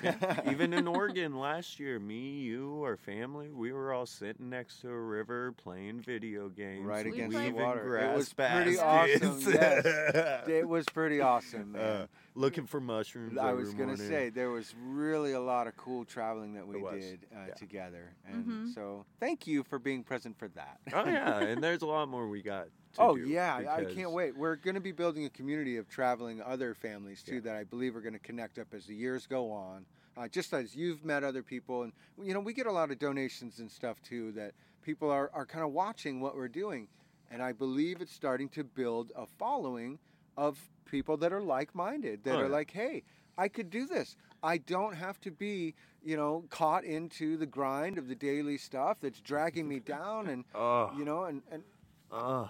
Even 0.49 0.73
in 0.73 0.88
Oregon 0.88 1.38
last 1.38 1.80
year, 1.80 1.99
me, 1.99 2.39
you, 2.39 2.82
our 2.84 2.97
family, 2.97 3.49
we 3.52 3.71
were 3.71 3.93
all 3.93 4.08
sitting 4.08 4.49
next 4.49 4.82
to 4.82 4.89
a 4.89 4.99
river 4.99 5.52
playing 5.52 6.02
video 6.02 6.49
games. 6.49 6.86
Right 6.86 7.06
We 7.06 7.12
against 7.12 7.38
the 7.38 7.52
water. 7.52 7.82
It 7.97 8.02
grass 8.02 8.17
was 8.17 8.34
pretty 8.34 8.80
awesome. 8.80 9.39
Yes, 9.54 10.47
it 10.47 10.67
was 10.67 10.86
pretty 10.86 11.21
awesome, 11.21 11.73
man. 11.73 11.82
Uh, 11.82 12.08
looking 12.39 12.65
for 12.65 12.80
mushrooms. 12.80 13.38
I 13.38 13.52
was 13.54 13.73
gonna 13.73 13.97
say 13.97 14.30
there 14.30 14.49
was 14.49 14.73
really 14.82 15.34
a 15.34 15.39
lot 15.39 15.67
of 15.67 15.75
cool 15.75 16.06
traveling 16.06 16.54
that 16.54 16.65
we 16.65 16.82
did 16.99 17.25
uh, 17.36 17.47
yeah. 17.49 17.54
together, 17.54 18.15
and 18.25 18.45
Mhm. 18.45 18.73
so 18.73 19.06
thank 19.19 19.45
you 19.45 19.63
for 19.63 19.78
being 19.78 20.04
present 20.04 20.38
for 20.39 20.47
that. 20.49 20.80
Oh 20.93 21.06
yeah, 21.06 21.39
and 21.49 21.62
there's 21.62 21.82
a 21.82 21.86
lot 21.86 22.08
more 22.08 22.28
we 22.30 22.41
got. 22.41 22.67
To 22.93 23.02
oh 23.02 23.15
do 23.17 23.28
yeah, 23.28 23.56
I 23.69 23.84
can't 23.86 24.12
wait. 24.12 24.36
We're 24.36 24.56
going 24.56 24.73
to 24.73 24.82
be 24.82 24.91
building 24.91 25.25
a 25.25 25.30
community 25.30 25.78
of 25.78 25.88
traveling 25.88 26.41
other 26.41 26.73
families 26.73 27.21
too 27.21 27.36
Yeah. 27.36 27.41
that 27.41 27.56
I 27.56 27.63
believe 27.63 27.95
are 27.95 28.02
going 28.02 28.13
to 28.13 28.19
connect 28.19 28.58
up 28.58 28.73
as 28.73 28.88
the 28.88 28.95
years 28.95 29.28
go 29.28 29.52
on. 29.52 29.86
Uh, 30.17 30.28
just 30.28 30.54
as 30.54 30.75
you've 30.75 31.06
met 31.06 31.23
other 31.23 31.43
people, 31.43 31.84
and 31.84 31.93
you 32.21 32.34
know, 32.34 32.39
we 32.39 32.52
get 32.54 32.65
a 32.65 32.71
lot 32.71 32.89
of 32.89 32.97
donations 32.97 33.60
and 33.60 33.69
stuff 33.69 34.02
too 34.02 34.32
that 34.32 34.54
people 34.82 35.12
are, 35.12 35.30
are 35.34 35.45
kind 35.45 35.63
of 35.63 35.71
watching 35.71 36.19
what 36.19 36.36
we're 36.36 36.47
doing, 36.47 36.88
and 37.30 37.43
I 37.43 37.52
believe 37.52 38.02
it's 38.02 38.12
starting 38.13 38.49
to 38.49 38.63
build 38.63 39.12
a 39.15 39.25
following 39.28 39.99
of 40.36 40.58
people 40.89 41.17
that 41.17 41.32
are 41.34 41.41
like-minded 41.41 42.23
that 42.23 42.36
Oh, 42.36 42.39
are 42.39 42.43
yeah. 42.45 42.49
like, 42.52 42.71
hey, 42.71 43.04
I 43.38 43.47
could 43.47 43.69
do 43.69 43.86
this. 43.86 44.17
I 44.43 44.58
don't 44.58 44.95
have 44.95 45.19
to 45.21 45.32
be, 45.32 45.75
you 46.04 46.17
know, 46.17 46.43
caught 46.49 46.84
into 46.84 47.38
the 47.38 47.45
grind 47.45 47.97
of 47.97 48.08
the 48.08 48.15
daily 48.15 48.58
stuff 48.58 48.99
that's 49.02 49.21
dragging 49.21 49.67
me 49.67 49.80
down, 49.80 50.28
and 50.28 50.45
Oh, 50.56 50.91
you 50.97 51.06
know, 51.06 51.23
and 51.23 51.41
and 51.52 51.63
oh, 52.12 52.49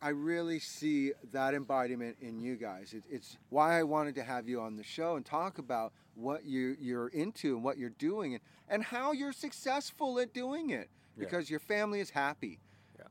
I 0.00 0.08
really 0.10 0.58
see 0.58 1.12
that 1.32 1.54
embodiment 1.54 2.16
in 2.20 2.40
you 2.40 2.56
guys. 2.56 2.92
It, 2.92 3.04
it's 3.10 3.36
why 3.50 3.78
I 3.78 3.82
wanted 3.82 4.14
to 4.16 4.22
have 4.24 4.48
you 4.48 4.60
on 4.60 4.76
the 4.76 4.82
show 4.82 5.16
and 5.16 5.24
talk 5.24 5.58
about 5.58 5.92
what 6.14 6.44
you, 6.44 6.76
you're 6.80 7.08
into 7.08 7.54
and 7.54 7.62
what 7.64 7.78
you're 7.78 7.90
doing 7.90 8.34
and, 8.34 8.42
and 8.68 8.82
how 8.82 9.12
you're 9.12 9.32
successful 9.32 10.18
at 10.18 10.34
doing 10.34 10.70
it 10.70 10.90
Yeah. 11.16 11.24
because 11.24 11.48
your 11.50 11.60
family 11.60 12.00
is 12.00 12.10
happy. 12.10 12.58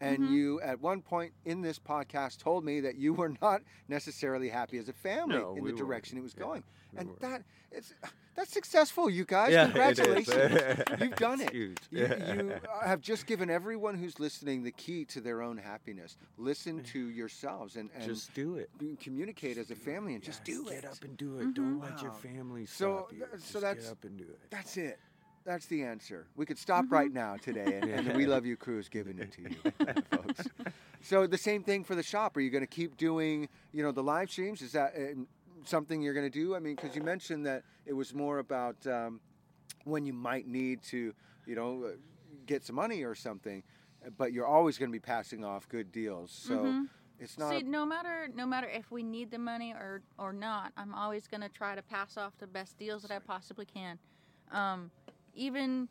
And 0.02 0.18
Mhm. 0.20 0.32
you, 0.32 0.62
at 0.62 0.82
one 0.82 1.02
point 1.02 1.32
in 1.46 1.62
this 1.62 1.78
podcast, 1.80 2.40
told 2.40 2.66
me 2.66 2.80
that 2.82 2.96
you 2.96 3.14
were 3.14 3.34
not 3.42 3.62
necessarily 3.88 4.50
happy 4.50 4.78
as 4.80 4.90
a 4.90 4.94
family 4.94 5.38
No, 5.38 5.56
in 5.56 5.64
we 5.64 5.72
the 5.72 5.78
direction 5.78 6.18
it 6.18 6.22
was 6.22 6.34
Yeah, 6.36 6.44
going. 6.44 6.64
we 6.92 7.00
and 7.00 7.08
weren't. 7.10 7.20
that 7.22 7.44
it's 7.72 7.94
that's 8.34 8.52
successful, 8.52 9.10
you 9.10 9.26
guys. 9.26 9.52
Yeah. 9.54 9.66
Congratulations. 9.66 10.80
You've 11.02 11.16
done 11.18 11.42
it. 11.42 11.52
huge. 11.52 11.78
You, 11.92 12.08
you 12.08 12.54
have 12.84 13.02
just 13.02 13.28
given 13.28 13.50
everyone 13.50 13.94
who's 13.96 14.20
listening 14.20 14.64
the 14.64 14.72
key 14.72 15.06
to 15.06 15.22
their 15.22 15.42
own 15.42 15.58
happiness. 15.58 16.18
Listen 16.38 16.82
to 16.86 17.00
yourselves 17.10 17.76
and, 17.76 17.90
and 17.94 18.04
just 18.04 18.34
do 18.34 18.56
it. 18.56 18.70
communicate 19.02 19.58
as 19.58 19.70
a 19.70 19.76
family 19.76 20.16
and 20.16 20.24
just 20.24 20.44
do 20.44 20.64
get 20.66 20.80
it. 20.80 20.86
up 20.86 21.04
and 21.04 21.16
do 21.18 21.40
it. 21.40 21.54
Don't 21.54 21.80
Mhm. 21.80 21.84
let 21.84 22.02
your 22.02 22.12
Wow. 22.12 22.18
family 22.18 22.66
So, 22.66 22.98
stop 23.08 23.12
you. 23.14 23.18
th- 23.20 23.30
so 23.32 23.38
Just 23.38 23.54
that's- 23.62 23.84
get 23.86 23.92
up 23.92 24.04
and 24.06 24.18
do 24.18 24.24
it. 24.24 24.40
That's 24.50 24.78
it. 24.78 25.00
That's 25.46 25.66
the 25.66 25.84
answer. 25.84 26.28
We 26.36 26.46
could 26.46 26.58
stop 26.58 26.86
Mhm. 26.86 26.92
right 26.92 27.12
now 27.14 27.38
today, 27.38 27.78
and, 27.78 27.88
and 27.88 28.06
the 28.06 28.12
We 28.12 28.26
Love 28.26 28.46
You 28.46 28.56
crew 28.56 28.78
is 28.78 28.90
giving 28.90 29.18
it 29.20 29.32
to 29.34 29.42
you, 29.42 29.50
folks. 30.12 30.48
So 31.02 31.26
the 31.26 31.38
same 31.38 31.64
thing 31.64 31.84
for 31.84 31.96
the 31.96 32.04
shop. 32.04 32.38
Are 32.38 32.42
you 32.42 32.50
going 32.52 32.64
to 32.64 32.68
keep 32.68 32.96
doing, 32.98 33.50
you 33.72 33.82
know, 33.84 33.92
the 33.92 34.04
live 34.04 34.30
streams? 34.30 34.62
Is 34.62 34.72
that 34.74 34.94
uh, 34.96 35.22
something 35.66 36.02
you're 36.02 36.14
going 36.14 36.30
to 36.30 36.40
do? 36.40 36.56
I 36.56 36.60
mean, 36.60 36.76
because 36.76 36.96
you 36.96 37.02
mentioned 37.02 37.46
that 37.48 37.64
it 37.86 37.94
was 37.94 38.14
more 38.14 38.38
about 38.40 38.76
um, 38.86 39.20
when 39.86 40.06
you 40.06 40.14
might 40.14 40.48
need 40.48 40.84
to, 40.84 41.14
you 41.46 41.56
know, 41.56 41.86
uh, 41.86 41.90
get 42.46 42.64
some 42.64 42.76
money 42.76 43.04
or 43.04 43.16
something, 43.16 43.64
but 44.18 44.34
you're 44.34 44.46
always 44.48 44.78
going 44.78 44.90
to 44.90 44.96
be 44.96 45.00
passing 45.00 45.44
off 45.44 45.68
good 45.70 45.92
deals. 45.92 46.32
So 46.32 46.56
Mhm. 46.56 46.88
it's 47.20 47.38
not. 47.38 47.50
See, 47.50 47.64
no 47.64 47.86
matter 47.86 48.28
no 48.36 48.46
matter 48.46 48.68
if 48.68 48.92
we 48.92 49.04
need 49.04 49.32
the 49.32 49.40
money 49.40 49.74
or 49.74 50.02
or 50.18 50.34
not, 50.34 50.72
I'm 50.78 50.94
always 50.94 51.28
gonna 51.28 51.50
try 51.50 51.76
to 51.76 51.82
pass 51.82 52.18
off 52.18 52.34
the 52.38 52.48
best 52.48 52.78
deals 52.78 53.02
that 53.04 53.12
I 53.12 53.20
possibly 53.20 53.66
can. 53.66 53.98
Um, 54.52 54.92
even 55.34 55.88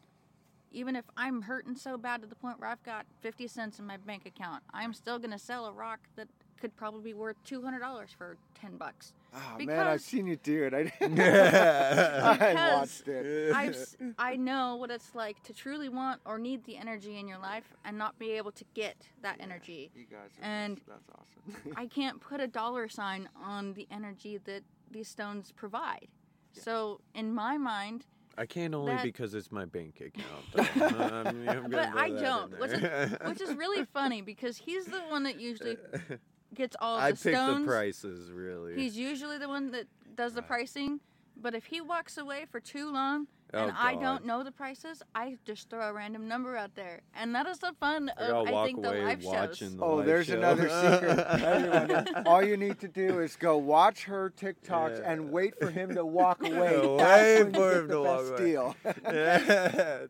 even 0.72 0.94
if 0.94 1.04
I'm 1.16 1.42
hurting 1.42 1.74
so 1.74 1.98
bad 1.98 2.20
to 2.22 2.28
the 2.28 2.36
point 2.36 2.60
where 2.60 2.70
I've 2.70 2.82
got 2.84 3.04
50 3.22 3.48
cents 3.48 3.80
in 3.80 3.86
my 3.86 3.96
bank 3.96 4.24
account, 4.24 4.62
I'm 4.72 4.92
still 4.94 5.18
gonna 5.18 5.38
sell 5.38 5.66
a 5.66 5.72
rock 5.72 5.98
that 6.14 6.28
could 6.60 6.76
probably 6.76 7.02
be 7.02 7.14
worth 7.14 7.36
$200 7.44 8.14
for 8.16 8.36
10 8.60 8.76
bucks. 8.76 9.12
oh 9.34 9.58
man, 9.64 9.86
I've 9.88 10.00
seen 10.02 10.26
you 10.28 10.36
do 10.36 10.64
it. 10.64 10.74
I, 10.74 10.82
didn't- 10.84 11.16
Yeah. 11.16 12.20
I 12.40 12.52
Because 12.52 12.78
watched 12.78 13.08
it. 13.08 13.52
I've, 13.52 13.70
s- 13.74 13.96
I 14.18 14.36
know 14.36 14.76
what 14.76 14.90
it's 14.92 15.12
like 15.14 15.42
to 15.44 15.52
truly 15.54 15.88
want 15.88 16.20
or 16.24 16.38
need 16.38 16.64
the 16.66 16.76
energy 16.76 17.18
in 17.18 17.26
your 17.26 17.38
life 17.38 17.64
and 17.84 17.96
not 17.98 18.16
be 18.18 18.32
able 18.32 18.52
to 18.52 18.64
get 18.74 19.08
that 19.22 19.38
energy. 19.40 19.90
You 19.96 20.04
guys 20.04 20.30
are 20.40 20.44
And 20.44 20.80
that's 20.86 21.08
awesome. 21.10 21.72
I 21.76 21.86
can't 21.86 22.20
put 22.20 22.40
a 22.40 22.46
dollar 22.46 22.88
sign 22.88 23.28
on 23.42 23.72
the 23.72 23.88
energy 23.90 24.38
that 24.44 24.62
these 24.90 25.08
stones 25.08 25.50
provide. 25.50 26.08
So 26.52 27.00
in 27.14 27.32
my 27.32 27.56
mind, 27.56 28.04
I 28.38 28.46
can't 28.46 28.74
only 28.74 28.92
That- 28.94 29.02
because 29.04 29.34
it's 29.34 29.52
my 29.52 29.64
bank 29.64 30.00
account. 30.00 31.00
Um, 31.00 31.44
But 31.70 31.94
I 31.94 32.10
don't, 32.10 32.58
which 32.58 32.72
is- 32.72 33.12
which 33.26 33.40
is 33.40 33.54
really 33.54 33.84
funny 33.84 34.22
because 34.22 34.56
he's 34.58 34.86
the 34.86 35.00
one 35.10 35.24
that 35.24 35.40
usually 35.40 35.76
gets 36.54 36.76
all 36.80 36.96
of 36.96 37.02
I 37.02 37.12
the 37.12 37.16
pick 37.16 37.34
the 37.34 37.62
prices 37.66 38.30
really. 38.32 38.76
He's 38.76 38.96
usually 38.96 39.38
the 39.38 39.48
one 39.48 39.70
that 39.72 39.86
does 40.14 40.34
the 40.34 40.42
pricing. 40.42 41.00
But 41.36 41.54
if 41.54 41.66
he 41.66 41.80
walks 41.80 42.18
away 42.18 42.46
for 42.50 42.60
too 42.60 42.92
long 42.92 43.26
Oh, 43.52 43.64
and 43.64 43.72
I 43.76 43.94
God. 43.94 44.00
don't 44.02 44.26
know 44.26 44.42
the 44.44 44.52
prices, 44.52 45.02
I 45.14 45.36
just 45.44 45.68
throw 45.70 45.88
a 45.88 45.92
random 45.92 46.28
number 46.28 46.56
out 46.56 46.74
there, 46.76 47.00
and 47.14 47.34
that 47.34 47.46
is 47.46 47.58
the 47.58 47.72
fun 47.80 48.10
I 48.16 48.22
of 48.24 48.46
I 48.48 48.64
think 48.66 48.82
the 48.82 48.92
live 48.92 49.22
shows. 49.22 49.58
the 49.58 49.78
Oh, 49.82 49.96
live 49.96 50.06
there's 50.06 50.26
show. 50.26 50.36
another 50.38 50.68
secret. 50.68 51.18
Everyone, 51.42 52.26
all 52.26 52.42
you 52.44 52.56
need 52.56 52.78
to 52.80 52.88
do 52.88 53.20
is 53.20 53.36
go 53.36 53.56
watch 53.56 54.04
her 54.04 54.32
TikToks 54.36 54.98
Yeah. 55.00 55.10
and 55.12 55.30
wait 55.32 55.58
for 55.58 55.70
him 55.70 55.94
to 55.94 56.04
walk 56.04 56.42
away. 56.44 56.78
Wait 56.78 56.98
That's 56.98 57.44
when 57.44 57.54
you 57.54 57.60
for 57.60 57.78
him 57.80 57.88
to 57.88 58.00
walk 58.00 58.26
away. 58.28 58.38
deal. 58.38 58.76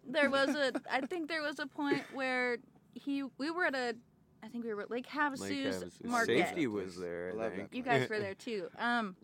there 0.09 0.31
was 0.31 0.51
a 0.51 0.73
I 0.91 1.01
think 1.03 1.29
there 1.29 1.43
was 1.43 1.59
a 1.59 1.67
point 1.67 2.03
where 2.13 2.59
he 2.95 3.25
we 3.39 3.51
were 3.51 3.67
at 3.67 3.75
a 3.75 3.95
I 4.43 4.49
think 4.49 4.65
we 4.65 4.73
were 4.75 4.83
at 4.83 4.91
Lake 4.91 5.07
Like, 5.15 5.33
Havasu's 5.39 5.83
uh, 5.83 5.87
market. 6.09 6.39
Safety 6.47 6.67
was 6.67 6.97
there. 6.97 7.29
I 7.29 7.39
I 7.39 7.43
love 7.45 7.53
think. 7.55 7.71
that 7.71 7.77
You 7.77 7.83
guys 7.83 8.09
were 8.09 8.19
there 8.19 8.35
too. 8.35 8.69
Um, 8.79 9.15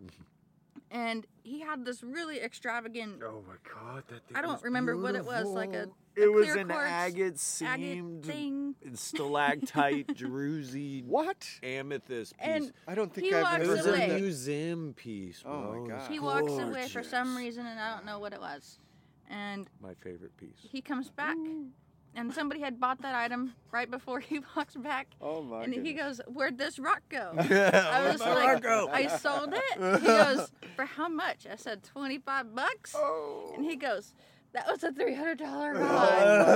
and 0.91 1.27
he 1.43 1.61
had 1.61 1.85
this 1.85 2.03
really 2.03 2.41
extravagant. 2.41 3.23
Oh 3.25 3.43
my 3.47 3.55
god, 3.71 4.05
that 4.09 4.27
thing 4.27 4.37
I 4.37 4.41
don't 4.43 4.53
was 4.55 4.63
remember 4.63 4.97
what 4.97 5.15
it 5.15 5.25
was, 5.25 5.47
like 5.47 5.71
a- 5.71 5.89
beautiful. 5.89 5.97
It 6.19 6.33
was 6.33 6.49
an 6.55 6.69
quartz 6.69 6.83
agate 6.89 7.23
agate 7.25 7.39
seamed 7.39 8.25
thing. 8.25 8.75
stalactite 8.95 10.07
druzy 10.17 11.05
What? 11.05 11.47
amethyst 11.63 12.37
piece. 12.39 12.49
And 12.49 12.73
I 12.89 12.95
don't 12.95 13.13
think 13.13 13.27
He 13.27 13.35
I've 13.35 13.43
walks 13.43 13.57
it 13.57 13.63
ever 13.63 13.73
was 13.73 13.85
heard 13.85 13.95
away. 13.97 14.11
a 14.11 14.21
museum 14.21 14.95
piece, 14.97 15.43
Oh 15.45 15.61
my 15.61 15.67
bro. 15.73 15.87
God. 15.89 16.11
he 16.11 16.19
walks 16.21 16.53
away 16.53 16.89
for 16.89 17.03
some 17.03 17.37
reason, 17.37 17.67
and 17.67 17.79
I 17.79 17.95
don't 17.95 18.07
know 18.07 18.19
what 18.19 18.33
it 18.33 18.41
was. 18.41 18.79
And 19.29 19.69
My 19.83 19.93
favorite 19.95 20.37
piece. 20.37 20.57
he 20.63 20.81
comes 20.81 21.11
back, 21.11 21.37
and 22.17 22.33
somebody 22.35 22.61
had 22.61 22.81
bought 22.81 23.03
that 23.03 23.15
item 23.15 23.53
right 23.71 23.89
before 23.91 24.19
he 24.21 24.41
walks 24.57 24.75
back. 24.75 25.07
Oh 25.21 25.43
my 25.43 25.59
god. 25.61 25.69
and 25.75 25.87
he 25.87 25.93
goes, 25.93 26.21
"Where'd 26.27 26.59
this 26.59 26.79
rock 26.79 27.03
go?" 27.09 27.33
I 27.39 27.43
I 28.03 28.11
was 28.11 28.21
like, 28.21 28.65
"I 28.67 29.07
sold 29.19 29.55
it." 29.55 30.01
He 30.01 30.07
goes, 30.07 30.51
"For 30.75 30.85
how 30.87 31.09
much?" 31.09 31.47
I 31.51 31.57
said, 31.57 31.85
25 31.85 32.55
bucks." 32.55 32.95
Oh. 32.97 33.53
And 33.55 33.65
he 33.65 33.77
goes, 33.77 34.15
"That 34.53 34.67
was 34.67 34.83
a 34.83 34.91
three 34.93 35.15
hundred 35.15 35.39
dollar 35.39 35.75
rock. 35.75 35.83
Oh 36.19 36.47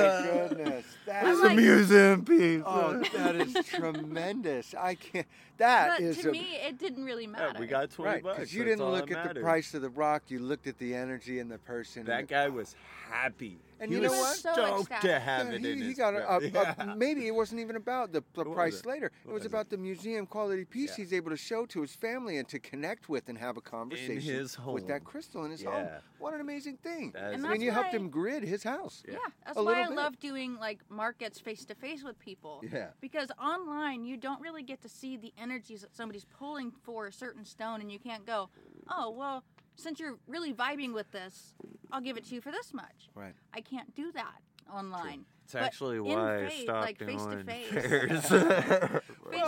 my 0.43 0.49
goodness. 0.49 0.87
That 1.07 1.25
I'm 1.25 1.33
is 1.35 1.41
like- 1.41 1.57
museum 1.57 2.25
piece. 2.25 2.63
Oh, 2.67 3.03
that 3.15 3.37
is 3.37 3.55
tremendous. 3.67 4.75
I 4.75 4.95
can't. 4.95 5.27
That 5.61 5.99
But 5.99 6.01
is 6.01 6.19
to 6.19 6.31
a, 6.31 6.33
me, 6.33 6.57
it 6.67 6.79
didn't 6.79 7.05
really 7.05 7.27
matter. 7.27 7.45
Yeah, 7.45 7.53
matter. 7.53 7.61
we 7.61 7.67
got 7.67 7.91
twenty 7.91 8.11
right 8.11 8.23
bucks. 8.23 8.37
because 8.37 8.55
you 8.55 8.65
didn't 8.65 8.85
look 8.91 9.09
that 9.11 9.27
at 9.27 9.35
the 9.35 9.41
price 9.41 9.75
of 9.75 9.83
the 9.83 9.91
rock. 9.91 10.23
You 10.29 10.39
looked 10.41 10.67
at 10.67 10.79
the 10.79 10.95
energy 10.95 11.39
and 11.39 11.51
the 11.51 11.59
person. 11.59 12.05
That 12.05 12.21
and- 12.21 12.29
guy 12.29 12.49
was 12.49 12.75
happy. 13.11 13.59
And 13.83 13.89
he 13.91 13.97
you 13.97 14.03
know 14.03 14.11
was 14.11 14.19
what? 14.21 14.37
So 14.37 14.53
stoked 14.53 14.89
to 14.91 14.95
ecstatic. 14.97 15.23
have 15.23 15.47
Yeah, 15.49 15.55
it 15.55 15.61
he, 15.63 15.73
in 15.73 15.79
he 15.79 15.85
his 15.89 15.97
got 15.97 16.13
a, 16.15 16.37
a, 16.37 16.39
grip. 16.39 16.55
a- 16.55 16.75
Yeah. 16.87 16.95
maybe 16.99 17.27
it 17.27 17.31
wasn't 17.35 17.63
even 17.63 17.77
about 17.77 18.13
the, 18.13 18.23
the 18.35 18.45
price 18.45 18.81
it? 18.81 18.87
later. 18.87 19.07
It 19.25 19.27
was 19.27 19.39
was 19.41 19.47
about 19.47 19.63
it? 19.67 19.71
the 19.71 19.79
museum 19.79 20.27
quality 20.27 20.67
piece 20.67 20.91
Yeah. 20.91 20.97
he's 21.05 21.15
able 21.15 21.31
to 21.31 21.37
show 21.39 21.65
to 21.65 21.81
his 21.81 21.95
family 21.95 22.37
and 22.37 22.47
to 22.51 22.59
connect 22.59 23.09
with 23.09 23.31
and 23.31 23.39
have 23.39 23.57
a 23.57 23.63
conversation 23.63 24.21
his 24.35 24.59
with 24.67 24.87
that 24.89 25.03
crystal 25.05 25.47
in 25.47 25.51
his 25.51 25.65
home. 25.65 25.89
What 26.19 26.35
an 26.35 26.43
amazing 26.43 26.77
thing! 26.83 27.15
And 27.17 27.47
I 27.47 27.53
mean, 27.53 27.63
you 27.63 27.71
helped 27.71 27.95
him 27.95 28.11
grid 28.11 28.43
his 28.43 28.63
house. 28.63 29.03
Yeah, 29.09 29.17
that's 29.47 29.57
A 29.57 29.63
why 29.65 29.81
I 29.81 29.87
love 29.87 30.19
doing 30.21 30.57
like 30.59 30.81
markets 30.91 31.41
face 31.41 31.65
to 31.65 31.75
face 31.75 32.05
with 32.05 32.19
people. 32.19 32.63
Yeah. 32.71 32.89
Because 33.01 33.31
online, 33.43 34.05
you 34.05 34.19
don't 34.19 34.43
really 34.43 34.63
get 34.63 34.83
to 34.83 34.91
see 34.91 35.17
the 35.17 35.33
energies 35.51 35.81
that 35.83 35.95
somebody's 35.95 36.25
pulling 36.25 36.71
for 36.83 37.07
a 37.07 37.13
certain 37.13 37.45
stone, 37.45 37.81
and 37.81 37.91
you 37.91 37.99
can't 37.99 38.25
go, 38.27 38.49
oh, 38.89 39.11
well, 39.11 39.45
since 39.77 39.99
you're 39.99 40.19
really 40.29 40.53
vibing 40.53 40.95
with 40.95 41.11
this, 41.11 41.55
I'll 41.91 42.01
give 42.01 42.17
it 42.17 42.25
to 42.27 42.35
you 42.35 42.41
for 42.41 42.53
this 42.53 42.73
much. 42.73 43.09
Right. 43.15 43.35
I 43.53 43.61
can't 43.61 43.95
do 43.95 44.13
that 44.13 44.39
online. 44.73 45.25
It's 45.45 45.55
But 45.55 45.63
actually 45.63 45.97
in 45.97 46.05
why 46.05 46.47
I 46.47 46.49
stopped 46.49 46.87
like, 46.87 46.99
face 46.99 47.25
to 47.25 47.31
doing 47.31 47.45
face. 47.47 47.69
fairs. 47.71 48.29
to 48.29 49.03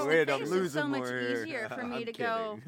Wait, 0.07 0.31
I'm 0.31 0.41
face 0.41 0.51
is 0.51 0.73
so 0.73 0.89
much 0.89 1.01
more 1.01 1.19
here. 1.19 1.45
easier 1.45 1.69
for 1.69 1.85
me 1.85 1.99
I'm 1.99 2.05
to 2.07 2.13
go. 2.13 2.59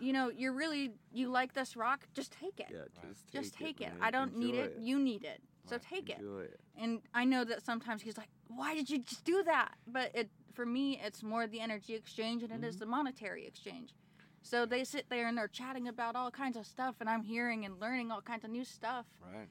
You 0.00 0.12
know, 0.12 0.28
you're 0.28 0.52
really, 0.52 0.90
you 1.12 1.28
like 1.28 1.52
this 1.54 1.76
rock, 1.76 2.04
just 2.14 2.32
take 2.32 2.58
it. 2.58 2.66
Yeah, 2.70 2.78
just 3.08 3.26
take 3.26 3.32
just 3.32 3.54
take 3.54 3.80
it. 3.80 3.90
man. 3.90 3.98
I 4.02 4.10
don't 4.10 4.36
need 4.36 4.56
Enjoy 4.56 4.62
it. 4.66 4.76
You 4.80 4.98
need 4.98 5.24
it. 5.24 5.40
So 5.68 5.76
Right. 5.76 5.82
take 5.82 6.10
it. 6.10 6.18
Enjoy 6.18 6.40
it. 6.40 6.60
And 6.76 7.00
I 7.14 7.24
know 7.24 7.44
that 7.44 7.64
sometimes 7.64 8.02
he's 8.02 8.18
like, 8.18 8.28
"Why 8.48 8.74
did 8.74 8.90
you 8.90 8.98
just 8.98 9.24
do 9.24 9.42
that?" 9.44 9.76
But 9.86 10.10
it 10.14 10.30
for 10.54 10.64
me, 10.66 11.00
it's 11.02 11.22
more 11.22 11.46
the 11.46 11.60
energy 11.60 11.94
exchange 11.94 12.42
and 12.42 12.52
it 12.52 12.66
is 12.66 12.78
the 12.78 12.86
monetary 12.86 13.46
exchange. 13.46 13.94
So 14.42 14.66
they 14.66 14.84
sit 14.84 15.06
there 15.08 15.26
and 15.26 15.36
they're 15.36 15.48
chatting 15.48 15.88
about 15.88 16.16
all 16.16 16.30
kinds 16.30 16.56
of 16.56 16.66
stuff, 16.66 16.96
and 17.00 17.08
I'm 17.08 17.22
hearing 17.22 17.64
and 17.64 17.80
learning 17.80 18.10
all 18.10 18.20
kinds 18.20 18.44
of 18.44 18.50
new 18.50 18.64
stuff, 18.64 19.06
Right. 19.20 19.48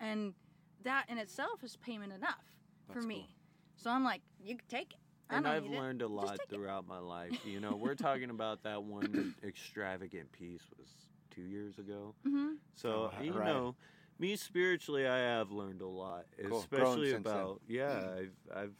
and 0.00 0.34
that 0.84 1.06
in 1.08 1.18
itself 1.18 1.64
is 1.64 1.76
payment 1.76 2.12
enough 2.12 2.44
for 2.86 2.94
That's 2.94 3.06
me. 3.06 3.28
So 3.76 3.90
I'm 3.90 4.04
like, 4.04 4.22
"You 4.38 4.56
can 4.56 4.66
take 4.68 4.92
it." 4.92 4.98
I 5.28 5.38
And 5.38 5.48
I've 5.48 5.64
need 5.64 5.72
it. 5.74 5.78
learned 5.78 6.02
a 6.02 6.06
lot 6.06 6.38
take 6.38 6.52
it. 6.52 6.54
throughout 6.54 6.86
my 6.86 6.98
life. 6.98 7.34
You 7.44 7.58
know, 7.60 7.74
we're 7.76 7.96
talking 7.96 8.30
about 8.30 8.62
that 8.62 8.82
one 8.84 9.34
extravagant 9.44 10.30
piece 10.32 10.62
was 10.78 10.88
two 11.32 11.42
years 11.42 11.78
ago. 11.78 12.14
hmm 12.24 12.52
So 12.76 13.10
Oh, 13.18 13.22
you 13.22 13.32
right. 13.32 13.46
know, 13.46 13.74
me 14.18 14.36
spiritually, 14.36 15.06
I 15.08 15.18
have 15.18 15.50
learned 15.50 15.82
a 15.82 15.88
lot, 15.88 16.26
Cool. 16.48 16.60
Especially 16.60 17.10
since 17.10 17.26
about 17.26 17.60
yeah. 17.68 18.00
I've 18.16 18.36
I've 18.54 18.74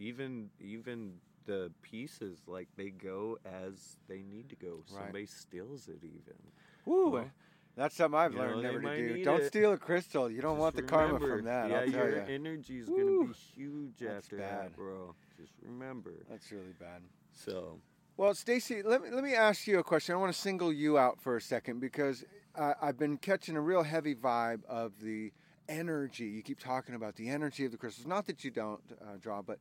even 0.00 0.48
even 0.60 1.14
the 1.46 1.70
pieces 1.82 2.38
like 2.46 2.68
they 2.76 2.90
go 2.90 3.38
as 3.44 3.96
they 4.08 4.22
need 4.22 4.48
to 4.50 4.56
go. 4.56 4.82
Right. 4.92 5.04
Somebody 5.04 5.26
steals 5.26 5.88
it 5.88 5.98
even. 6.02 6.36
Woo. 6.84 7.10
Well, 7.10 7.30
that's 7.76 7.96
something 7.96 8.18
I've 8.18 8.34
know, 8.34 8.40
learned 8.40 8.58
they 8.58 8.62
never 8.72 8.80
to 8.96 9.14
do. 9.14 9.24
Don't 9.24 9.40
it. 9.42 9.46
steal 9.46 9.72
a 9.72 9.78
crystal. 9.78 10.30
You 10.30 10.42
don't 10.42 10.58
want 10.58 10.74
the 10.74 10.82
Just 10.82 10.92
karma 10.92 11.18
from 11.20 11.44
that. 11.44 11.70
Yeah, 11.70 11.76
I'll 11.80 11.90
tell 11.90 12.06
your 12.06 12.16
you. 12.26 12.34
energy's 12.34 12.88
Woo. 12.88 13.20
gonna 13.22 13.28
be 13.28 13.38
huge 13.54 13.92
That's 14.00 14.24
after 14.26 14.36
bad. 14.38 14.64
that, 14.64 14.76
bro. 14.76 15.14
Just 15.38 15.52
remember. 15.62 16.12
That's 16.28 16.50
really 16.50 16.74
bad. 16.78 17.02
So 17.32 17.78
Well, 18.16 18.32
Stacie, 18.32 18.84
let 18.84 19.02
me 19.02 19.10
let 19.10 19.22
me 19.24 19.34
ask 19.34 19.66
you 19.66 19.78
a 19.78 19.84
question. 19.84 20.14
I 20.14 20.18
want 20.18 20.32
to 20.32 20.38
single 20.38 20.72
you 20.72 20.98
out 20.98 21.20
for 21.20 21.36
a 21.36 21.40
second 21.40 21.80
because 21.80 22.24
uh, 22.56 22.74
I've 22.82 22.98
been 22.98 23.16
catching 23.16 23.56
a 23.56 23.60
real 23.60 23.82
heavy 23.82 24.14
vibe 24.14 24.64
of 24.66 24.92
the 25.00 25.32
energy. 25.68 26.24
You 26.24 26.42
keep 26.42 26.58
talking 26.58 26.94
about 26.96 27.14
the 27.16 27.28
energy 27.28 27.64
of 27.64 27.70
the 27.70 27.78
crystals. 27.78 28.06
Not 28.06 28.26
that 28.26 28.44
you 28.44 28.50
don't 28.50 28.80
uh, 29.00 29.16
draw, 29.20 29.40
but 29.40 29.58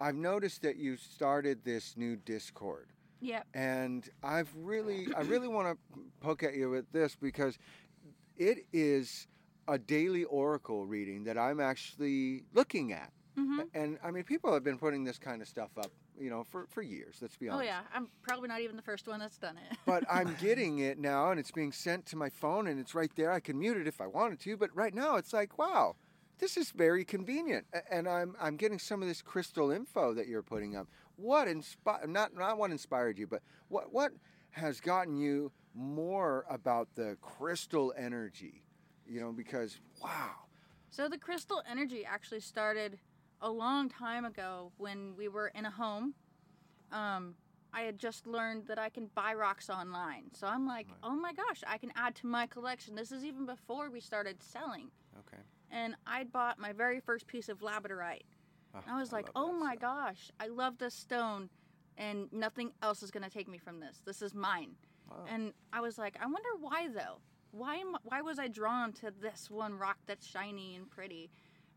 I've 0.00 0.14
noticed 0.14 0.62
that 0.62 0.76
you 0.76 0.96
started 0.96 1.64
this 1.64 1.96
new 1.96 2.16
Discord, 2.16 2.88
Yep. 3.20 3.46
and 3.54 4.08
I've 4.22 4.50
really, 4.56 5.08
I 5.16 5.22
really 5.22 5.48
want 5.48 5.76
to 5.94 6.00
poke 6.20 6.42
at 6.42 6.54
you 6.54 6.70
with 6.70 6.90
this 6.92 7.16
because 7.16 7.58
it 8.36 8.58
is 8.72 9.26
a 9.66 9.78
daily 9.78 10.24
oracle 10.24 10.86
reading 10.86 11.24
that 11.24 11.36
I'm 11.36 11.60
actually 11.60 12.44
looking 12.54 12.92
at. 12.92 13.12
hmm 13.36 13.60
And 13.74 13.98
I 14.02 14.10
mean, 14.10 14.24
people 14.24 14.52
have 14.54 14.64
been 14.64 14.78
putting 14.78 15.04
this 15.04 15.18
kind 15.18 15.42
of 15.42 15.48
stuff 15.48 15.70
up, 15.76 15.90
you 16.18 16.30
know, 16.30 16.44
for, 16.44 16.66
for 16.68 16.80
years. 16.82 17.18
Let's 17.20 17.36
be 17.36 17.48
honest. 17.48 17.64
Oh 17.64 17.66
yeah, 17.66 17.80
I'm 17.94 18.08
probably 18.22 18.48
not 18.48 18.60
even 18.60 18.76
the 18.76 18.82
first 18.82 19.06
one 19.08 19.18
that's 19.20 19.36
done 19.38 19.56
it. 19.58 19.76
but 19.86 20.04
I'm 20.10 20.34
getting 20.40 20.78
it 20.78 20.98
now, 20.98 21.30
and 21.30 21.38
it's 21.40 21.50
being 21.50 21.72
sent 21.72 22.06
to 22.06 22.16
my 22.16 22.30
phone, 22.30 22.66
and 22.68 22.78
it's 22.80 22.94
right 22.94 23.10
there. 23.16 23.30
I 23.32 23.40
can 23.40 23.58
mute 23.58 23.76
it 23.76 23.86
if 23.86 24.00
I 24.00 24.06
wanted 24.06 24.38
to, 24.40 24.56
but 24.56 24.74
right 24.74 24.94
now 24.94 25.16
it's 25.16 25.32
like, 25.32 25.58
wow, 25.58 25.96
this 26.38 26.56
is 26.56 26.70
very 26.70 27.04
convenient. 27.04 27.66
And 27.90 28.08
I'm 28.08 28.36
I'm 28.40 28.56
getting 28.56 28.78
some 28.78 29.02
of 29.02 29.08
this 29.08 29.22
crystal 29.22 29.70
info 29.70 30.14
that 30.14 30.26
you're 30.28 30.42
putting 30.42 30.76
up. 30.76 30.86
What 31.16 31.48
inspired? 31.48 32.08
Not 32.08 32.34
not 32.34 32.58
what 32.58 32.70
inspired 32.70 33.18
you, 33.18 33.26
but 33.26 33.42
what 33.68 33.92
what 33.92 34.12
has 34.50 34.80
gotten 34.80 35.16
you 35.16 35.52
more 35.74 36.44
about 36.48 36.88
the 36.94 37.16
crystal 37.20 37.92
energy? 37.96 38.62
You 39.06 39.20
know, 39.20 39.32
because 39.32 39.78
wow, 40.02 40.30
So 40.90 41.08
the 41.08 41.18
crystal 41.18 41.62
energy 41.70 42.04
actually 42.04 42.40
started 42.40 42.98
a 43.40 43.50
long 43.50 43.88
time 43.88 44.24
ago 44.24 44.72
when 44.78 45.14
we 45.16 45.28
were 45.28 45.48
in 45.48 45.64
a 45.64 45.70
home. 45.70 46.14
Um, 46.92 47.34
I 47.72 47.82
had 47.82 47.98
just 47.98 48.26
learned 48.26 48.66
that 48.66 48.78
I 48.78 48.88
can 48.88 49.10
buy 49.14 49.34
rocks 49.34 49.68
online. 49.70 50.24
So 50.32 50.46
I'm 50.46 50.66
like, 50.66 50.86
Right. 50.88 50.96
oh 51.02 51.14
my 51.14 51.32
gosh, 51.34 51.62
I 51.66 51.78
can 51.78 51.92
add 51.96 52.14
to 52.16 52.26
my 52.26 52.46
collection. 52.46 52.94
This 52.94 53.12
is 53.12 53.24
even 53.24 53.44
before 53.46 53.90
we 53.90 54.00
started 54.00 54.42
selling. 54.42 54.90
And 55.70 55.94
I'd 56.06 56.32
bought 56.32 56.58
my 56.58 56.72
very 56.72 57.00
first 57.00 57.26
piece 57.26 57.48
of 57.48 57.60
labradorite. 57.60 58.22
And 58.74 58.84
I 58.88 58.98
was 59.00 59.12
like, 59.12 59.28
oh 59.34 59.52
my 59.52 59.72
stuff. 59.74 59.80
gosh, 59.80 60.30
I 60.38 60.46
love 60.48 60.78
this 60.78 60.94
stone, 60.94 61.48
and 61.96 62.32
nothing 62.32 62.72
else 62.82 63.02
is 63.02 63.10
going 63.10 63.24
to 63.24 63.30
take 63.30 63.48
me 63.48 63.58
from 63.58 63.80
this. 63.80 64.00
This 64.04 64.22
is 64.22 64.34
mine. 64.34 64.76
Wow. 65.10 65.24
And 65.28 65.52
I 65.72 65.80
was 65.80 65.98
like, 65.98 66.16
I 66.20 66.26
wonder 66.26 66.50
why 66.60 66.88
though. 66.88 67.18
Why 67.50 67.76
am 67.76 67.96
why 68.04 68.20
was 68.20 68.38
I 68.38 68.46
drawn 68.48 68.92
to 68.94 69.10
this 69.10 69.50
one 69.50 69.74
rock 69.74 69.96
that's 70.06 70.26
shiny 70.26 70.76
and 70.76 70.88
pretty? 70.88 71.30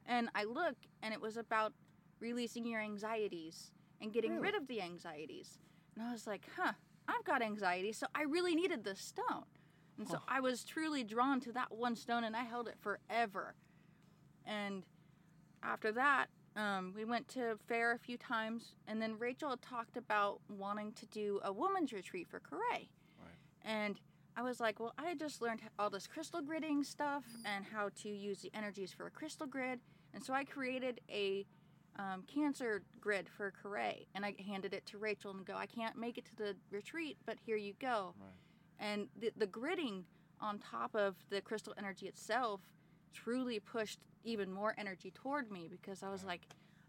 And 0.05 0.29
I 0.35 0.43
look, 0.43 0.75
and 1.01 1.13
it 1.13 1.21
was 1.21 1.37
about 1.37 1.73
releasing 2.19 2.65
your 2.65 2.81
anxieties 2.81 3.71
and 4.01 4.11
getting 4.13 4.31
Really? 4.31 4.43
rid 4.43 4.55
of 4.55 4.67
the 4.67 4.81
anxieties. 4.81 5.59
And 5.95 6.05
I 6.05 6.11
was 6.11 6.27
like, 6.27 6.45
huh, 6.57 6.73
I've 7.07 7.23
got 7.23 7.41
anxiety, 7.41 7.93
so 7.93 8.05
I 8.13 8.23
really 8.23 8.53
needed 8.53 8.83
this 8.83 8.99
stone. 8.99 9.45
And 9.97 10.07
so 10.07 10.15
Huh. 10.17 10.23
I 10.37 10.39
was 10.41 10.63
truly 10.63 11.03
drawn 11.03 11.39
to 11.41 11.51
that 11.53 11.71
one 11.71 11.95
stone, 11.95 12.23
and 12.25 12.35
I 12.35 12.43
held 12.43 12.67
it 12.67 12.75
forever. 12.79 13.55
And 14.51 14.83
after 15.63 15.91
that, 15.93 16.27
um, 16.55 16.93
we 16.95 17.05
went 17.05 17.27
to 17.29 17.57
fair 17.67 17.93
a 17.93 17.97
few 17.97 18.17
times, 18.17 18.75
and 18.87 19.01
then 19.01 19.17
Rachel 19.17 19.55
talked 19.57 19.95
about 19.95 20.41
wanting 20.49 20.91
to 20.93 21.05
do 21.05 21.39
a 21.43 21.53
woman's 21.53 21.93
retreat 21.93 22.27
for 22.29 22.39
Corée. 22.39 22.89
And 23.63 23.99
I 24.35 24.41
was 24.41 24.59
like, 24.59 24.79
well, 24.79 24.93
I 24.97 25.15
just 25.15 25.41
learned 25.41 25.61
all 25.79 25.89
this 25.89 26.07
crystal 26.07 26.41
gridding 26.41 26.83
stuff 26.83 27.23
and 27.45 27.63
how 27.63 27.89
to 28.01 28.09
use 28.09 28.41
the 28.41 28.51
energies 28.53 28.91
for 28.91 29.05
a 29.07 29.11
crystal 29.11 29.47
grid. 29.47 29.79
And 30.13 30.23
so 30.23 30.33
I 30.33 30.43
created 30.43 30.99
a 31.09 31.45
um, 31.97 32.23
cancer 32.27 32.81
grid 32.99 33.29
for 33.29 33.53
Corée, 33.63 34.07
and 34.13 34.25
I 34.25 34.35
handed 34.45 34.73
it 34.73 34.85
to 34.87 34.97
Rachel 34.97 35.31
and 35.31 35.45
go, 35.45 35.55
I 35.55 35.67
can't 35.67 35.97
make 35.97 36.17
it 36.17 36.25
to 36.25 36.35
the 36.35 36.55
retreat, 36.69 37.17
but 37.25 37.37
here 37.45 37.57
you 37.57 37.73
go. 37.79 38.13
Right. 38.19 38.29
And 38.79 39.07
the, 39.17 39.31
the 39.37 39.47
gridding 39.47 40.03
on 40.41 40.59
top 40.59 40.95
of 40.95 41.15
the 41.29 41.39
crystal 41.39 41.73
energy 41.77 42.07
itself 42.07 42.61
truly 43.13 43.59
pushed 43.59 43.99
even 44.23 44.51
more 44.51 44.73
energy 44.77 45.11
toward 45.11 45.51
me 45.51 45.67
because 45.69 46.03
I 46.03 46.09
was 46.09 46.23
like, 46.23 46.41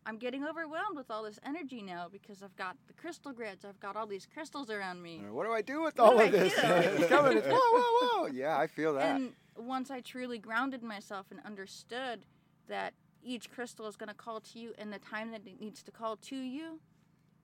I'm 0.05 0.19
getting 0.19 0.45
overwhelmed 0.45 0.97
with 0.97 1.11
all 1.11 1.23
this 1.23 1.39
energy 1.45 1.81
now 1.81 2.09
because 2.11 2.43
I've 2.43 2.57
got 2.57 2.77
the 2.89 2.93
crystal 2.95 3.33
grids, 3.33 3.65
I've 3.65 3.79
got 3.79 3.97
all 3.97 4.07
these 4.07 4.27
crystals 4.33 4.69
around 4.69 5.01
me. 5.01 5.23
What 5.31 5.47
do 5.47 5.53
I 5.53 5.63
do 5.63 5.83
with 5.83 6.01
all 6.01 6.19
do 6.19 6.25
of 6.25 6.33
this? 6.33 6.53
it's 6.57 7.07
coming. 7.07 7.39
It's 7.39 7.47
whoa, 7.47 7.57
whoa, 7.57 8.23
whoa. 8.23 8.27
Yeah, 8.33 8.59
I 8.59 8.67
feel 8.67 8.95
that. 8.95 9.15
And 9.15 9.33
once 9.57 9.91
I 9.91 10.01
truly 10.01 10.39
grounded 10.39 10.83
myself 10.83 11.27
and 11.31 11.41
understood 11.45 12.25
that 12.69 12.95
each 13.23 13.51
crystal 13.51 13.87
is 13.87 13.97
going 13.97 14.09
to 14.09 14.15
call 14.15 14.41
to 14.41 14.59
you 14.59 14.73
in 14.79 14.91
the 14.91 14.99
time 14.99 15.31
that 15.31 15.43
it 15.47 15.61
needs 15.61 15.83
to 15.85 15.93
call 15.93 16.17
to 16.17 16.37
you, 16.37 16.81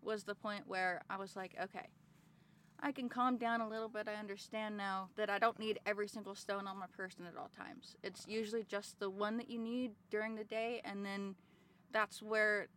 was 0.03 0.25
the 0.25 0.35
point 0.35 0.65
where 0.67 1.03
I 1.11 1.17
was 1.17 1.37
like, 1.37 1.55
okay, 1.63 1.89
I 2.81 2.93
can 2.93 3.09
calm 3.09 3.37
down 3.39 3.61
a 3.61 3.69
little 3.69 3.89
bit. 3.89 4.09
I 4.09 4.15
understand 4.15 4.77
now 4.77 5.09
that 5.17 5.29
I 5.29 5.39
don't 5.39 5.59
need 5.59 5.81
every 5.85 6.07
single 6.09 6.35
stone 6.35 6.67
on 6.67 6.79
my 6.79 6.87
person 6.87 7.25
at 7.27 7.37
all 7.37 7.51
times. 7.57 7.97
It's 8.03 8.27
usually 8.29 8.63
just 8.65 8.99
the 9.01 9.11
one 9.11 9.37
that 9.39 9.51
you 9.51 9.59
need 9.59 9.93
during 10.11 10.37
the 10.37 10.45
day, 10.45 10.81
and 10.85 11.05
then 11.05 11.35
that's 11.93 12.23
where, 12.23 12.69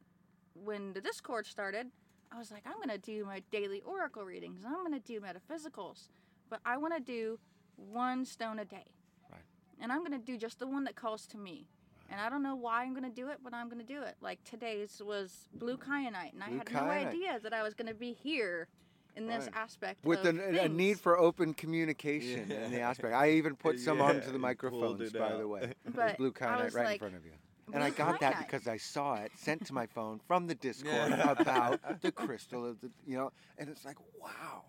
when 0.55 0.93
the 0.93 1.01
Discord 1.01 1.45
started, 1.45 1.87
I 2.31 2.37
was 2.39 2.51
like, 2.51 2.63
I'm 2.65 2.79
gonna 2.79 2.97
do 2.97 3.25
my 3.25 3.43
daily 3.51 3.81
oracle 3.81 4.23
readings. 4.23 4.63
I'm 4.65 4.83
gonna 4.83 4.99
do 4.99 5.19
metaphysicals, 5.21 6.09
but 6.49 6.61
I 6.65 6.77
want 6.77 6.95
to 6.95 6.99
do 7.01 7.37
one 7.75 8.25
stone 8.25 8.57
a 8.59 8.65
day, 8.65 8.85
Right. 9.31 9.41
and 9.79 9.91
I'm 9.91 10.01
gonna 10.03 10.17
do 10.17 10.37
just 10.37 10.57
the 10.59 10.67
one 10.67 10.83
that 10.85 10.95
calls 10.95 11.27
to 11.27 11.37
me. 11.37 11.67
And 12.09 12.19
I 12.19 12.29
don't 12.29 12.43
know 12.43 12.55
why 12.55 12.83
I'm 12.83 12.93
gonna 12.93 13.09
do 13.09 13.29
it, 13.29 13.39
but 13.43 13.53
I'm 13.53 13.69
gonna 13.69 13.83
do 13.83 14.01
it. 14.01 14.15
Like 14.19 14.43
today's 14.43 15.01
was 15.05 15.47
blue 15.53 15.77
kyanite, 15.77 16.33
and 16.33 16.43
I 16.43 16.47
Blue 16.49 16.57
had 16.57 16.73
no 16.73 16.79
idea 16.89 17.39
that 17.39 17.53
I 17.53 17.63
was 17.63 17.73
gonna 17.73 17.93
be 17.93 18.13
here 18.13 18.67
in 19.15 19.27
this 19.27 19.47
Right. 19.47 19.55
aspect 19.55 20.05
With 20.05 20.19
of 20.19 20.25
an, 20.25 20.39
a 20.39 20.67
need 20.69 20.99
for 20.99 21.17
open 21.17 21.53
communication 21.53 22.51
in 22.51 22.71
the 22.71 22.79
aspect. 22.81 23.13
I 23.13 23.31
even 23.31 23.55
put 23.55 23.79
some 23.79 23.99
Yeah, 23.99 24.07
onto 24.09 24.31
the 24.31 24.39
microphones, 24.39 25.01
it 25.01 25.15
by 25.15 25.29
the 25.29 25.43
out. 25.43 25.49
way. 25.49 25.73
There's 25.85 26.13
blue 26.17 26.31
I 26.31 26.33
kyanite 26.33 26.65
was 26.65 26.75
right 26.75 26.91
in 26.93 26.97
front 26.99 27.15
of 27.15 27.25
you. 27.25 27.31
And 27.73 27.83
I 27.83 27.89
got 27.89 28.19
that 28.19 28.33
kyanite." 28.33 28.47
because 28.47 28.67
I 28.67 28.77
saw 28.77 29.15
it 29.15 29.31
sent 29.35 29.65
to 29.67 29.73
my 29.73 29.85
phone 29.85 30.19
from 30.27 30.47
the 30.47 30.55
Discord 30.55 31.11
Yeah. 31.11 31.31
about 31.31 31.79
the 32.01 32.11
crystal 32.11 32.65
of 32.65 32.79
the, 32.81 32.91
you 33.05 33.17
know, 33.17 33.31
and 33.57 33.69
it's 33.69 33.85
like, 33.85 33.97
wow, 34.21 34.63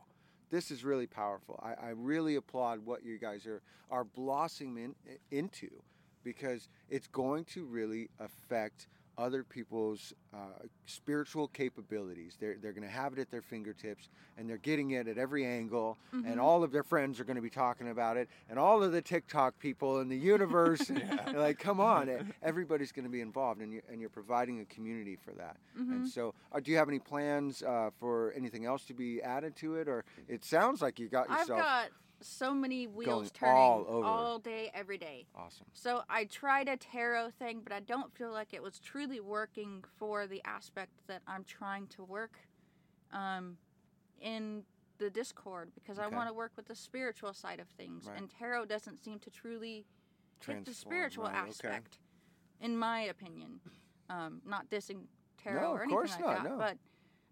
this 0.51 0.71
is 0.71 0.85
really 0.85 1.07
powerful. 1.07 1.59
I, 1.63 1.87
I 1.87 1.91
really 1.91 2.37
applaud 2.37 2.81
what 2.85 3.05
you 3.05 3.19
guys 3.19 3.47
are 3.47 3.63
are 3.91 4.05
blossoming 4.05 4.95
in, 5.07 5.19
into, 5.31 5.69
because 6.25 6.69
it's 6.89 7.07
going 7.09 7.45
to 7.47 7.65
really 7.65 8.11
affect 8.19 8.87
other 9.23 9.45
people's 9.45 10.13
uh, 10.35 10.65
spiritual 10.87 11.49
capabilities. 11.49 12.37
They're, 12.41 12.57
they're 12.61 12.73
going 12.73 12.87
to 12.87 12.93
have 12.93 13.13
it 13.13 13.19
at 13.21 13.31
their 13.31 13.43
fingertips 13.43 14.09
and 14.37 14.49
they're 14.49 14.59
getting 14.59 14.91
it 14.91 15.07
at 15.09 15.17
every 15.19 15.47
angle. 15.47 15.99
And 16.13 16.39
Mhm. 16.39 16.43
all 16.43 16.65
of 16.65 16.73
their 16.73 16.83
friends 16.83 17.21
are 17.21 17.25
going 17.25 17.37
to 17.37 17.43
be 17.43 17.51
talking 17.51 17.89
about 17.89 18.17
it. 18.17 18.29
And 18.49 18.59
all 18.59 18.83
of 18.83 18.93
the 18.93 19.01
TikTok 19.03 19.59
people 19.59 20.01
in 20.01 20.09
the 20.09 20.17
universe, 20.19 20.89
and 20.91 21.03
they're 21.31 21.41
like, 21.41 21.59
come 21.59 21.81
on, 21.81 22.09
e- 22.11 22.23
everybody's 22.43 22.93
going 22.93 23.05
to 23.05 23.11
be 23.11 23.21
involved. 23.21 23.61
And, 23.61 23.73
you're, 23.73 23.83
and 23.91 24.01
you're 24.01 24.11
providing 24.11 24.61
a 24.61 24.65
community 24.67 25.17
for 25.17 25.33
that. 25.35 25.57
And 25.77 26.05
Mhm. 26.05 26.07
so, 26.07 26.35
uh, 26.53 26.61
do 26.61 26.71
you 26.71 26.77
have 26.79 26.89
any 26.89 26.99
plans 26.99 27.63
uh, 27.63 27.91
for 27.99 28.33
anything 28.37 28.65
else 28.67 28.85
to 28.87 28.95
be 28.95 29.23
added 29.23 29.57
to 29.57 29.77
it? 29.77 29.89
Or 29.89 30.05
it 30.29 30.45
sounds 30.45 30.83
like 30.83 30.99
you 30.99 31.09
got 31.09 31.31
I've 31.31 31.39
yourself 31.41 31.61
got 31.61 31.91
so 32.23 32.55
many 32.55 32.87
wheels 32.87 33.31
going 33.31 33.53
turning 33.53 33.57
all 33.57 33.87
over. 33.89 34.07
all 34.07 34.39
day, 34.39 34.71
every 34.75 34.99
day. 34.99 35.27
awesome. 35.35 35.67
So 35.73 36.03
I 36.09 36.25
tried 36.25 36.69
a 36.69 36.77
tarot 36.77 37.31
thing, 37.39 37.61
but 37.63 37.73
I 37.73 37.81
don't 37.81 38.13
feel 38.17 38.31
like 38.33 38.53
it 38.55 38.63
was 38.63 38.79
truly 38.79 39.21
working 39.21 39.85
for 39.99 40.27
the 40.27 40.41
aspect 40.45 40.93
that 41.09 41.23
I'm 41.27 41.45
trying 41.45 41.87
to 41.89 42.05
work 42.05 42.39
um, 43.13 43.57
in 44.21 44.63
the 44.99 45.11
Discord 45.11 45.71
because 45.75 45.99
I 45.99 46.07
want 46.07 46.29
to 46.29 46.35
work 46.35 46.53
with 46.57 46.67
the 46.67 46.75
spiritual 46.77 47.33
side 47.35 47.61
of 47.61 47.69
things, 47.69 48.07
Right. 48.07 48.19
and 48.19 48.31
tarot 48.31 48.67
doesn't 48.67 49.03
seem 49.03 49.19
to 49.21 49.31
truly 49.31 49.85
hit 50.47 50.65
the 50.65 50.75
spiritual 50.75 51.25
right, 51.25 51.37
okay. 51.39 51.49
aspect, 51.49 51.99
in 52.61 52.77
my 52.77 53.01
opinion. 53.03 53.61
Um, 54.11 54.43
not 54.45 54.69
dissing 54.71 55.07
tarot 55.43 55.61
No, 55.63 55.71
or 55.73 55.75
of 55.77 55.81
anything 55.83 55.97
course 55.97 56.11
like 56.13 56.21
not, 56.21 56.43
that, 56.43 56.51
no. 56.51 56.59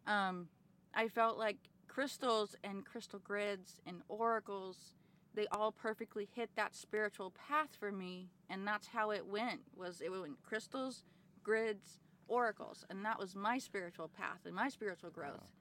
but 0.07 0.13
um, 0.13 0.49
I 0.95 1.09
felt 1.09 1.37
like 1.39 1.57
crystals 1.95 2.55
and 2.63 2.85
crystal 2.87 3.19
grids 3.19 3.81
and 3.87 3.97
oracles 4.09 4.95
they 5.35 5.47
all 5.53 5.73
perfectly 5.73 6.29
hit 6.35 6.51
that 6.57 6.75
spiritual 6.75 7.33
path 7.49 7.69
for 7.79 7.91
me 7.91 8.29
and 8.49 8.67
that's 8.67 8.87
how 8.89 9.11
it 9.11 9.27
went 9.27 9.61
was 9.77 10.01
it 10.01 10.11
went 10.11 10.41
crystals 10.43 11.03
grids 11.43 11.99
oracles 12.29 12.85
and 12.91 13.05
that 13.05 13.19
was 13.19 13.35
my 13.35 13.59
spiritual 13.59 14.09
path 14.09 14.39
and 14.45 14.55
my 14.55 14.69
spiritual 14.69 15.11
growth 15.11 15.53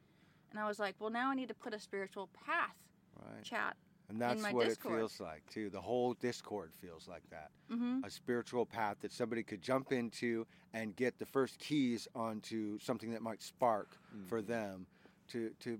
and 0.51 0.59
i 0.59 0.67
was 0.67 0.79
like 0.79 0.95
well 0.99 1.09
now 1.09 1.31
i 1.31 1.35
need 1.35 1.47
to 1.47 1.53
put 1.55 1.73
a 1.73 1.79
spiritual 1.79 2.29
path 2.45 2.75
Right. 3.15 3.43
chat 3.43 3.75
And 4.07 4.21
that's 4.21 4.41
my 4.41 4.53
what 4.53 4.67
Discord. 4.67 4.93
it 4.93 4.97
feels 4.97 5.19
like, 5.19 5.43
too. 5.53 5.69
The 5.69 5.81
whole 5.81 6.13
Discord 6.13 6.71
feels 6.73 7.05
like 7.07 7.23
that. 7.31 7.49
mm-hmm. 7.69 7.99
a 8.05 8.09
spiritual 8.09 8.65
path 8.65 8.95
that 9.01 9.11
somebody 9.11 9.43
could 9.43 9.61
jump 9.61 9.91
into 9.91 10.47
and 10.73 10.95
get 10.95 11.19
the 11.19 11.25
first 11.25 11.59
keys 11.59 12.07
onto 12.15 12.79
something 12.79 13.11
that 13.11 13.21
might 13.21 13.41
spark 13.43 13.97
for 14.29 14.41
them 14.41 14.85
to 15.31 15.49
to 15.59 15.79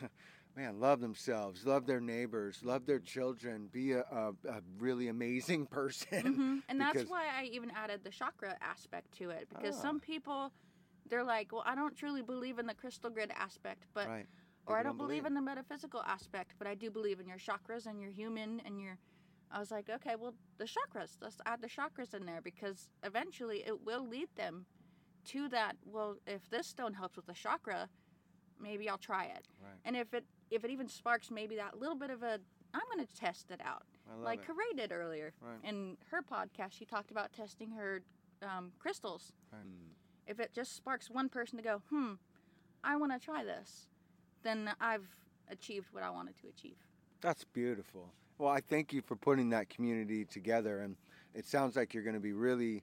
man 0.56 0.80
love 0.80 1.00
themselves 1.00 1.64
love 1.66 1.86
their 1.86 2.00
neighbors 2.00 2.58
love 2.62 2.86
their 2.86 2.98
children 3.00 3.68
be 3.72 3.92
a, 3.92 4.00
a, 4.00 4.28
a 4.48 4.60
really 4.78 5.08
amazing 5.08 5.66
person 5.70 6.40
hmm 6.40 6.58
And 6.68 6.80
that's 6.80 7.04
why 7.06 7.26
I 7.26 7.44
even 7.44 7.70
added 7.70 8.02
the 8.04 8.10
chakra 8.10 8.56
aspect 8.60 9.12
to 9.18 9.30
it 9.30 9.48
because 9.48 9.76
Ah. 9.76 9.80
some 9.80 10.00
people, 10.00 10.52
they're 11.08 11.24
like, 11.24 11.52
well, 11.52 11.62
I 11.66 11.74
don't 11.74 11.96
truly 11.96 12.22
believe 12.22 12.58
in 12.58 12.66
the 12.66 12.74
crystal 12.74 13.10
grid 13.10 13.30
aspect, 13.36 13.86
but 13.94 14.06
right 14.08 14.26
or 14.66 14.76
I 14.78 14.82
don't 14.82 14.96
believe 14.98 15.24
in 15.26 15.34
the 15.34 15.40
metaphysical 15.42 16.02
aspect, 16.02 16.54
but 16.58 16.66
I 16.66 16.74
do 16.74 16.90
believe 16.90 17.20
in 17.20 17.26
your 17.28 17.38
chakras 17.38 17.86
and 17.86 18.00
your 18.00 18.10
human 18.10 18.60
and 18.64 18.80
your. 18.80 18.98
I 19.50 19.58
was 19.58 19.70
like, 19.70 19.88
okay, 19.88 20.14
well, 20.18 20.34
the 20.58 20.64
chakras. 20.64 21.16
Let's 21.20 21.40
add 21.46 21.60
the 21.62 21.68
chakras 21.68 22.14
in 22.14 22.26
there 22.26 22.40
because 22.42 22.88
eventually 23.02 23.62
it 23.66 23.84
will 23.84 24.06
lead 24.06 24.28
them 24.36 24.66
to 25.26 25.48
that. 25.48 25.76
Well, 25.84 26.16
if 26.26 26.48
this 26.50 26.66
stone 26.68 26.94
helps 26.94 27.16
with 27.16 27.26
the 27.26 27.34
chakra, 27.34 27.88
maybe 28.60 28.88
I'll 28.88 28.98
try 28.98 29.24
it. 29.24 29.48
right 29.62 29.74
And 29.84 29.96
if 29.96 30.14
it 30.14 30.24
if 30.50 30.64
it 30.64 30.70
even 30.70 30.88
sparks 30.88 31.30
maybe 31.30 31.56
that 31.56 31.78
little 31.78 31.96
bit 31.96 32.10
of 32.10 32.22
a, 32.22 32.38
I'm 32.74 32.82
going 32.92 33.04
to 33.04 33.14
test 33.14 33.50
it 33.50 33.60
out 33.64 33.82
like 34.22 34.40
it. 34.48 34.76
Did 34.76 34.92
earlier. 34.92 35.32
Right. 35.40 35.68
In 35.68 35.96
her 36.10 36.22
podcast, 36.22 36.72
she 36.72 36.84
talked 36.84 37.10
about 37.10 37.32
testing 37.32 37.70
her 37.70 38.02
um, 38.42 38.72
crystals. 38.78 39.32
Mm. 39.54 39.94
If 40.26 40.40
it 40.40 40.52
just 40.52 40.76
sparks 40.76 41.10
one 41.10 41.28
person 41.28 41.56
to 41.56 41.64
go, 41.64 41.82
hmm, 41.90 42.12
I 42.84 42.96
want 42.96 43.12
to 43.12 43.18
try 43.18 43.44
this, 43.44 43.88
then 44.42 44.70
I've 44.80 45.06
achieved 45.50 45.88
what 45.92 46.02
I 46.02 46.10
wanted 46.10 46.36
to 46.42 46.48
achieve. 46.48 46.76
That's 47.20 47.44
beautiful. 47.44 48.12
Well, 48.38 48.50
I 48.50 48.60
thank 48.60 48.92
you 48.92 49.00
for 49.00 49.16
putting 49.16 49.50
that 49.50 49.68
community 49.68 50.24
together, 50.24 50.80
and 50.80 50.96
it 51.34 51.46
sounds 51.46 51.76
like 51.76 51.94
you're 51.94 52.02
going 52.02 52.14
to 52.14 52.20
be 52.20 52.32
really 52.32 52.82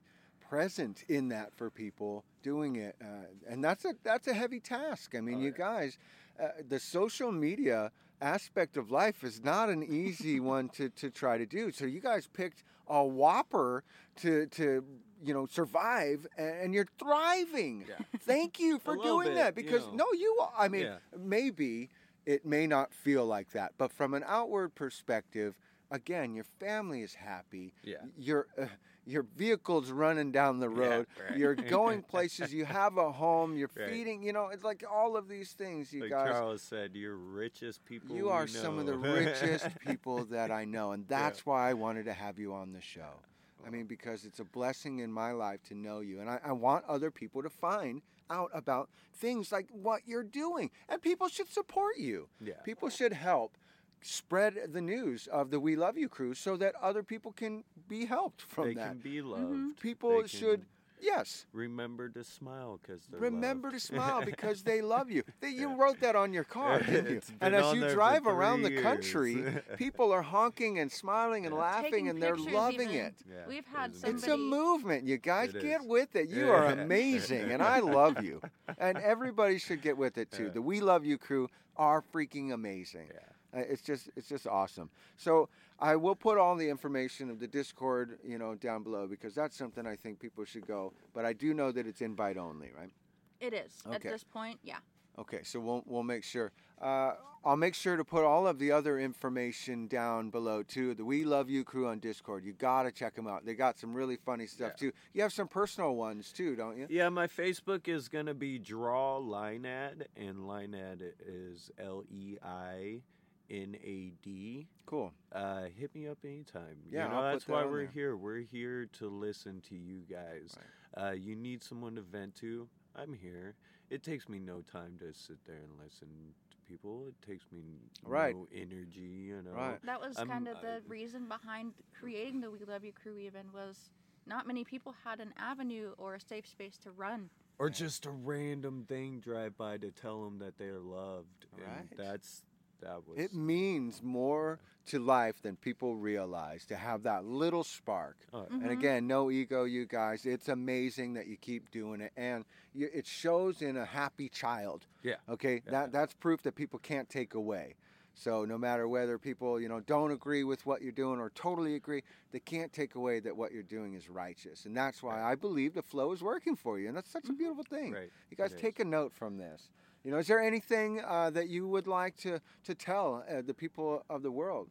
present 0.54 1.04
in 1.08 1.28
that 1.28 1.52
for 1.56 1.68
people 1.70 2.24
doing 2.42 2.76
it, 2.76 2.94
uh, 3.02 3.26
and 3.50 3.64
that's 3.64 3.84
a 3.84 3.94
that's 4.04 4.28
a 4.28 4.34
heavy 4.34 4.60
task. 4.60 5.14
I 5.16 5.20
mean, 5.20 5.36
Oh, 5.36 5.40
you 5.40 5.46
yeah. 5.46 5.66
guys, 5.68 5.98
uh, 6.40 6.48
the 6.68 6.78
social 6.78 7.32
media 7.32 7.90
aspect 8.20 8.76
of 8.76 8.90
life 8.90 9.24
is 9.24 9.42
not 9.42 9.68
an 9.68 9.82
easy 9.82 10.38
one 10.56 10.68
to, 10.70 10.88
to 10.90 11.10
try 11.10 11.38
to 11.38 11.46
do. 11.46 11.72
So 11.72 11.84
you 11.86 12.00
guys 12.00 12.28
picked 12.32 12.62
a 12.86 13.04
whopper 13.04 13.82
to 14.22 14.46
to 14.46 14.84
you 15.24 15.34
know 15.34 15.46
survive, 15.46 16.26
and, 16.38 16.72
you're 16.72 16.86
thriving. 16.98 17.84
Yeah. 17.88 18.04
Thank 18.20 18.60
you 18.60 18.78
for 18.84 18.96
doing 18.96 19.28
bit, 19.28 19.34
that 19.36 19.56
you 19.56 19.62
because 19.64 19.86
know. 19.88 20.04
no, 20.04 20.06
you. 20.12 20.38
I 20.56 20.68
mean, 20.68 20.82
Yeah. 20.82 20.96
maybe 21.18 21.88
it 22.26 22.44
may 22.46 22.66
not 22.66 22.92
feel 22.92 23.26
like 23.26 23.50
that, 23.50 23.72
but 23.76 23.90
from 23.92 24.14
an 24.14 24.22
outward 24.26 24.74
perspective, 24.74 25.58
again, 25.90 26.32
your 26.34 26.44
family 26.60 27.02
is 27.02 27.14
happy. 27.14 27.72
Yeah. 27.82 27.96
Your 28.16 28.46
uh, 28.56 28.66
your 29.06 29.24
vehicle's 29.36 29.90
running 29.90 30.32
down 30.32 30.58
the 30.60 30.68
Yeah, 30.70 30.76
road. 30.88 31.06
right. 31.28 31.38
You're 31.38 31.54
going 31.80 32.02
places. 32.02 32.52
You 32.52 32.64
have 32.64 32.96
a 32.96 33.12
home. 33.12 33.56
You're 33.56 33.70
Right. 33.76 33.88
feeding. 33.90 34.22
You 34.22 34.32
know, 34.32 34.48
it's 34.48 34.64
like 34.64 34.84
all 34.90 35.16
of 35.16 35.28
these 35.28 35.52
things. 35.52 35.92
You 35.92 36.02
Like 36.02 36.10
guys, 36.10 36.30
Charles 36.30 36.62
said, 36.62 36.94
you're 36.94 37.16
richest 37.16 37.84
people. 37.84 38.16
you 38.16 38.28
are 38.30 38.46
some 38.46 38.78
of 38.78 38.86
the 38.86 38.96
richest 38.98 39.78
people 39.78 40.24
that 40.26 40.50
I 40.50 40.64
know, 40.64 40.92
and 40.92 41.06
that's 41.08 41.44
why 41.46 41.68
I 41.70 41.74
wanted 41.74 42.04
to 42.06 42.12
have 42.12 42.38
you 42.38 42.52
on 42.54 42.72
the 42.72 42.80
show. 42.80 43.20
I 43.66 43.70
mean, 43.70 43.86
because 43.86 44.24
it's 44.26 44.40
a 44.40 44.44
blessing 44.44 44.98
in 44.98 45.10
my 45.10 45.32
life 45.32 45.62
to 45.68 45.74
know 45.74 46.00
you, 46.00 46.20
and 46.20 46.28
I, 46.28 46.38
I 46.44 46.52
want 46.52 46.84
other 46.86 47.10
people 47.10 47.42
to 47.42 47.48
find 47.48 48.02
out 48.30 48.50
about 48.52 48.90
things 49.14 49.50
like 49.52 49.68
what 49.70 50.02
you're 50.06 50.22
doing, 50.22 50.70
and 50.88 51.00
people 51.00 51.28
should 51.28 51.48
support 51.50 51.96
you. 51.98 52.28
Yeah. 52.42 52.54
People 52.64 52.90
should 52.90 53.12
help 53.14 53.56
spread 54.04 54.54
the 54.72 54.80
news 54.82 55.26
of 55.28 55.50
the 55.50 55.58
We 55.58 55.76
Love 55.76 55.96
You 55.96 56.08
crew 56.08 56.34
so 56.34 56.56
that 56.58 56.74
other 56.80 57.02
people 57.02 57.32
can 57.32 57.64
be 57.88 58.04
helped 58.04 58.42
from 58.42 58.68
they 58.68 58.74
that. 58.74 58.88
can 58.88 58.98
be 58.98 59.16
Mm-hmm. 59.18 59.30
loved. 59.30 59.80
People 59.80 60.20
They 60.22 60.28
should, 60.28 60.66
yes, 61.00 61.46
remember 61.54 62.08
to 62.10 62.22
smile 62.22 62.78
because 62.82 63.00
remember 63.10 63.68
loved. 63.68 63.80
to 63.80 63.86
smile 63.86 64.22
because 64.32 64.62
they 64.62 64.82
love 64.82 65.10
you. 65.10 65.22
They, 65.40 65.48
you 65.50 65.74
wrote 65.74 66.00
that 66.00 66.16
on 66.16 66.32
your 66.34 66.44
car, 66.44 66.80
didn't 66.80 67.10
you? 67.14 67.20
And 67.40 67.54
as 67.54 67.74
you 67.74 67.88
drive 67.88 68.26
around 68.26 68.62
the 68.62 68.82
country, 68.82 69.42
people 69.78 70.12
are 70.12 70.22
honking 70.22 70.78
and 70.80 70.92
smiling 70.92 71.46
and 71.46 71.54
Yeah. 71.54 71.60
laughing 71.60 71.90
Taking 71.92 72.08
and 72.10 72.22
they're 72.22 72.36
loving 72.36 72.90
even. 72.90 73.06
it. 73.06 73.14
Yeah, 73.28 73.36
We've 73.48 73.66
had 73.66 73.92
there's 73.92 74.00
somebody. 74.02 74.16
It's 74.16 74.28
a 74.28 74.36
movement, 74.36 75.06
you 75.06 75.16
guys. 75.16 75.54
It 75.54 75.62
get 75.62 75.80
is. 75.80 75.86
with 75.86 76.14
it. 76.14 76.28
You 76.28 76.50
are 76.50 76.66
amazing, 76.78 77.50
and 77.50 77.62
I 77.62 77.78
love 77.80 78.22
you. 78.22 78.42
And 78.78 78.98
everybody 78.98 79.58
should 79.58 79.80
get 79.80 79.96
with 79.96 80.18
it 80.18 80.30
too. 80.30 80.44
Yeah. 80.44 80.50
The 80.50 80.62
We 80.62 80.80
Love 80.80 81.04
You 81.06 81.16
crew 81.18 81.48
are 81.76 82.02
freaking 82.12 82.52
amazing. 82.52 83.08
Yeah. 83.54 83.60
Uh, 83.60 83.64
It's 83.68 83.82
just 83.82 84.10
it's 84.16 84.28
just 84.28 84.46
awesome. 84.46 84.90
So 85.16 85.48
I 85.78 85.96
will 85.96 86.14
put 86.16 86.38
all 86.38 86.56
the 86.56 86.68
information 86.68 87.30
of 87.30 87.40
the 87.40 87.46
Discord, 87.48 88.18
you 88.24 88.38
know, 88.38 88.54
down 88.54 88.82
below 88.82 89.06
because 89.06 89.34
that's 89.34 89.56
something 89.56 89.86
I 89.86 89.96
think 89.96 90.20
people 90.20 90.44
should 90.44 90.66
go. 90.66 90.92
But 91.12 91.24
I 91.24 91.32
do 91.32 91.54
know 91.54 91.72
that 91.72 91.86
it's 91.86 92.00
invite 92.00 92.36
only, 92.36 92.70
right? 92.76 92.92
It 93.40 93.52
is 93.52 93.82
at 93.90 94.02
this 94.02 94.24
point, 94.24 94.58
yeah. 94.62 94.78
Okay, 95.18 95.42
so 95.42 95.60
we'll 95.60 95.82
we'll 95.86 96.02
make 96.02 96.24
sure. 96.24 96.52
Uh, 96.80 97.14
I'll 97.44 97.58
make 97.58 97.74
sure 97.74 97.96
to 97.96 98.04
put 98.04 98.24
all 98.24 98.46
of 98.46 98.58
the 98.58 98.72
other 98.72 98.98
information 98.98 99.86
down 99.86 100.30
below 100.30 100.62
too. 100.62 100.94
The 100.94 101.04
We 101.04 101.24
Love 101.24 101.50
You 101.50 101.62
crew 101.62 101.86
on 101.88 101.98
Discord. 101.98 102.42
You 102.44 102.52
gotta 102.54 102.90
check 102.90 103.14
them 103.14 103.26
out. 103.26 103.44
They 103.44 103.54
got 103.54 103.78
some 103.78 103.92
really 103.94 104.16
funny 104.16 104.46
stuff 104.46 104.72
Yeah. 104.72 104.88
too. 104.90 104.92
You 105.12 105.22
have 105.22 105.32
some 105.32 105.46
personal 105.48 105.94
ones 105.94 106.32
too, 106.32 106.56
don't 106.56 106.78
you? 106.78 106.86
Yeah, 106.88 107.10
my 107.10 107.26
Facebook 107.26 107.86
is 107.86 108.08
gonna 108.08 108.32
be 108.34 108.58
Draw 108.58 109.20
Linead, 109.20 110.06
and 110.16 110.38
Linead 110.38 111.12
is 111.26 111.70
L 111.78 112.02
E 112.10 112.38
I 112.42 113.02
N 113.50 113.76
A 113.82 114.12
D. 114.22 114.66
Cool. 114.86 115.12
Uh, 115.32 115.64
hit 115.76 115.94
me 115.94 116.08
up 116.08 116.18
anytime. 116.24 116.76
Yeah, 116.90 117.04
you 117.04 117.10
know, 117.10 117.16
I'll 117.16 117.22
put 117.22 117.32
that's 117.32 117.44
that 117.46 117.52
why 117.52 117.62
on 117.64 117.70
we're 117.70 117.78
there. 117.84 117.90
here. 117.92 118.16
We're 118.16 118.40
here 118.40 118.86
to 118.98 119.08
listen 119.08 119.60
to 119.68 119.74
you 119.74 120.00
guys. 120.10 120.54
Uh, 120.96 121.10
you 121.12 121.34
need 121.36 121.62
someone 121.62 121.94
to 121.96 122.02
vent 122.02 122.34
to. 122.36 122.68
I'm 122.96 123.12
here. 123.12 123.54
It 123.90 124.02
takes 124.02 124.28
me 124.28 124.38
no 124.38 124.62
time 124.62 124.96
to 125.00 125.12
sit 125.12 125.36
there 125.46 125.56
and 125.56 125.72
listen 125.82 126.08
to 126.50 126.56
people. 126.68 127.06
It 127.08 127.14
takes 127.26 127.44
me 127.52 127.60
n- 127.60 127.78
Right. 128.04 128.34
no 128.34 128.46
energy. 128.54 129.00
You 129.00 129.42
know. 129.42 129.52
Right. 129.52 129.78
That 129.84 130.00
was 130.00 130.16
I'm- 130.16 130.28
kind 130.28 130.48
of 130.48 130.60
the 130.62 130.76
I- 130.76 130.80
reason 130.88 131.26
behind 131.28 131.74
creating 131.98 132.40
the 132.40 132.50
We 132.50 132.60
Love 132.64 132.84
You 132.84 132.92
crew. 132.92 133.18
Even 133.18 133.52
was 133.52 133.90
not 134.26 134.46
many 134.46 134.64
people 134.64 134.92
had 135.04 135.20
an 135.20 135.34
avenue 135.36 135.92
or 135.98 136.14
a 136.14 136.20
safe 136.20 136.46
space 136.46 136.78
to 136.78 136.90
run. 136.92 137.28
Or 137.58 137.68
just 137.70 138.06
a 138.06 138.10
random 138.10 138.84
thing 138.88 139.20
drive 139.20 139.56
by 139.56 139.76
to 139.78 139.90
tell 139.90 140.24
them 140.24 140.38
that 140.38 140.56
they're 140.58 140.80
loved. 140.80 141.46
And 141.56 141.66
Right. 141.66 141.96
that's 141.96 142.42
that 142.84 143.06
was. 143.08 143.18
It 143.18 143.34
means 143.34 144.02
more 144.02 144.58
to 144.86 144.98
life 144.98 145.40
than 145.42 145.56
people 145.56 145.96
realize 145.96 146.66
to 146.66 146.76
have 146.76 147.02
that 147.04 147.24
little 147.24 147.64
spark. 147.64 148.16
Oh, 148.32 148.46
Mhm. 148.50 148.62
And 148.62 148.70
again, 148.70 149.06
no 149.06 149.30
ego, 149.30 149.64
you 149.64 149.86
guys. 149.86 150.26
It's 150.26 150.48
amazing 150.48 151.14
that 151.14 151.26
you 151.26 151.36
keep 151.36 151.70
doing 151.70 152.00
it, 152.02 152.12
and 152.16 152.44
you, 152.74 152.88
it 152.92 153.06
shows 153.06 153.62
in 153.62 153.76
a 153.76 153.84
happy 153.86 154.28
child. 154.28 154.86
Yeah. 155.02 155.16
Okay, 155.28 155.62
Yeah. 155.64 155.70
that 155.72 155.92
that's 155.92 156.14
proof 156.14 156.42
that 156.42 156.54
people 156.54 156.78
can't 156.78 157.08
take 157.08 157.34
away. 157.34 157.76
So 158.16 158.44
no 158.44 158.56
matter 158.58 158.86
whether 158.86 159.18
people 159.18 159.58
you 159.60 159.68
know 159.68 159.80
don't 159.80 160.12
agree 160.12 160.44
with 160.44 160.66
what 160.66 160.82
you're 160.82 160.92
doing 160.92 161.18
or 161.18 161.30
totally 161.30 161.74
agree, 161.74 162.02
they 162.30 162.38
can't 162.38 162.72
take 162.72 162.94
away 162.94 163.18
that 163.20 163.36
what 163.36 163.50
you're 163.52 163.62
doing 163.64 163.94
is 163.94 164.08
righteous, 164.08 164.66
and 164.66 164.76
that's 164.76 165.02
why 165.02 165.20
I 165.22 165.34
believe 165.34 165.74
the 165.74 165.82
flow 165.82 166.12
is 166.12 166.22
working 166.22 166.54
for 166.54 166.78
you, 166.78 166.86
and 166.88 166.96
that's 166.96 167.10
such 167.10 167.28
a 167.28 167.32
Mhm. 167.32 167.38
beautiful 167.38 167.64
thing. 167.64 167.92
Right. 167.92 168.10
You 168.30 168.36
guys 168.36 168.52
It 168.52 168.58
take 168.60 168.78
is. 168.78 168.86
a 168.86 168.88
note 168.88 169.12
from 169.14 169.36
this. 169.38 169.70
You 170.04 170.10
know, 170.10 170.18
is 170.18 170.26
there 170.26 170.40
anything 170.40 171.00
uh, 171.02 171.30
that 171.30 171.48
you 171.48 171.66
would 171.66 171.86
like 171.86 172.16
to 172.18 172.40
to 172.64 172.74
tell 172.74 173.24
uh, 173.28 173.42
the 173.42 173.54
people 173.54 174.04
of 174.10 174.22
the 174.22 174.30
world? 174.30 174.68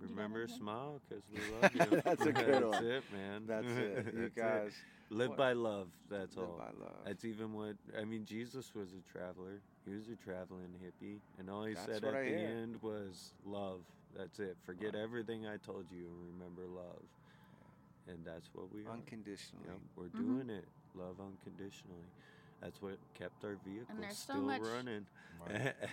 Remember, 0.00 0.40
anything? 0.40 0.56
smile 0.58 1.00
because 1.08 1.22
we 1.32 1.40
love 1.60 1.74
you. 1.92 2.00
That's 2.04 2.22
a 2.26 2.32
good 2.32 2.62
That's 2.62 2.64
one. 2.64 2.84
it, 2.86 3.02
man. 3.12 3.42
That's 3.46 3.66
it. 3.66 4.06
You 4.14 4.20
That's 4.22 4.34
guys 4.34 4.72
Live 5.10 5.30
What- 5.30 5.38
by 5.38 5.52
love. 5.54 5.88
That's 6.08 6.36
live 6.36 6.48
all. 6.48 6.56
by 6.58 6.70
love. 6.84 6.94
That's 7.04 7.24
even 7.24 7.52
what 7.52 7.74
I 7.98 8.04
mean. 8.04 8.24
Jesus 8.24 8.74
was 8.74 8.88
a 8.92 9.02
traveler. 9.12 9.60
He 9.86 9.92
was 9.94 10.08
a 10.08 10.16
traveling 10.16 10.70
hippie, 10.84 11.18
and 11.38 11.50
all 11.50 11.64
he 11.64 11.74
That's 11.74 11.86
said 11.86 12.04
at 12.04 12.14
I 12.14 12.22
the 12.22 12.28
hear. 12.28 12.38
end 12.62 12.76
was 12.82 13.32
love. 13.44 13.80
That's 14.16 14.38
it. 14.38 14.56
Forget 14.64 14.94
Right. 14.94 15.02
everything 15.02 15.46
I 15.46 15.56
told 15.56 15.86
you 15.90 16.04
and 16.06 16.38
remember 16.38 16.62
love. 16.68 17.02
And 18.08 18.18
that's 18.24 18.48
what 18.54 18.72
we 18.72 18.84
are. 18.86 18.92
Unconditionally. 18.92 19.64
Yep, 19.66 19.78
we're 19.96 20.04
Mhm. 20.08 20.26
doing 20.46 20.50
it. 20.50 20.66
Love 20.94 21.16
unconditionally. 21.20 22.06
That's 22.60 22.82
what 22.82 22.98
kept 23.14 23.42
our 23.44 23.56
vehicles 23.64 23.96
there's 23.98 24.18
so 24.18 24.34
still 24.34 24.42
much- 24.42 24.60
running. 24.60 25.06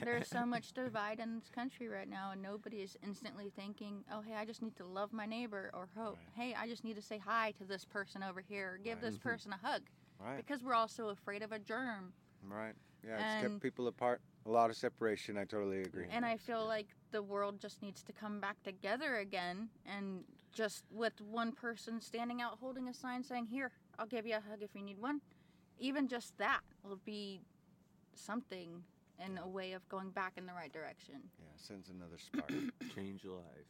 There's 0.04 0.28
so 0.28 0.46
much 0.46 0.74
divide 0.74 1.20
in 1.20 1.36
this 1.36 1.50
country 1.50 1.88
right 1.88 2.10
now, 2.10 2.32
and 2.32 2.42
nobody 2.42 2.78
is 2.78 2.98
instantly 3.02 3.50
thinking, 3.56 4.04
"Oh, 4.12 4.20
hey, 4.22 4.34
I 4.36 4.44
just 4.44 4.62
need 4.62 4.76
to 4.76 4.86
love 4.86 5.14
my 5.14 5.26
neighbor," 5.26 5.72
or 5.74 5.88
"Oh, 5.98 6.10
Right. 6.10 6.18
hey, 6.36 6.54
I 6.56 6.68
just 6.68 6.84
need 6.84 6.96
to 6.96 7.02
say 7.02 7.18
hi 7.18 7.52
to 7.60 7.64
this 7.64 7.86
person 7.86 8.22
over 8.24 8.42
here, 8.42 8.74
or 8.74 8.78
give 8.78 8.96
Right. 8.96 9.02
this 9.04 9.16
mm-hmm. 9.16 9.30
person 9.30 9.54
a 9.54 9.58
hug," 9.58 9.84
Right. 10.20 10.36
because 10.36 10.62
we're 10.64 10.74
all 10.74 10.90
so 10.90 11.10
afraid 11.10 11.44
of 11.44 11.54
a 11.54 11.60
germ. 11.60 12.14
Right. 12.44 12.76
Yeah, 13.04 13.36
it's 13.36 13.48
kept 13.48 13.62
people 13.62 13.88
apart. 13.88 14.22
A 14.46 14.50
lot 14.50 14.70
of 14.70 14.76
separation. 14.76 15.38
I 15.38 15.46
totally 15.46 15.82
agree. 15.82 16.08
And 16.10 16.26
I 16.26 16.36
feel 16.36 16.66
like 16.66 16.88
the 17.12 17.22
world 17.24 17.62
just 17.62 17.82
needs 17.82 18.04
to 18.04 18.12
come 18.12 18.42
back 18.42 18.62
together 18.64 19.18
again, 19.18 19.70
and 19.86 20.26
just 20.52 20.84
with 20.92 21.22
one 21.22 21.54
person 21.54 22.02
standing 22.02 22.42
out 22.42 22.58
holding 22.60 22.90
a 22.90 22.94
sign 22.94 23.24
saying, 23.24 23.46
"Here, 23.46 23.72
I'll 23.98 24.08
give 24.08 24.26
you 24.26 24.36
a 24.36 24.42
hug 24.42 24.62
if 24.62 24.76
you 24.76 24.82
need 24.82 24.98
one," 24.98 25.22
even 25.80 26.08
just 26.08 26.38
that 26.38 26.62
will 26.84 27.00
be 27.06 27.42
something 28.16 28.84
in 29.26 29.38
a 29.38 29.48
way 29.48 29.74
of 29.74 29.88
going 29.90 30.10
back 30.12 30.34
in 30.38 30.46
the 30.46 30.54
right 30.54 30.72
direction. 30.72 31.16
yeah, 31.40 31.48
sends 31.56 31.90
another 31.90 32.18
spark. 32.18 32.52
Change 32.96 33.24
your 33.24 33.38
life. 33.38 33.66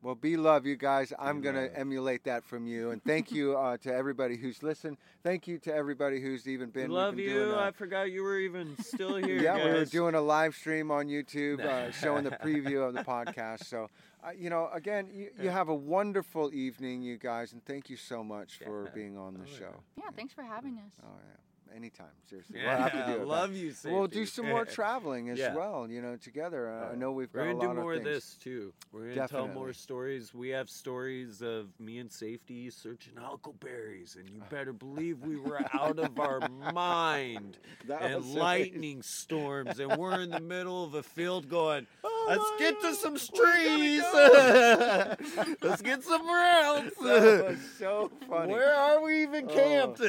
Yeah. 0.00 0.06
well, 0.06 0.14
be 0.14 0.36
love, 0.36 0.66
you 0.66 0.76
guys. 0.76 1.12
I'm 1.18 1.40
Be 1.40 1.44
gonna 1.46 1.68
emulate 1.74 2.24
that 2.24 2.44
from 2.44 2.66
you, 2.66 2.90
and 2.90 3.02
thank 3.04 3.30
you 3.38 3.56
uh, 3.56 3.76
to 3.78 3.92
everybody 3.94 4.36
who's 4.36 4.62
listened. 4.62 4.96
Thank 5.22 5.46
you 5.46 5.58
to 5.58 5.74
everybody 5.74 6.20
who's 6.20 6.46
even 6.48 6.70
been. 6.70 6.84
We 6.84 6.88
we've 6.88 6.96
love 6.96 7.16
been 7.16 7.24
you. 7.24 7.34
doing 7.34 7.50
a- 7.52 7.58
I 7.60 7.70
forgot 7.72 8.10
you 8.10 8.22
were 8.22 8.38
even 8.38 8.76
still 8.82 9.16
here. 9.22 9.42
yeah, 9.42 9.56
we 9.64 9.70
were 9.72 9.84
doing 9.84 10.14
a 10.14 10.20
live 10.20 10.54
stream 10.54 10.90
on 10.90 11.06
YouTube 11.08 11.60
uh, 11.64 11.90
showing 12.02 12.24
the 12.24 12.30
preview 12.30 12.86
of 12.86 12.94
the 12.94 13.02
podcast. 13.04 13.64
So, 13.66 13.88
uh, 14.24 14.30
you 14.36 14.50
know, 14.50 14.68
again, 14.72 15.08
you, 15.12 15.30
you 15.40 15.50
have 15.50 15.68
a 15.68 15.74
wonderful 15.74 16.52
evening, 16.54 17.02
you 17.02 17.16
guys, 17.18 17.52
and 17.52 17.64
thank 17.64 17.90
you 17.90 17.96
so 17.96 18.22
much 18.24 18.58
for 18.58 18.84
Yeah. 18.84 18.90
being 18.94 19.16
on 19.18 19.34
the 19.34 19.40
Oh, 19.40 19.46
yeah. 19.52 19.58
show. 19.58 19.74
Yeah, 19.96 20.10
thanks 20.16 20.32
for 20.32 20.42
having 20.42 20.74
us. 20.78 20.92
Oh 21.02 21.08
yeah, 21.08 21.36
anytime, 21.74 22.06
seriously. 22.28 22.60
Yeah, 22.60 22.68
we'll 22.78 22.82
have 22.88 22.92
to 23.06 23.12
do 23.16 23.22
it 23.22 23.26
love 23.28 23.54
you. 23.54 23.72
We'll 23.84 24.06
do 24.06 24.26
some 24.26 24.46
more 24.48 24.64
traveling 24.78 25.30
as 25.30 25.38
Yeah. 25.38 25.54
well, 25.54 25.86
you 25.90 26.00
know, 26.02 26.16
together. 26.16 26.70
Uh, 26.70 26.92
I 26.92 26.94
know 26.94 27.12
we've 27.12 27.32
got 27.32 27.40
We're 27.46 27.52
gonna 27.54 27.74
do 27.74 27.80
more 27.80 27.92
of 27.92 27.98
of 27.98 28.04
this 28.04 28.34
too. 28.34 28.72
We're 28.92 29.14
gonna 29.14 29.28
tell 29.28 29.48
more 29.48 29.72
stories. 29.72 30.32
We 30.34 30.48
have 30.50 30.68
stories 30.68 31.42
of 31.42 31.68
me 31.80 31.98
and 31.98 32.10
Safety 32.12 32.70
searching 32.70 33.14
huckleberries, 33.16 34.16
and 34.16 34.28
you 34.30 34.42
better 34.50 34.72
believe 34.72 35.20
we 35.20 35.36
were 35.38 35.60
out 35.72 35.98
of 35.98 36.18
our 36.18 36.40
mind. 36.72 37.58
That 37.86 38.02
and 38.02 38.24
lightning 38.34 39.02
storms, 39.02 39.78
and 39.80 39.96
we're 39.96 40.20
in 40.20 40.30
the 40.30 40.40
middle 40.40 40.84
of 40.84 40.94
a 40.94 41.02
field 41.02 41.48
going, 41.48 41.86
Oh 42.04 42.17
Oh, 42.20 42.26
let's 42.28 42.50
get 42.60 42.80
to 42.82 42.94
some 42.94 43.14
we 43.78 44.00
gotta 44.00 45.16
let's 45.62 45.82
get 45.82 46.02
somewhere 46.02 46.40
else. 46.62 46.92
That 47.02 47.46
was 47.48 47.58
so 47.78 48.10
funny. 48.28 48.52
Where 48.52 48.74
are 48.74 49.00
we 49.02 49.22
even 49.22 49.46
Oh, 49.50 49.54
camped? 49.54 50.00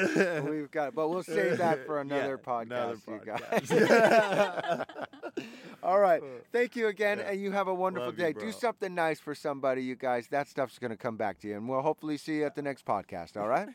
We've 0.49 0.69
got, 0.71 0.95
but 0.95 1.09
we'll 1.09 1.23
save 1.23 1.57
that 1.59 1.85
for 1.85 2.01
another 2.01 2.39
Yeah, 2.43 2.51
podcast, 2.51 2.61
another 2.63 2.97
you 3.07 3.19
podcast. 3.19 3.87
guys. 3.87 5.45
All 5.81 5.99
right. 5.99 6.21
Thank 6.51 6.75
you 6.75 6.87
again, 6.87 7.19
Yeah. 7.19 7.29
and 7.31 7.41
you 7.41 7.51
have 7.51 7.67
a 7.67 7.73
wonderful 7.73 8.07
Love 8.09 8.19
you, 8.19 8.25
day. 8.25 8.33
Do 8.33 8.51
something 8.51 8.93
nice 8.93 9.19
for 9.19 9.33
somebody, 9.33 9.83
you 9.83 9.95
guys. 9.95 10.27
That 10.27 10.47
stuff's 10.49 10.77
going 10.77 10.91
to 10.91 10.97
come 10.97 11.15
back 11.15 11.39
to 11.39 11.47
you, 11.47 11.55
and 11.55 11.69
we'll 11.69 11.81
hopefully 11.81 12.17
see 12.17 12.37
you 12.37 12.45
at 12.45 12.55
the 12.55 12.61
next 12.61 12.85
podcast. 12.85 13.37
All 13.37 13.47
right? 13.47 13.69